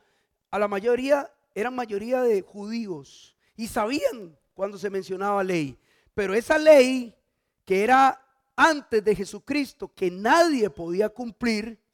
a 0.52 0.60
la 0.60 0.68
mayoría, 0.68 1.32
eran 1.54 1.74
mayoría 1.74 2.22
de 2.24 2.42
judíos 2.42 3.38
y 3.56 3.68
sabían 3.68 4.38
cuando 4.54 4.78
se 4.78 4.90
mencionaba 4.90 5.46
ley. 5.46 5.80
Pero 6.14 6.34
esa 6.34 6.58
ley 6.58 7.16
que 7.64 7.86
era 7.86 8.22
antes 8.58 9.02
de 9.02 9.16
Jesucristo, 9.16 9.94
que 9.96 10.12
nadie 10.12 10.70
podía 10.70 11.08
cumplir, 11.08 11.85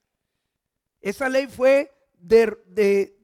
esa 1.02 1.28
ley 1.30 1.48
fue 1.48 1.92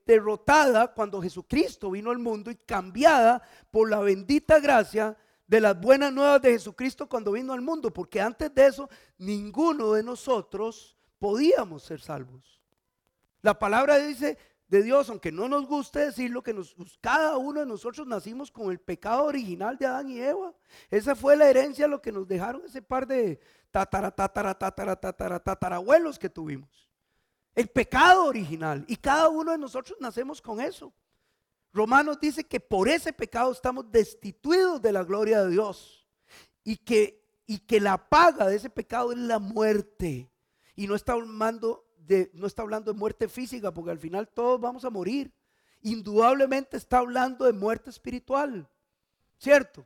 derrotada 0.06 0.94
cuando 0.94 1.22
Jesucristo 1.22 1.92
vino 1.92 2.12
al 2.12 2.20
mundo 2.20 2.50
y 2.52 2.56
cambiada 2.56 3.42
por 3.72 3.90
la 3.90 4.00
bendita 4.00 4.60
gracia 4.60 5.16
de 5.46 5.62
las 5.62 5.80
buenas 5.80 6.12
nuevas 6.12 6.42
de 6.42 6.52
Jesucristo 6.52 7.08
cuando 7.08 7.32
vino 7.32 7.54
al 7.54 7.62
mundo, 7.62 7.94
porque 7.94 8.20
antes 8.20 8.54
de 8.54 8.68
eso 8.68 8.90
ninguno 9.18 9.94
de 9.94 10.04
nosotros 10.04 10.98
podíamos 11.20 11.84
ser 11.84 12.02
salvos. 12.02 12.62
La 13.42 13.58
palabra 13.58 13.98
dice, 13.98 14.38
de 14.68 14.84
Dios, 14.84 15.10
aunque 15.10 15.32
no 15.32 15.48
nos 15.48 15.66
guste 15.66 16.00
decirlo, 16.00 16.44
que 16.44 16.54
nos, 16.54 16.76
cada 17.00 17.38
uno 17.38 17.62
de 17.62 17.66
nosotros 17.66 18.06
nacimos 18.06 18.52
con 18.52 18.70
el 18.70 18.80
pecado 18.80 19.24
original 19.24 19.78
de 19.78 19.86
Adán 19.86 20.10
y 20.10 20.20
Eva. 20.20 20.54
Esa 20.90 21.16
fue 21.16 21.38
la 21.38 21.50
herencia, 21.50 21.88
lo 21.88 22.02
que 22.02 22.12
nos 22.12 22.28
dejaron 22.28 22.64
ese 22.66 22.82
par 22.82 23.08
de 23.08 23.40
tatara, 23.72 24.12
tatara, 24.12 24.54
tatara, 24.58 24.96
tatara, 25.40 25.82
que 26.20 26.30
tuvimos. 26.30 26.87
El 27.58 27.70
pecado 27.70 28.26
original. 28.26 28.86
Y 28.88 28.96
cada 28.98 29.30
uno 29.30 29.52
de 29.52 29.58
nosotros 29.58 29.98
nacemos 30.00 30.40
con 30.40 30.62
eso. 30.62 30.94
Romanos 31.74 32.20
dice 32.22 32.44
que 32.44 32.60
por 32.60 32.88
ese 32.88 33.12
pecado 33.12 33.52
estamos 33.52 33.92
destituidos 33.92 34.80
de 34.80 34.92
la 34.92 35.04
gloria 35.04 35.44
de 35.44 35.50
Dios. 35.50 36.06
Y 36.64 36.78
que, 36.78 37.26
y 37.48 37.58
que 37.58 37.80
la 37.80 38.10
paga 38.10 38.46
de 38.46 38.58
ese 38.58 38.70
pecado 38.70 39.12
es 39.12 39.18
la 39.18 39.40
muerte. 39.40 40.30
Y 40.76 40.86
no 40.86 40.94
está 40.94 41.14
hablando 41.14 41.84
no 42.34 42.46
está 42.46 42.62
hablando 42.62 42.94
de 42.94 43.00
muerte 43.00 43.28
física, 43.28 43.74
porque 43.74 43.92
al 43.92 44.00
final 44.00 44.30
todos 44.30 44.62
vamos 44.62 44.86
a 44.86 44.92
morir. 44.92 45.34
Indudablemente 45.82 46.78
está 46.78 47.00
hablando 47.00 47.44
de 47.44 47.54
muerte 47.54 47.90
espiritual, 47.90 48.70
¿cierto? 49.40 49.84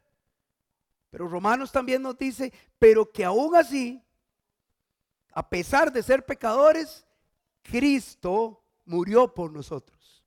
Pero 1.10 1.30
Romanos 1.30 1.72
también 1.72 2.02
nos 2.02 2.18
dice, 2.18 2.52
pero 2.78 3.10
que 3.10 3.24
aún 3.24 3.56
así, 3.56 4.04
a 5.32 5.50
pesar 5.50 5.92
de 5.92 6.04
ser 6.04 6.26
pecadores, 6.26 7.06
Cristo 7.62 8.64
murió 8.86 9.34
por 9.34 9.52
nosotros. 9.52 10.24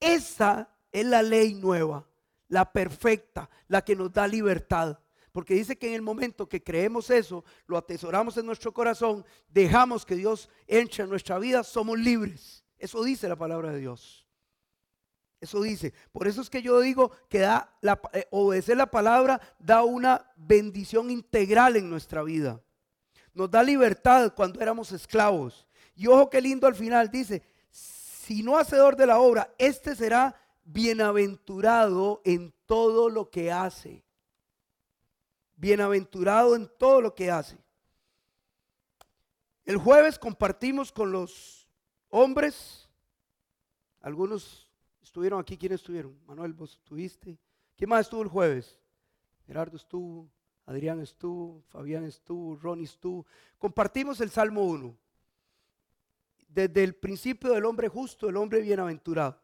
Esa 0.00 0.68
es 0.92 1.06
la 1.06 1.22
ley 1.22 1.54
nueva, 1.54 2.06
la 2.48 2.70
perfecta, 2.70 3.48
la 3.68 3.82
que 3.82 3.96
nos 3.96 4.12
da 4.12 4.26
libertad. 4.26 4.98
Porque 5.32 5.54
dice 5.54 5.76
que 5.76 5.88
en 5.88 5.94
el 5.94 6.02
momento 6.02 6.48
que 6.48 6.62
creemos 6.62 7.10
eso, 7.10 7.44
lo 7.66 7.76
atesoramos 7.76 8.36
en 8.36 8.46
nuestro 8.46 8.72
corazón, 8.72 9.24
dejamos 9.48 10.04
que 10.04 10.14
Dios 10.14 10.48
entre 10.66 11.04
en 11.04 11.10
nuestra 11.10 11.38
vida, 11.38 11.64
somos 11.64 11.98
libres. 11.98 12.64
Eso 12.78 13.02
dice 13.02 13.28
la 13.28 13.36
palabra 13.36 13.72
de 13.72 13.80
Dios. 13.80 14.24
Eso 15.40 15.60
dice. 15.62 15.92
Por 16.12 16.28
eso 16.28 16.40
es 16.40 16.48
que 16.48 16.62
yo 16.62 16.80
digo 16.80 17.10
que 17.28 17.40
da 17.40 17.76
la, 17.80 18.00
eh, 18.12 18.26
obedecer 18.30 18.76
la 18.76 18.90
palabra 18.90 19.40
da 19.58 19.82
una 19.82 20.30
bendición 20.36 21.10
integral 21.10 21.76
en 21.76 21.90
nuestra 21.90 22.22
vida. 22.22 22.62
Nos 23.34 23.50
da 23.50 23.62
libertad 23.62 24.32
cuando 24.34 24.60
éramos 24.60 24.92
esclavos. 24.92 25.66
Y 25.94 26.06
ojo 26.06 26.30
qué 26.30 26.40
lindo 26.40 26.66
al 26.66 26.74
final 26.74 27.10
dice, 27.10 27.42
si 27.70 28.42
no 28.42 28.56
hacedor 28.56 28.96
de 28.96 29.06
la 29.06 29.18
obra, 29.18 29.54
este 29.58 29.94
será 29.94 30.34
bienaventurado 30.64 32.20
en 32.24 32.52
todo 32.66 33.08
lo 33.08 33.30
que 33.30 33.52
hace 33.52 34.04
bienaventurado 35.56 36.56
en 36.56 36.70
todo 36.78 37.00
lo 37.00 37.14
que 37.14 37.30
hace. 37.30 37.58
El 39.64 39.78
jueves 39.78 40.18
compartimos 40.18 40.92
con 40.92 41.10
los 41.10 41.66
hombres, 42.10 42.88
algunos 44.00 44.68
estuvieron 45.02 45.40
aquí, 45.40 45.56
¿quiénes 45.56 45.80
estuvieron? 45.80 46.18
Manuel, 46.26 46.52
vos 46.52 46.72
estuviste. 46.74 47.38
¿Quién 47.76 47.88
más 47.88 48.02
estuvo 48.02 48.22
el 48.22 48.28
jueves? 48.28 48.78
Gerardo 49.46 49.76
estuvo, 49.76 50.28
Adrián 50.66 51.00
estuvo, 51.00 51.62
Fabián 51.68 52.04
estuvo, 52.04 52.56
Ronnie 52.56 52.84
estuvo. 52.84 53.26
Compartimos 53.58 54.20
el 54.20 54.30
Salmo 54.30 54.64
1. 54.64 54.94
Desde 56.54 56.84
el 56.84 56.94
principio 56.94 57.50
del 57.52 57.64
hombre 57.64 57.88
justo, 57.88 58.28
el 58.28 58.36
hombre 58.36 58.60
bienaventurado. 58.60 59.40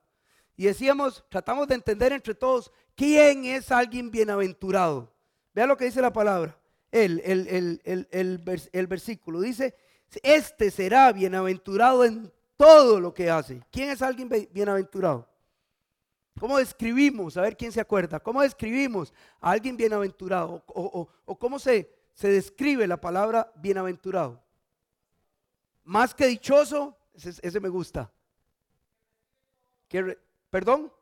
Y 0.56 0.66
decíamos, 0.66 1.24
tratamos 1.28 1.66
de 1.66 1.74
entender 1.74 2.12
entre 2.12 2.34
todos, 2.34 2.70
¿quién 2.94 3.44
es 3.46 3.72
alguien 3.72 4.10
bienaventurado? 4.10 5.12
Vea 5.52 5.66
lo 5.66 5.76
que 5.76 5.86
dice 5.86 6.00
la 6.00 6.12
palabra, 6.12 6.56
el, 6.92 7.20
el, 7.24 7.80
el, 7.84 8.68
el 8.72 8.86
versículo. 8.86 9.40
Dice, 9.40 9.74
este 10.22 10.70
será 10.70 11.12
bienaventurado 11.12 12.04
en 12.04 12.32
todo 12.56 13.00
lo 13.00 13.12
que 13.12 13.30
hace. 13.30 13.60
¿Quién 13.72 13.90
es 13.90 14.02
alguien 14.02 14.28
bienaventurado? 14.52 15.26
¿Cómo 16.38 16.58
describimos? 16.58 17.36
A 17.36 17.42
ver 17.42 17.56
quién 17.56 17.72
se 17.72 17.80
acuerda. 17.80 18.20
¿Cómo 18.20 18.42
describimos 18.42 19.12
a 19.40 19.50
alguien 19.50 19.76
bienaventurado? 19.76 20.62
¿O, 20.68 21.38
cómo 21.38 21.58
se, 21.58 21.90
se, 22.14 22.28
describe 22.28 22.86
la 22.86 23.00
palabra 23.00 23.52
bienaventurado? 23.56 24.42
Más 25.84 26.14
que 26.14 26.26
dichoso, 26.26 26.96
ese, 27.26 27.60
me 27.60 27.68
gusta. 27.68 28.12
¿Perdón? 30.50 30.92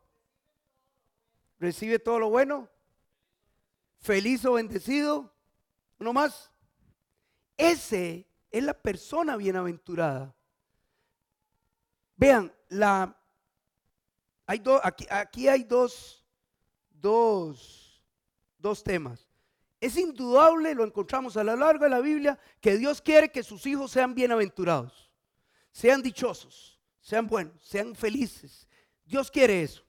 ¿Recibe 1.58 1.98
todo 1.98 2.18
lo 2.18 2.30
bueno? 2.30 2.68
¿Feliz 3.98 4.44
o 4.44 4.52
bendecido? 4.54 5.32
¿Uno 5.98 6.12
más? 6.12 6.50
Ese 7.56 8.26
es 8.50 8.62
la 8.62 8.74
persona 8.74 9.36
bienaventurada. 9.36 10.34
Vean, 12.16 12.52
la, 12.68 13.16
hay 14.46 14.62
aquí, 14.82 15.06
aquí, 15.10 15.48
hay 15.48 15.64
dos, 15.64 16.24
dos, 16.90 18.02
dos 18.58 18.82
temas. 18.82 19.28
Es 19.80 19.96
indudable, 19.96 20.74
lo 20.74 20.84
encontramos 20.84 21.36
a 21.36 21.44
lo 21.44 21.54
largo 21.54 21.84
de 21.84 21.90
la 21.90 22.00
Biblia, 22.00 22.38
que 22.60 22.76
Dios 22.76 23.00
quiere 23.00 23.30
que 23.30 23.42
sus 23.42 23.64
hijos 23.66 23.92
sean 23.92 24.14
bienaventurados, 24.14 25.07
sean 25.78 26.02
dichosos, 26.02 26.76
sean 27.00 27.28
buenos, 27.28 27.62
sean 27.62 27.94
felices. 27.94 28.66
Dios 29.04 29.30
quiere 29.30 29.62
eso, 29.62 29.84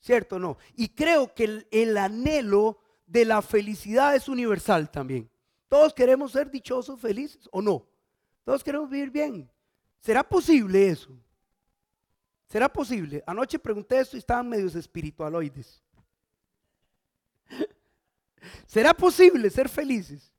¿cierto 0.00 0.34
o 0.34 0.38
no? 0.40 0.58
Y 0.74 0.88
creo 0.88 1.32
que 1.32 1.44
el, 1.44 1.68
el 1.70 1.96
anhelo 1.96 2.80
de 3.06 3.24
la 3.24 3.40
felicidad 3.40 4.16
es 4.16 4.28
universal 4.28 4.90
también. 4.90 5.30
Todos 5.68 5.94
queremos 5.94 6.32
ser 6.32 6.50
dichosos, 6.50 7.00
felices 7.00 7.48
o 7.52 7.62
no. 7.62 7.86
Todos 8.42 8.64
queremos 8.64 8.90
vivir 8.90 9.10
bien. 9.10 9.48
¿Será 10.00 10.28
posible 10.28 10.88
eso? 10.88 11.16
¿Será 12.48 12.68
posible? 12.68 13.22
Anoche 13.28 13.60
pregunté 13.60 14.00
esto 14.00 14.16
y 14.16 14.18
estaban 14.18 14.48
medios 14.48 14.74
espiritualoides. 14.74 15.84
¿Será 18.66 18.92
posible 18.92 19.50
ser 19.50 19.68
felices 19.68 20.32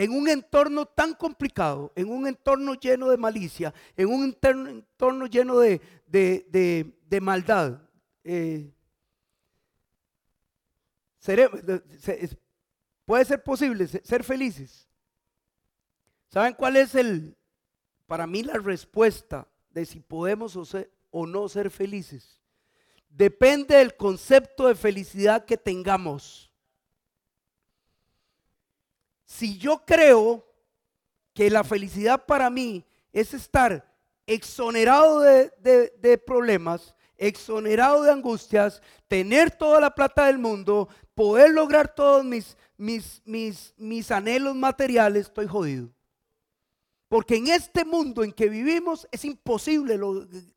en 0.00 0.12
un 0.12 0.30
entorno 0.30 0.86
tan 0.86 1.12
complicado, 1.12 1.92
en 1.94 2.08
un 2.08 2.26
entorno 2.26 2.72
lleno 2.72 3.10
de 3.10 3.18
malicia, 3.18 3.74
en 3.94 4.08
un 4.08 4.34
entorno 4.34 5.26
lleno 5.26 5.58
de, 5.58 5.78
de, 6.06 7.20
maldad? 7.20 7.82
Eh, 8.24 8.72
¿Puede 13.04 13.24
ser 13.26 13.42
posible 13.42 13.86
ser 13.86 14.24
felices? 14.24 14.88
¿Saben 16.28 16.54
cuál 16.54 16.76
es 16.76 16.94
el, 16.94 17.36
para 18.06 18.26
mí 18.26 18.42
la 18.42 18.54
respuesta 18.54 19.46
de 19.68 19.84
si 19.84 20.00
podemos 20.00 20.56
o, 21.10 21.26
no 21.26 21.46
ser 21.46 21.70
felices? 21.70 22.40
Depende 23.10 23.76
del 23.76 23.94
concepto 23.98 24.66
de 24.66 24.74
felicidad 24.74 25.44
que 25.44 25.58
tengamos. 25.58 26.49
Si 29.30 29.56
yo 29.56 29.84
creo 29.86 30.44
que 31.32 31.48
la 31.50 31.62
felicidad 31.62 32.26
para 32.26 32.50
mí 32.50 32.84
es 33.12 33.32
estar 33.32 33.88
exonerado 34.26 35.20
de, 35.20 35.52
de, 35.96 36.18
problemas, 36.18 36.96
exonerado 37.16 38.02
de 38.02 38.10
angustias, 38.10 38.82
tener 39.06 39.52
toda 39.52 39.80
la 39.80 39.94
plata 39.94 40.26
del 40.26 40.38
mundo, 40.38 40.88
poder 41.14 41.52
lograr 41.52 41.94
todos 41.94 42.24
mis, 42.24 42.56
mis, 42.76 43.22
mis, 43.24 43.72
mis 43.76 44.10
anhelos 44.10 44.56
materiales, 44.56 45.28
estoy 45.28 45.46
jodido. 45.46 45.88
Porque 47.08 47.36
en 47.36 47.46
este 47.46 47.84
mundo 47.84 48.24
en 48.24 48.32
que 48.32 48.48
vivimos 48.48 49.06
es 49.12 49.24
imposible 49.24 49.96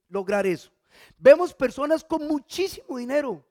lograr 0.10 0.48
eso. 0.48 0.72
Vemos 1.20 1.54
personas 1.54 2.04
con 2.04 2.28
muchísimo 2.28 2.98
dinero, 2.98 3.46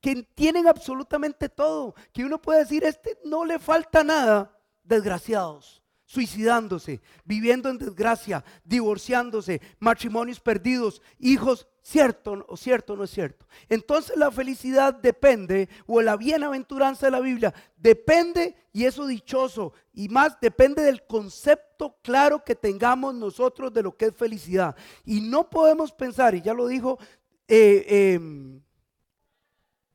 que 0.00 0.22
tienen 0.34 0.66
absolutamente 0.66 1.48
todo, 1.48 1.94
que 2.12 2.24
uno 2.24 2.40
puede 2.40 2.60
decir, 2.60 2.84
este 2.84 3.18
no 3.24 3.44
le 3.44 3.58
falta 3.58 4.02
nada, 4.02 4.56
desgraciados 4.82 5.80
suicidándose, 6.10 7.00
viviendo 7.24 7.68
en 7.68 7.78
desgracia, 7.78 8.44
divorciándose, 8.64 9.60
matrimonios 9.78 10.40
perdidos, 10.40 11.00
hijos, 11.20 11.68
cierto 11.82 12.44
o 12.48 12.56
cierto 12.56 12.96
no 12.96 13.04
es 13.04 13.10
cierto. 13.10 13.46
Entonces 13.68 14.16
la 14.16 14.32
felicidad 14.32 14.92
depende, 14.92 15.68
o 15.86 16.02
la 16.02 16.16
bienaventuranza 16.16 17.06
de 17.06 17.12
la 17.12 17.20
Biblia, 17.20 17.54
depende, 17.76 18.56
y 18.72 18.86
eso 18.86 19.06
dichoso, 19.06 19.72
y 19.92 20.08
más 20.08 20.40
depende 20.40 20.82
del 20.82 21.06
concepto 21.06 21.94
claro 22.02 22.42
que 22.42 22.56
tengamos 22.56 23.14
nosotros 23.14 23.72
de 23.72 23.84
lo 23.84 23.96
que 23.96 24.06
es 24.06 24.16
felicidad. 24.16 24.74
Y 25.04 25.20
no 25.20 25.48
podemos 25.48 25.92
pensar, 25.92 26.34
y 26.34 26.42
ya 26.42 26.54
lo 26.54 26.66
dijo 26.66 26.98
eh, 27.46 28.14
em, 28.14 28.60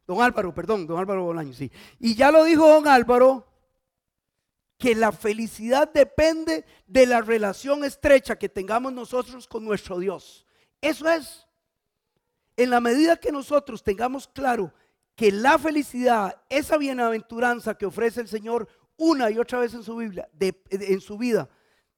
don 0.07 0.21
Álvaro, 0.21 0.53
perdón, 0.53 0.87
don 0.87 0.99
Álvaro 0.99 1.23
Bolaño, 1.23 1.53
sí. 1.53 1.71
Y 1.99 2.15
ya 2.15 2.31
lo 2.31 2.43
dijo 2.43 2.67
don 2.67 2.87
Álvaro, 2.87 3.47
que 4.77 4.93
la 4.93 5.11
felicidad 5.11 5.91
depende 5.91 6.65
de 6.85 7.05
la 7.05 7.21
relación 7.21 7.83
estrecha 7.83 8.37
que 8.37 8.49
tengamos 8.49 8.93
nosotros 8.93 9.47
con 9.47 9.63
nuestro 9.63 9.99
Dios. 9.99 10.45
Eso 10.81 11.09
es. 11.09 11.47
En 12.57 12.69
la 12.69 12.79
medida 12.79 13.17
que 13.17 13.31
nosotros 13.31 13.83
tengamos 13.83 14.27
claro 14.27 14.73
que 15.15 15.31
la 15.31 15.57
felicidad, 15.57 16.41
esa 16.49 16.77
bienaventuranza 16.77 17.77
que 17.77 17.85
ofrece 17.85 18.21
el 18.21 18.27
Señor 18.27 18.67
una 18.97 19.29
y 19.29 19.37
otra 19.39 19.59
vez 19.59 19.73
en 19.73 19.83
su 19.83 19.95
Biblia, 19.95 20.29
en 20.39 21.01
su 21.01 21.17
vida, 21.17 21.49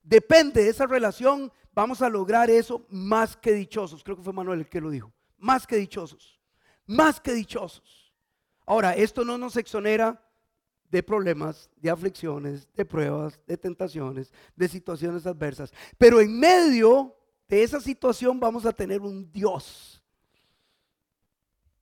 depende 0.02 0.64
de 0.64 0.70
esa 0.70 0.86
relación, 0.86 1.52
vamos 1.74 2.02
a 2.02 2.10
lograr 2.10 2.50
eso 2.50 2.86
más 2.90 3.36
que 3.36 3.54
dichosos. 3.54 4.04
Creo 4.04 4.18
que 4.18 4.24
fue 4.24 4.34
Manuel 4.34 4.60
el 4.60 4.70
que 4.70 4.82
lo 4.82 4.90
dijo. 4.90 5.12
Más 5.38 5.68
que 5.68 5.76
dichosos. 5.76 6.37
Más 6.88 7.20
que 7.20 7.34
dichosos. 7.34 8.14
Ahora, 8.66 8.96
esto 8.96 9.24
no 9.24 9.38
nos 9.38 9.56
exonera 9.58 10.24
de 10.90 11.04
problemas, 11.04 11.70
de 11.76 11.90
aflicciones, 11.90 12.68
de 12.74 12.86
pruebas, 12.86 13.40
de 13.46 13.58
tentaciones, 13.58 14.32
de 14.56 14.68
situaciones 14.68 15.26
adversas. 15.26 15.72
Pero 15.98 16.22
en 16.22 16.40
medio 16.40 17.16
de 17.48 17.64
esa 17.64 17.80
situación 17.80 18.40
vamos 18.40 18.66
a 18.66 18.72
tener 18.72 19.02
un 19.02 19.32
Dios 19.32 20.04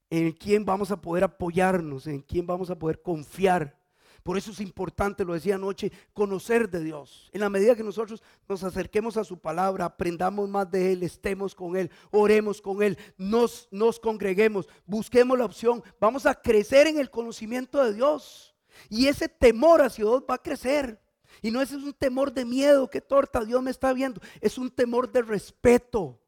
en 0.10 0.32
quien 0.32 0.66
vamos 0.66 0.92
a 0.92 1.02
poder 1.02 1.24
apoyarnos, 1.24 2.08
en 2.08 2.22
quien 2.22 2.46
vamos 2.46 2.70
a 2.70 2.78
poder 2.78 3.02
confiar. 3.02 3.78
Por 4.26 4.40
eso 4.40 4.50
es 4.50 4.60
importante, 4.60 5.24
lo 5.24 5.36
decía 5.36 5.54
anoche, 5.54 5.92
conocer 6.12 6.68
de 6.68 6.84
Dios. 6.84 7.30
En 7.32 7.42
la 7.42 7.50
medida 7.52 7.76
que 7.76 7.84
nosotros 7.84 8.24
nos 8.50 8.64
acerquemos 8.64 9.18
a 9.18 9.24
su 9.24 9.38
palabra, 9.38 9.86
aprendamos 9.86 10.50
más 10.50 10.72
de 10.72 10.94
Él, 10.94 11.04
estemos 11.04 11.54
con 11.54 11.78
Él, 11.78 11.92
oremos 12.10 12.60
con 12.60 12.82
Él, 12.82 12.98
nos, 13.20 13.68
nos 13.70 14.00
congreguemos, 14.00 14.68
busquemos 14.88 15.38
la 15.38 15.46
opción, 15.46 15.84
vamos 16.00 16.26
a 16.26 16.34
crecer 16.34 16.88
en 16.88 16.98
el 16.98 17.12
conocimiento 17.12 17.84
de 17.86 17.94
Dios. 17.94 18.56
Y 18.90 19.06
ese 19.06 19.30
temor 19.30 19.84
hacia 19.84 20.06
Dios 20.06 20.24
va 20.28 20.34
a 20.34 20.42
crecer. 20.42 21.00
Y 21.44 21.52
no 21.52 21.62
es 21.62 21.72
un 21.74 21.94
temor 21.94 22.34
de 22.34 22.46
miedo, 22.46 22.90
que 22.90 23.02
torta, 23.02 23.46
Dios 23.46 23.62
me 23.62 23.70
está 23.70 23.94
viendo. 23.94 24.20
Es 24.42 24.58
un 24.58 24.72
temor 24.72 25.12
de 25.12 25.22
respeto 25.22 26.20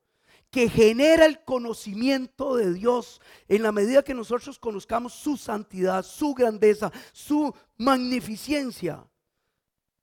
que 0.49 0.69
genera 0.69 1.25
el 1.25 1.43
conocimiento 1.43 2.55
de 2.55 2.73
Dios 2.73 3.21
en 3.47 3.63
la 3.63 3.71
medida 3.71 4.03
que 4.03 4.13
nosotros 4.13 4.57
conozcamos 4.57 5.13
su 5.13 5.37
santidad, 5.37 6.03
su 6.03 6.33
grandeza, 6.33 6.91
su 7.11 7.53
magnificencia. 7.77 9.05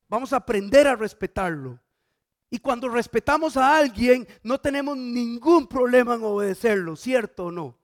Vamos 0.07 0.33
a 0.33 0.37
aprender 0.37 0.87
a 0.87 0.95
respetarlo. 0.95 1.79
Y 2.49 2.59
cuando 2.59 2.87
respetamos 2.87 3.57
a 3.57 3.75
alguien, 3.75 4.27
no 4.43 4.59
tenemos 4.59 4.95
ningún 4.95 5.67
problema 5.67 6.13
en 6.13 6.23
obedecerlo, 6.23 6.95
¿cierto 6.95 7.45
o 7.45 7.51
no? 7.51 7.77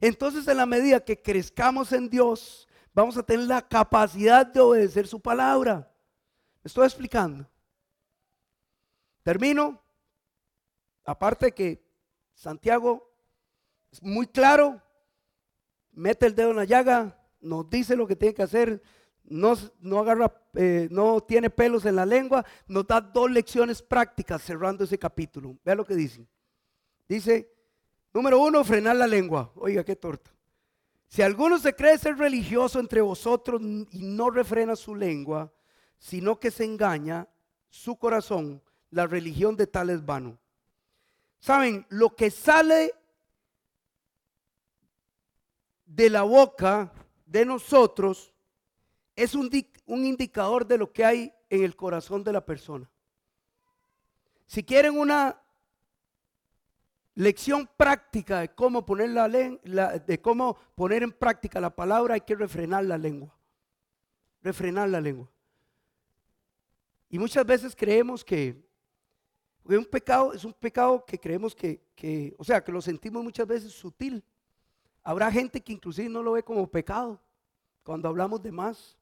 Entonces, 0.00 0.46
en 0.48 0.56
la 0.56 0.66
medida 0.66 1.04
que 1.04 1.20
crezcamos 1.20 1.92
en 1.92 2.08
Dios, 2.08 2.68
vamos 2.94 3.16
a 3.16 3.22
tener 3.22 3.46
la 3.46 3.60
capacidad 3.60 4.46
de 4.46 4.60
obedecer 4.60 5.06
su 5.06 5.20
palabra. 5.20 5.92
estoy 6.64 6.86
explicando? 6.86 7.46
Termino. 9.22 9.79
Aparte 11.04 11.52
que 11.52 11.82
Santiago 12.34 13.10
es 13.90 14.02
muy 14.02 14.26
claro, 14.26 14.80
mete 15.92 16.26
el 16.26 16.34
dedo 16.34 16.50
en 16.50 16.56
la 16.56 16.64
llaga, 16.64 17.18
nos 17.40 17.68
dice 17.68 17.96
lo 17.96 18.06
que 18.06 18.16
tiene 18.16 18.34
que 18.34 18.42
hacer, 18.42 18.82
no, 19.24 19.54
no 19.80 19.98
agarra, 20.00 20.32
eh, 20.54 20.88
no 20.90 21.20
tiene 21.20 21.50
pelos 21.50 21.84
en 21.84 21.96
la 21.96 22.06
lengua, 22.06 22.44
nos 22.66 22.86
da 22.86 23.00
dos 23.00 23.30
lecciones 23.30 23.82
prácticas 23.82 24.42
cerrando 24.42 24.84
ese 24.84 24.98
capítulo. 24.98 25.56
Vea 25.64 25.74
lo 25.74 25.84
que 25.84 25.94
dice. 25.94 26.26
Dice, 27.08 27.52
número 28.12 28.40
uno, 28.40 28.64
frenar 28.64 28.96
la 28.96 29.06
lengua. 29.06 29.52
Oiga, 29.56 29.84
qué 29.84 29.96
torta. 29.96 30.30
Si 31.08 31.22
alguno 31.22 31.58
se 31.58 31.74
cree 31.74 31.98
ser 31.98 32.16
religioso 32.16 32.78
entre 32.78 33.00
vosotros 33.00 33.60
y 33.60 34.04
no 34.04 34.30
refrena 34.30 34.76
su 34.76 34.94
lengua, 34.94 35.52
sino 35.98 36.38
que 36.38 36.52
se 36.52 36.64
engaña 36.64 37.28
su 37.68 37.96
corazón, 37.96 38.62
la 38.90 39.06
religión 39.06 39.56
de 39.56 39.66
tal 39.66 39.90
es 39.90 40.04
vano. 40.04 40.38
Saben, 41.40 41.86
lo 41.88 42.14
que 42.14 42.30
sale 42.30 42.94
de 45.86 46.10
la 46.10 46.22
boca 46.22 46.92
de 47.26 47.44
nosotros 47.44 48.32
es 49.16 49.34
un, 49.34 49.50
un, 49.86 50.04
indicador 50.04 50.66
de 50.66 50.78
lo 50.78 50.92
que 50.92 51.04
hay 51.04 51.34
en 51.48 51.64
el 51.64 51.74
corazón 51.76 52.22
de 52.22 52.32
la 52.32 52.44
persona. 52.44 52.90
Si 54.46 54.62
quieren 54.62 54.98
una 54.98 55.40
lección 57.14 57.68
práctica 57.76 58.40
de 58.40 58.54
cómo 58.54 58.84
poner 58.84 59.10
la, 59.10 59.28
de 59.28 60.20
cómo 60.20 60.58
poner 60.74 61.02
en 61.02 61.12
práctica 61.12 61.60
la 61.60 61.74
palabra, 61.74 62.14
hay 62.14 62.20
que 62.20 62.34
refrenar 62.34 62.84
la 62.84 62.98
lengua. 62.98 63.34
Refrenar 64.42 64.88
la 64.88 65.00
lengua. 65.00 65.30
Y 67.08 67.18
muchas 67.18 67.44
veces 67.44 67.74
creemos 67.74 68.24
que 68.24 68.69
un 69.78 69.84
pecado 69.84 70.32
es 70.32 70.44
un 70.44 70.52
pecado 70.52 71.04
que 71.04 71.18
creemos 71.18 71.54
que, 71.54 71.80
que, 71.94 72.34
o 72.38 72.44
sea, 72.44 72.62
que 72.62 72.72
lo 72.72 72.80
sentimos 72.80 73.22
muchas 73.22 73.46
veces 73.46 73.72
sutil. 73.72 74.22
Habrá 75.02 75.30
gente 75.30 75.60
que 75.60 75.72
inclusive 75.72 76.08
no 76.08 76.22
lo 76.22 76.32
ve 76.32 76.42
como 76.42 76.66
pecado 76.66 77.20
cuando 77.82 78.08
hablamos 78.08 78.42
de 78.42 78.52
más. 78.52 78.96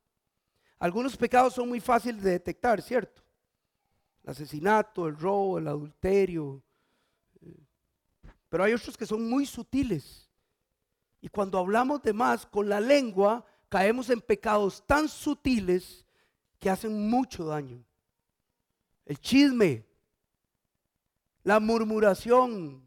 Algunos 0.78 1.16
pecados 1.16 1.54
son 1.54 1.68
muy 1.68 1.80
fáciles 1.80 2.22
de 2.22 2.32
detectar, 2.32 2.80
¿cierto? 2.82 3.22
El 4.22 4.30
asesinato, 4.30 5.08
el 5.08 5.16
robo, 5.16 5.58
el 5.58 5.68
adulterio, 5.68 6.62
pero 8.48 8.64
hay 8.64 8.72
otros 8.72 8.96
que 8.96 9.06
son 9.06 9.28
muy 9.28 9.46
sutiles. 9.46 10.28
Y 11.20 11.28
cuando 11.28 11.58
hablamos 11.58 12.02
de 12.02 12.12
más 12.12 12.46
con 12.46 12.68
la 12.68 12.80
lengua, 12.80 13.44
caemos 13.68 14.08
en 14.10 14.20
pecados 14.20 14.84
tan 14.86 15.08
sutiles 15.08 16.04
que 16.58 16.70
hacen 16.70 17.08
mucho 17.10 17.44
daño. 17.44 17.84
El 19.04 19.18
chisme, 19.18 19.84
la 21.42 21.60
murmuración. 21.60 22.86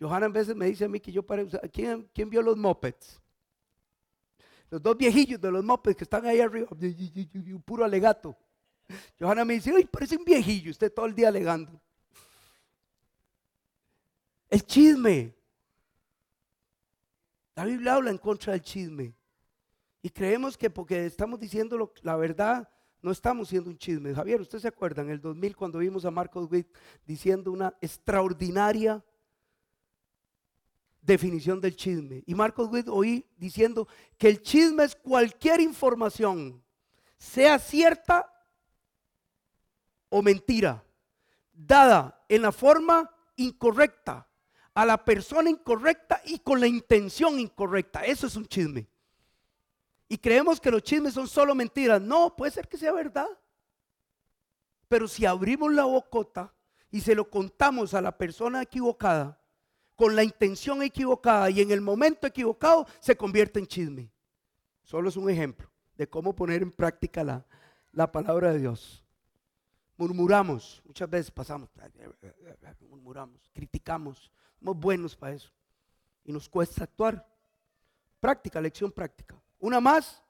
Johanna 0.00 0.26
a 0.26 0.30
veces 0.30 0.54
me 0.54 0.66
dice 0.66 0.84
a 0.84 0.88
mí 0.88 1.00
que 1.00 1.10
yo 1.10 1.24
parezco, 1.24 1.58
¿quién, 1.72 2.08
¿quién 2.14 2.30
vio 2.30 2.40
los 2.42 2.56
mopeds? 2.56 3.20
Los 4.70 4.82
dos 4.82 4.96
viejillos 4.96 5.40
de 5.40 5.50
los 5.50 5.64
mopeds 5.64 5.96
que 5.96 6.04
están 6.04 6.26
ahí 6.26 6.40
arriba, 6.40 6.68
puro 7.64 7.84
alegato. 7.84 8.36
Johanna 9.18 9.44
me 9.44 9.54
dice, 9.54 9.72
ay, 9.74 9.84
parece 9.84 10.16
un 10.16 10.24
viejillo, 10.24 10.70
usted 10.70 10.92
todo 10.92 11.06
el 11.06 11.14
día 11.14 11.28
alegando. 11.28 11.80
El 14.48 14.64
chisme. 14.64 15.34
La 17.54 17.64
Biblia 17.64 17.94
habla 17.94 18.10
en 18.10 18.18
contra 18.18 18.52
del 18.52 18.62
chisme. 18.62 19.14
Y 20.00 20.10
creemos 20.10 20.56
que 20.56 20.70
porque 20.70 21.06
estamos 21.06 21.40
diciendo 21.40 21.92
la 22.02 22.16
verdad, 22.16 22.68
no 23.02 23.10
estamos 23.10 23.48
siendo 23.48 23.70
un 23.70 23.78
chisme. 23.78 24.14
Javier, 24.14 24.40
¿usted 24.40 24.58
se 24.58 24.68
acuerda 24.68 25.02
en 25.02 25.10
el 25.10 25.20
2000 25.20 25.56
cuando 25.56 25.78
vimos 25.78 26.04
a 26.04 26.10
Marcos 26.10 26.50
Witt 26.50 26.68
diciendo 27.06 27.52
una 27.52 27.74
extraordinaria 27.80 29.04
definición 31.00 31.60
del 31.60 31.76
chisme? 31.76 32.22
Y 32.26 32.34
Marcos 32.34 32.68
Witt 32.70 32.88
oí 32.88 33.24
diciendo 33.36 33.86
que 34.16 34.28
el 34.28 34.42
chisme 34.42 34.84
es 34.84 34.96
cualquier 34.96 35.60
información, 35.60 36.62
sea 37.16 37.58
cierta 37.58 38.32
o 40.08 40.22
mentira, 40.22 40.84
dada 41.52 42.24
en 42.28 42.42
la 42.42 42.52
forma 42.52 43.10
incorrecta 43.36 44.28
a 44.78 44.86
la 44.86 45.04
persona 45.04 45.50
incorrecta 45.50 46.22
y 46.24 46.38
con 46.38 46.60
la 46.60 46.68
intención 46.68 47.40
incorrecta. 47.40 48.04
Eso 48.04 48.28
es 48.28 48.36
un 48.36 48.46
chisme. 48.46 48.86
Y 50.08 50.16
creemos 50.18 50.60
que 50.60 50.70
los 50.70 50.82
chismes 50.82 51.14
son 51.14 51.28
solo 51.28 51.54
mentiras. 51.54 52.00
No, 52.00 52.34
puede 52.34 52.50
ser 52.50 52.66
que 52.66 52.78
sea 52.78 52.92
verdad. 52.92 53.28
Pero 54.88 55.06
si 55.06 55.26
abrimos 55.26 55.72
la 55.72 55.84
bocota 55.84 56.54
y 56.90 57.00
se 57.00 57.14
lo 57.14 57.28
contamos 57.28 57.92
a 57.92 58.00
la 58.00 58.16
persona 58.16 58.62
equivocada, 58.62 59.38
con 59.94 60.16
la 60.16 60.24
intención 60.24 60.82
equivocada 60.82 61.50
y 61.50 61.60
en 61.60 61.72
el 61.72 61.80
momento 61.80 62.26
equivocado, 62.26 62.86
se 63.00 63.16
convierte 63.16 63.58
en 63.58 63.66
chisme. 63.66 64.10
Solo 64.82 65.08
es 65.08 65.16
un 65.16 65.28
ejemplo 65.28 65.68
de 65.96 66.08
cómo 66.08 66.34
poner 66.34 66.62
en 66.62 66.70
práctica 66.70 67.22
la, 67.22 67.44
la 67.92 68.10
palabra 68.10 68.52
de 68.52 68.60
Dios. 68.60 69.04
Murmuramos, 69.96 70.80
muchas 70.86 71.10
veces 71.10 71.30
pasamos, 71.30 71.68
murmuramos, 72.88 73.50
criticamos, 73.52 74.30
somos 74.58 74.78
buenos 74.78 75.16
para 75.16 75.34
eso. 75.34 75.50
Y 76.24 76.32
nos 76.32 76.48
cuesta 76.48 76.84
actuar. 76.84 77.26
Práctica, 78.20 78.60
lección 78.60 78.92
práctica. 78.92 79.34
Una 79.58 79.80
más. 79.80 80.22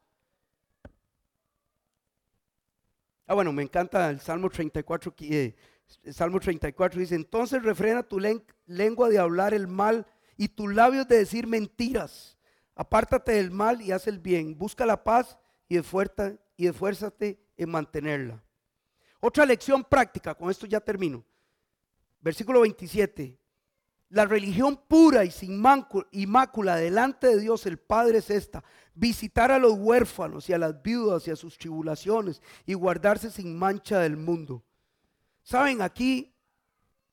Ah, 3.26 3.34
bueno, 3.34 3.52
me 3.52 3.62
encanta 3.62 4.08
el 4.10 4.20
Salmo 4.20 4.48
34. 4.48 5.14
Eh, 5.20 5.54
el 6.02 6.14
Salmo 6.14 6.40
34 6.40 7.00
dice, 7.00 7.14
entonces 7.14 7.62
refrena 7.62 8.02
tu 8.02 8.18
lengua 8.66 9.08
de 9.08 9.18
hablar 9.18 9.54
el 9.54 9.68
mal 9.68 10.06
y 10.36 10.48
tus 10.48 10.72
labios 10.74 11.06
de 11.08 11.18
decir 11.18 11.46
mentiras. 11.46 12.38
Apártate 12.74 13.32
del 13.32 13.50
mal 13.50 13.82
y 13.82 13.92
haz 13.92 14.06
el 14.06 14.18
bien. 14.18 14.56
Busca 14.56 14.86
la 14.86 15.02
paz 15.02 15.38
y 15.68 15.76
y 16.56 16.66
esfuérzate 16.66 17.38
en 17.56 17.70
mantenerla. 17.70 18.42
Otra 19.20 19.44
lección 19.44 19.84
práctica, 19.84 20.34
con 20.34 20.50
esto 20.50 20.66
ya 20.66 20.80
termino. 20.80 21.24
Versículo 22.20 22.60
27. 22.60 23.38
La 24.10 24.24
religión 24.24 24.80
pura 24.88 25.24
y 25.24 25.30
sin 25.30 25.60
mácula 25.60 26.76
delante 26.76 27.26
de 27.26 27.40
Dios 27.40 27.66
el 27.66 27.78
Padre 27.78 28.18
es 28.18 28.30
esta, 28.30 28.64
visitar 28.99 29.53
a 29.53 29.59
los 29.61 29.74
huérfanos 29.74 30.49
y 30.49 30.53
a 30.53 30.59
las 30.59 30.82
viudas 30.82 31.28
y 31.28 31.30
a 31.30 31.36
sus 31.36 31.57
tribulaciones 31.57 32.42
y 32.66 32.74
guardarse 32.74 33.30
sin 33.30 33.57
mancha 33.57 34.01
del 34.01 34.16
mundo. 34.16 34.64
Saben, 35.42 35.80
aquí 35.82 36.34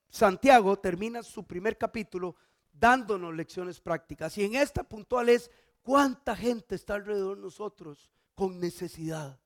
Santiago 0.09 0.77
termina 0.79 1.21
su 1.21 1.45
primer 1.45 1.77
capítulo 1.77 2.35
dándonos 2.73 3.35
lecciones 3.35 3.79
prácticas 3.79 4.35
y 4.37 4.43
en 4.43 4.55
esta 4.55 4.83
puntual 4.83 5.29
es 5.29 5.51
cuánta 5.83 6.35
gente 6.35 6.73
está 6.73 6.95
alrededor 6.95 7.37
de 7.37 7.43
nosotros 7.43 8.09
con 8.33 8.59
necesidad. 8.59 9.39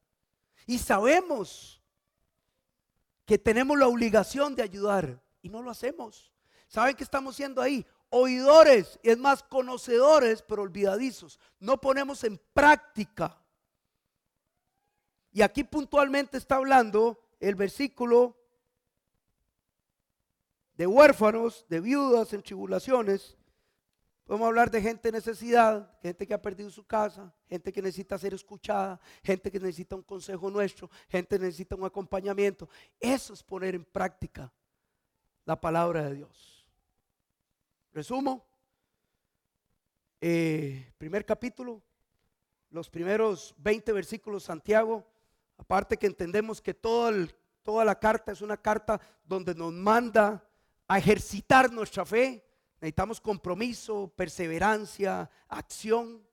Y 0.65 0.77
sabemos 0.77 1.83
que 3.25 3.37
tenemos 3.37 3.77
la 3.77 3.87
obligación 3.87 4.55
de 4.55 4.63
ayudar 4.63 5.21
y 5.41 5.49
no 5.49 5.61
lo 5.61 5.71
hacemos. 5.71 6.31
¿Saben 6.69 6.95
qué 6.95 7.03
estamos 7.03 7.35
siendo 7.35 7.61
ahí? 7.61 7.85
Oidores, 8.09 8.99
y 9.03 9.09
es 9.09 9.17
más, 9.17 9.43
conocedores, 9.43 10.41
pero 10.41 10.63
olvidadizos. 10.63 11.39
No 11.59 11.79
ponemos 11.79 12.23
en 12.23 12.39
práctica. 12.53 13.39
Y 15.31 15.41
aquí 15.41 15.63
puntualmente 15.63 16.37
está 16.37 16.55
hablando 16.55 17.19
el 17.39 17.55
versículo 17.55 18.35
de 20.73 20.87
huérfanos, 20.87 21.65
de 21.69 21.81
viudas 21.81 22.33
en 22.33 22.41
tribulaciones. 22.41 23.37
Podemos 24.23 24.47
hablar 24.47 24.71
de 24.71 24.81
gente 24.81 25.09
en 25.09 25.15
necesidad, 25.15 25.91
gente 26.01 26.25
que 26.25 26.33
ha 26.33 26.41
perdido 26.41 26.69
su 26.69 26.85
casa, 26.85 27.33
gente 27.47 27.73
que 27.73 27.81
necesita 27.81 28.17
ser 28.17 28.33
escuchada, 28.33 28.99
gente 29.23 29.51
que 29.51 29.59
necesita 29.59 29.95
un 29.95 30.03
consejo 30.03 30.49
nuestro, 30.49 30.89
gente 31.09 31.37
que 31.37 31.45
necesita 31.45 31.75
un 31.75 31.83
acompañamiento. 31.83 32.69
Eso 32.99 33.33
es 33.33 33.43
poner 33.43 33.75
en 33.75 33.83
práctica 33.83 34.53
la 35.45 35.59
palabra 35.59 36.03
de 36.03 36.15
Dios. 36.15 36.58
Resumo. 37.99 38.47
Eh, 40.21 40.93
primer 40.97 41.25
capítulo, 41.25 41.83
los 42.69 42.89
primeros 42.89 43.53
20 43.57 43.91
versículos 43.91 44.43
Santiago, 44.43 45.05
aparte 45.57 45.97
que 45.97 46.07
entendemos 46.07 46.61
que 46.61 46.73
toda 46.73 47.83
la 47.83 47.99
carta 47.99 48.31
es 48.31 48.41
una 48.41 48.55
carta 48.55 49.01
donde 49.25 49.53
nos 49.53 49.73
manda 49.73 50.41
a 50.87 50.97
ejercitar 50.97 51.73
nuestra 51.73 52.05
fe, 52.05 52.41
necesitamos 52.79 53.19
compromiso, 53.19 54.13
perseverancia, 54.15 55.29
acción, 55.49 56.25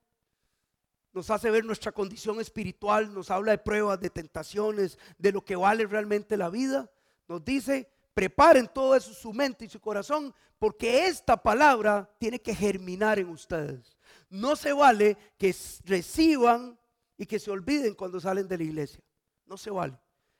nos 1.12 1.30
hace 1.30 1.50
ver 1.50 1.64
nuestra 1.64 1.90
condición 1.90 2.38
espiritual, 2.40 3.12
nos 3.12 3.28
habla 3.28 3.50
de 3.50 3.58
pruebas, 3.58 3.98
de 3.98 4.10
tentaciones, 4.10 5.00
de 5.18 5.32
lo 5.32 5.44
que 5.44 5.56
vale 5.56 5.84
realmente 5.84 6.36
la 6.36 6.48
vida, 6.48 6.88
nos 7.26 7.44
dice 7.44 7.90
Preparen 8.16 8.66
todo 8.66 8.96
eso, 8.96 9.12
su 9.12 9.30
mente 9.34 9.66
y 9.66 9.68
su 9.68 9.78
corazón, 9.78 10.34
porque 10.58 11.06
esta 11.06 11.36
palabra 11.36 12.10
tiene 12.18 12.40
que 12.40 12.54
germinar 12.54 13.18
en 13.18 13.28
ustedes. 13.28 13.98
No 14.30 14.56
se 14.56 14.72
vale 14.72 15.18
que 15.36 15.54
reciban 15.84 16.78
y 17.18 17.26
que 17.26 17.38
se 17.38 17.50
olviden 17.50 17.94
cuando 17.94 18.18
salen 18.18 18.48
de 18.48 18.56
la 18.56 18.64
iglesia. 18.64 19.04
No 19.44 19.58
se 19.58 19.68
vale. 19.68 19.98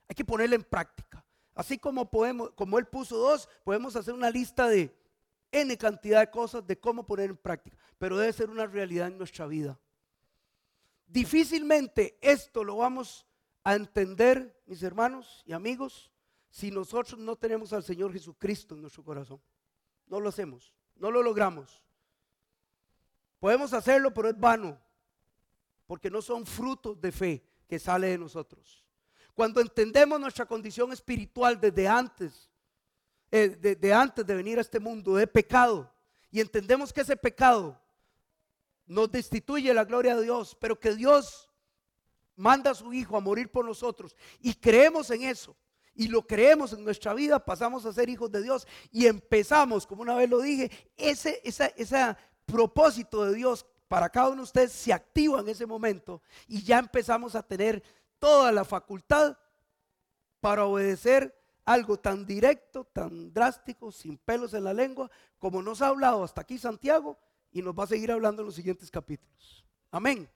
Hay 0.08 0.14
que 0.14 0.24
ponerla 0.24 0.56
en 0.56 0.62
práctica. 0.62 1.22
Así 1.54 1.76
como 1.76 2.10
podemos, 2.10 2.50
como 2.52 2.78
él 2.78 2.86
puso 2.86 3.18
dos, 3.18 3.46
podemos 3.62 3.94
hacer 3.94 4.14
una 4.14 4.30
lista 4.30 4.68
de 4.68 4.96
N 5.52 5.76
cantidad 5.76 6.20
de 6.20 6.30
cosas 6.30 6.66
de 6.66 6.80
cómo 6.80 7.04
poner 7.04 7.28
en 7.28 7.36
práctica, 7.36 7.76
pero 7.98 8.16
debe 8.16 8.32
ser 8.32 8.48
una 8.48 8.64
realidad 8.64 9.08
en 9.08 9.18
nuestra 9.18 9.46
vida. 9.46 9.78
Difícilmente 11.06 12.16
esto 12.22 12.64
lo 12.64 12.78
vamos 12.78 13.26
a 13.64 13.74
entender, 13.74 14.62
mis 14.64 14.82
hermanos 14.82 15.42
y 15.44 15.52
amigos, 15.52 16.10
si 16.50 16.70
nosotros 16.70 17.20
no 17.20 17.36
tenemos 17.36 17.72
al 17.72 17.84
Señor 17.84 18.12
Jesucristo 18.12 18.74
en 18.74 18.82
nuestro 18.82 19.04
corazón. 19.04 19.40
No 20.06 20.20
lo 20.20 20.28
hacemos, 20.28 20.72
no 20.96 21.10
lo 21.10 21.22
logramos. 21.22 21.82
Podemos 23.38 23.72
hacerlo, 23.72 24.14
pero 24.14 24.28
es 24.28 24.38
vano, 24.38 24.80
porque 25.86 26.10
no 26.10 26.22
son 26.22 26.46
frutos 26.46 27.00
de 27.00 27.12
fe 27.12 27.46
que 27.68 27.78
sale 27.78 28.08
de 28.08 28.18
nosotros. 28.18 28.84
Cuando 29.34 29.60
entendemos 29.60 30.18
nuestra 30.18 30.46
condición 30.46 30.92
espiritual 30.92 31.60
desde 31.60 31.86
antes, 31.86 32.50
eh, 33.30 33.78
antes 33.94 34.26
de 34.26 34.34
venir 34.34 34.58
a 34.58 34.62
este 34.62 34.80
mundo, 34.80 35.14
de 35.16 35.26
pecado, 35.26 35.92
y 36.30 36.40
entendemos 36.40 36.92
que 36.92 37.02
ese 37.02 37.16
pecado 37.16 37.78
nos 38.86 39.10
destituye 39.10 39.74
la 39.74 39.84
gloria 39.84 40.16
de 40.16 40.22
Dios, 40.22 40.56
pero 40.58 40.78
que 40.78 40.94
Dios 40.94 41.50
manda 42.36 42.70
a 42.70 42.74
su 42.74 42.92
Hijo 42.92 43.16
a 43.16 43.20
morir 43.20 43.50
por 43.50 43.64
nosotros 43.64 44.14
y 44.40 44.54
creemos 44.54 45.10
en 45.10 45.22
eso 45.22 45.56
y 45.96 46.08
lo 46.08 46.26
creemos 46.26 46.72
en 46.72 46.84
nuestra 46.84 47.14
vida, 47.14 47.44
pasamos 47.44 47.86
a 47.86 47.92
ser 47.92 48.08
hijos 48.08 48.30
de 48.30 48.42
Dios 48.42 48.66
y 48.92 49.06
empezamos, 49.06 49.86
como 49.86 50.02
una 50.02 50.14
vez 50.14 50.28
lo 50.28 50.40
dije, 50.40 50.70
ese, 50.96 51.40
ese 51.42 52.16
propósito 52.44 53.24
de 53.24 53.34
Dios 53.34 53.66
para 53.88 54.08
cada 54.08 54.28
uno 54.28 54.36
de 54.36 54.42
ustedes 54.42 54.72
se 54.72 54.92
activa 54.92 55.40
en 55.40 55.48
ese 55.48 55.66
momento 55.66 56.22
y 56.46 56.62
ya 56.62 56.78
empezamos 56.78 57.34
a 57.34 57.42
tener 57.42 57.82
toda 58.18 58.52
la 58.52 58.64
facultad 58.64 59.36
para 60.40 60.64
obedecer 60.64 61.34
algo 61.64 61.98
tan 61.98 62.24
directo, 62.24 62.84
tan 62.84 63.32
drástico, 63.32 63.90
sin 63.90 64.18
pelos 64.18 64.54
en 64.54 64.64
la 64.64 64.72
lengua, 64.72 65.10
como 65.38 65.62
nos 65.62 65.82
ha 65.82 65.88
hablado 65.88 66.22
hasta 66.22 66.42
aquí 66.42 66.58
Santiago 66.58 67.18
y 67.50 67.62
nos 67.62 67.74
va 67.74 67.84
a 67.84 67.88
seguir 67.88 68.12
hablando 68.12 68.42
en 68.42 68.46
los 68.46 68.54
siguientes 68.54 68.90
capítulos. 68.90 69.64
Amén. 69.90 70.28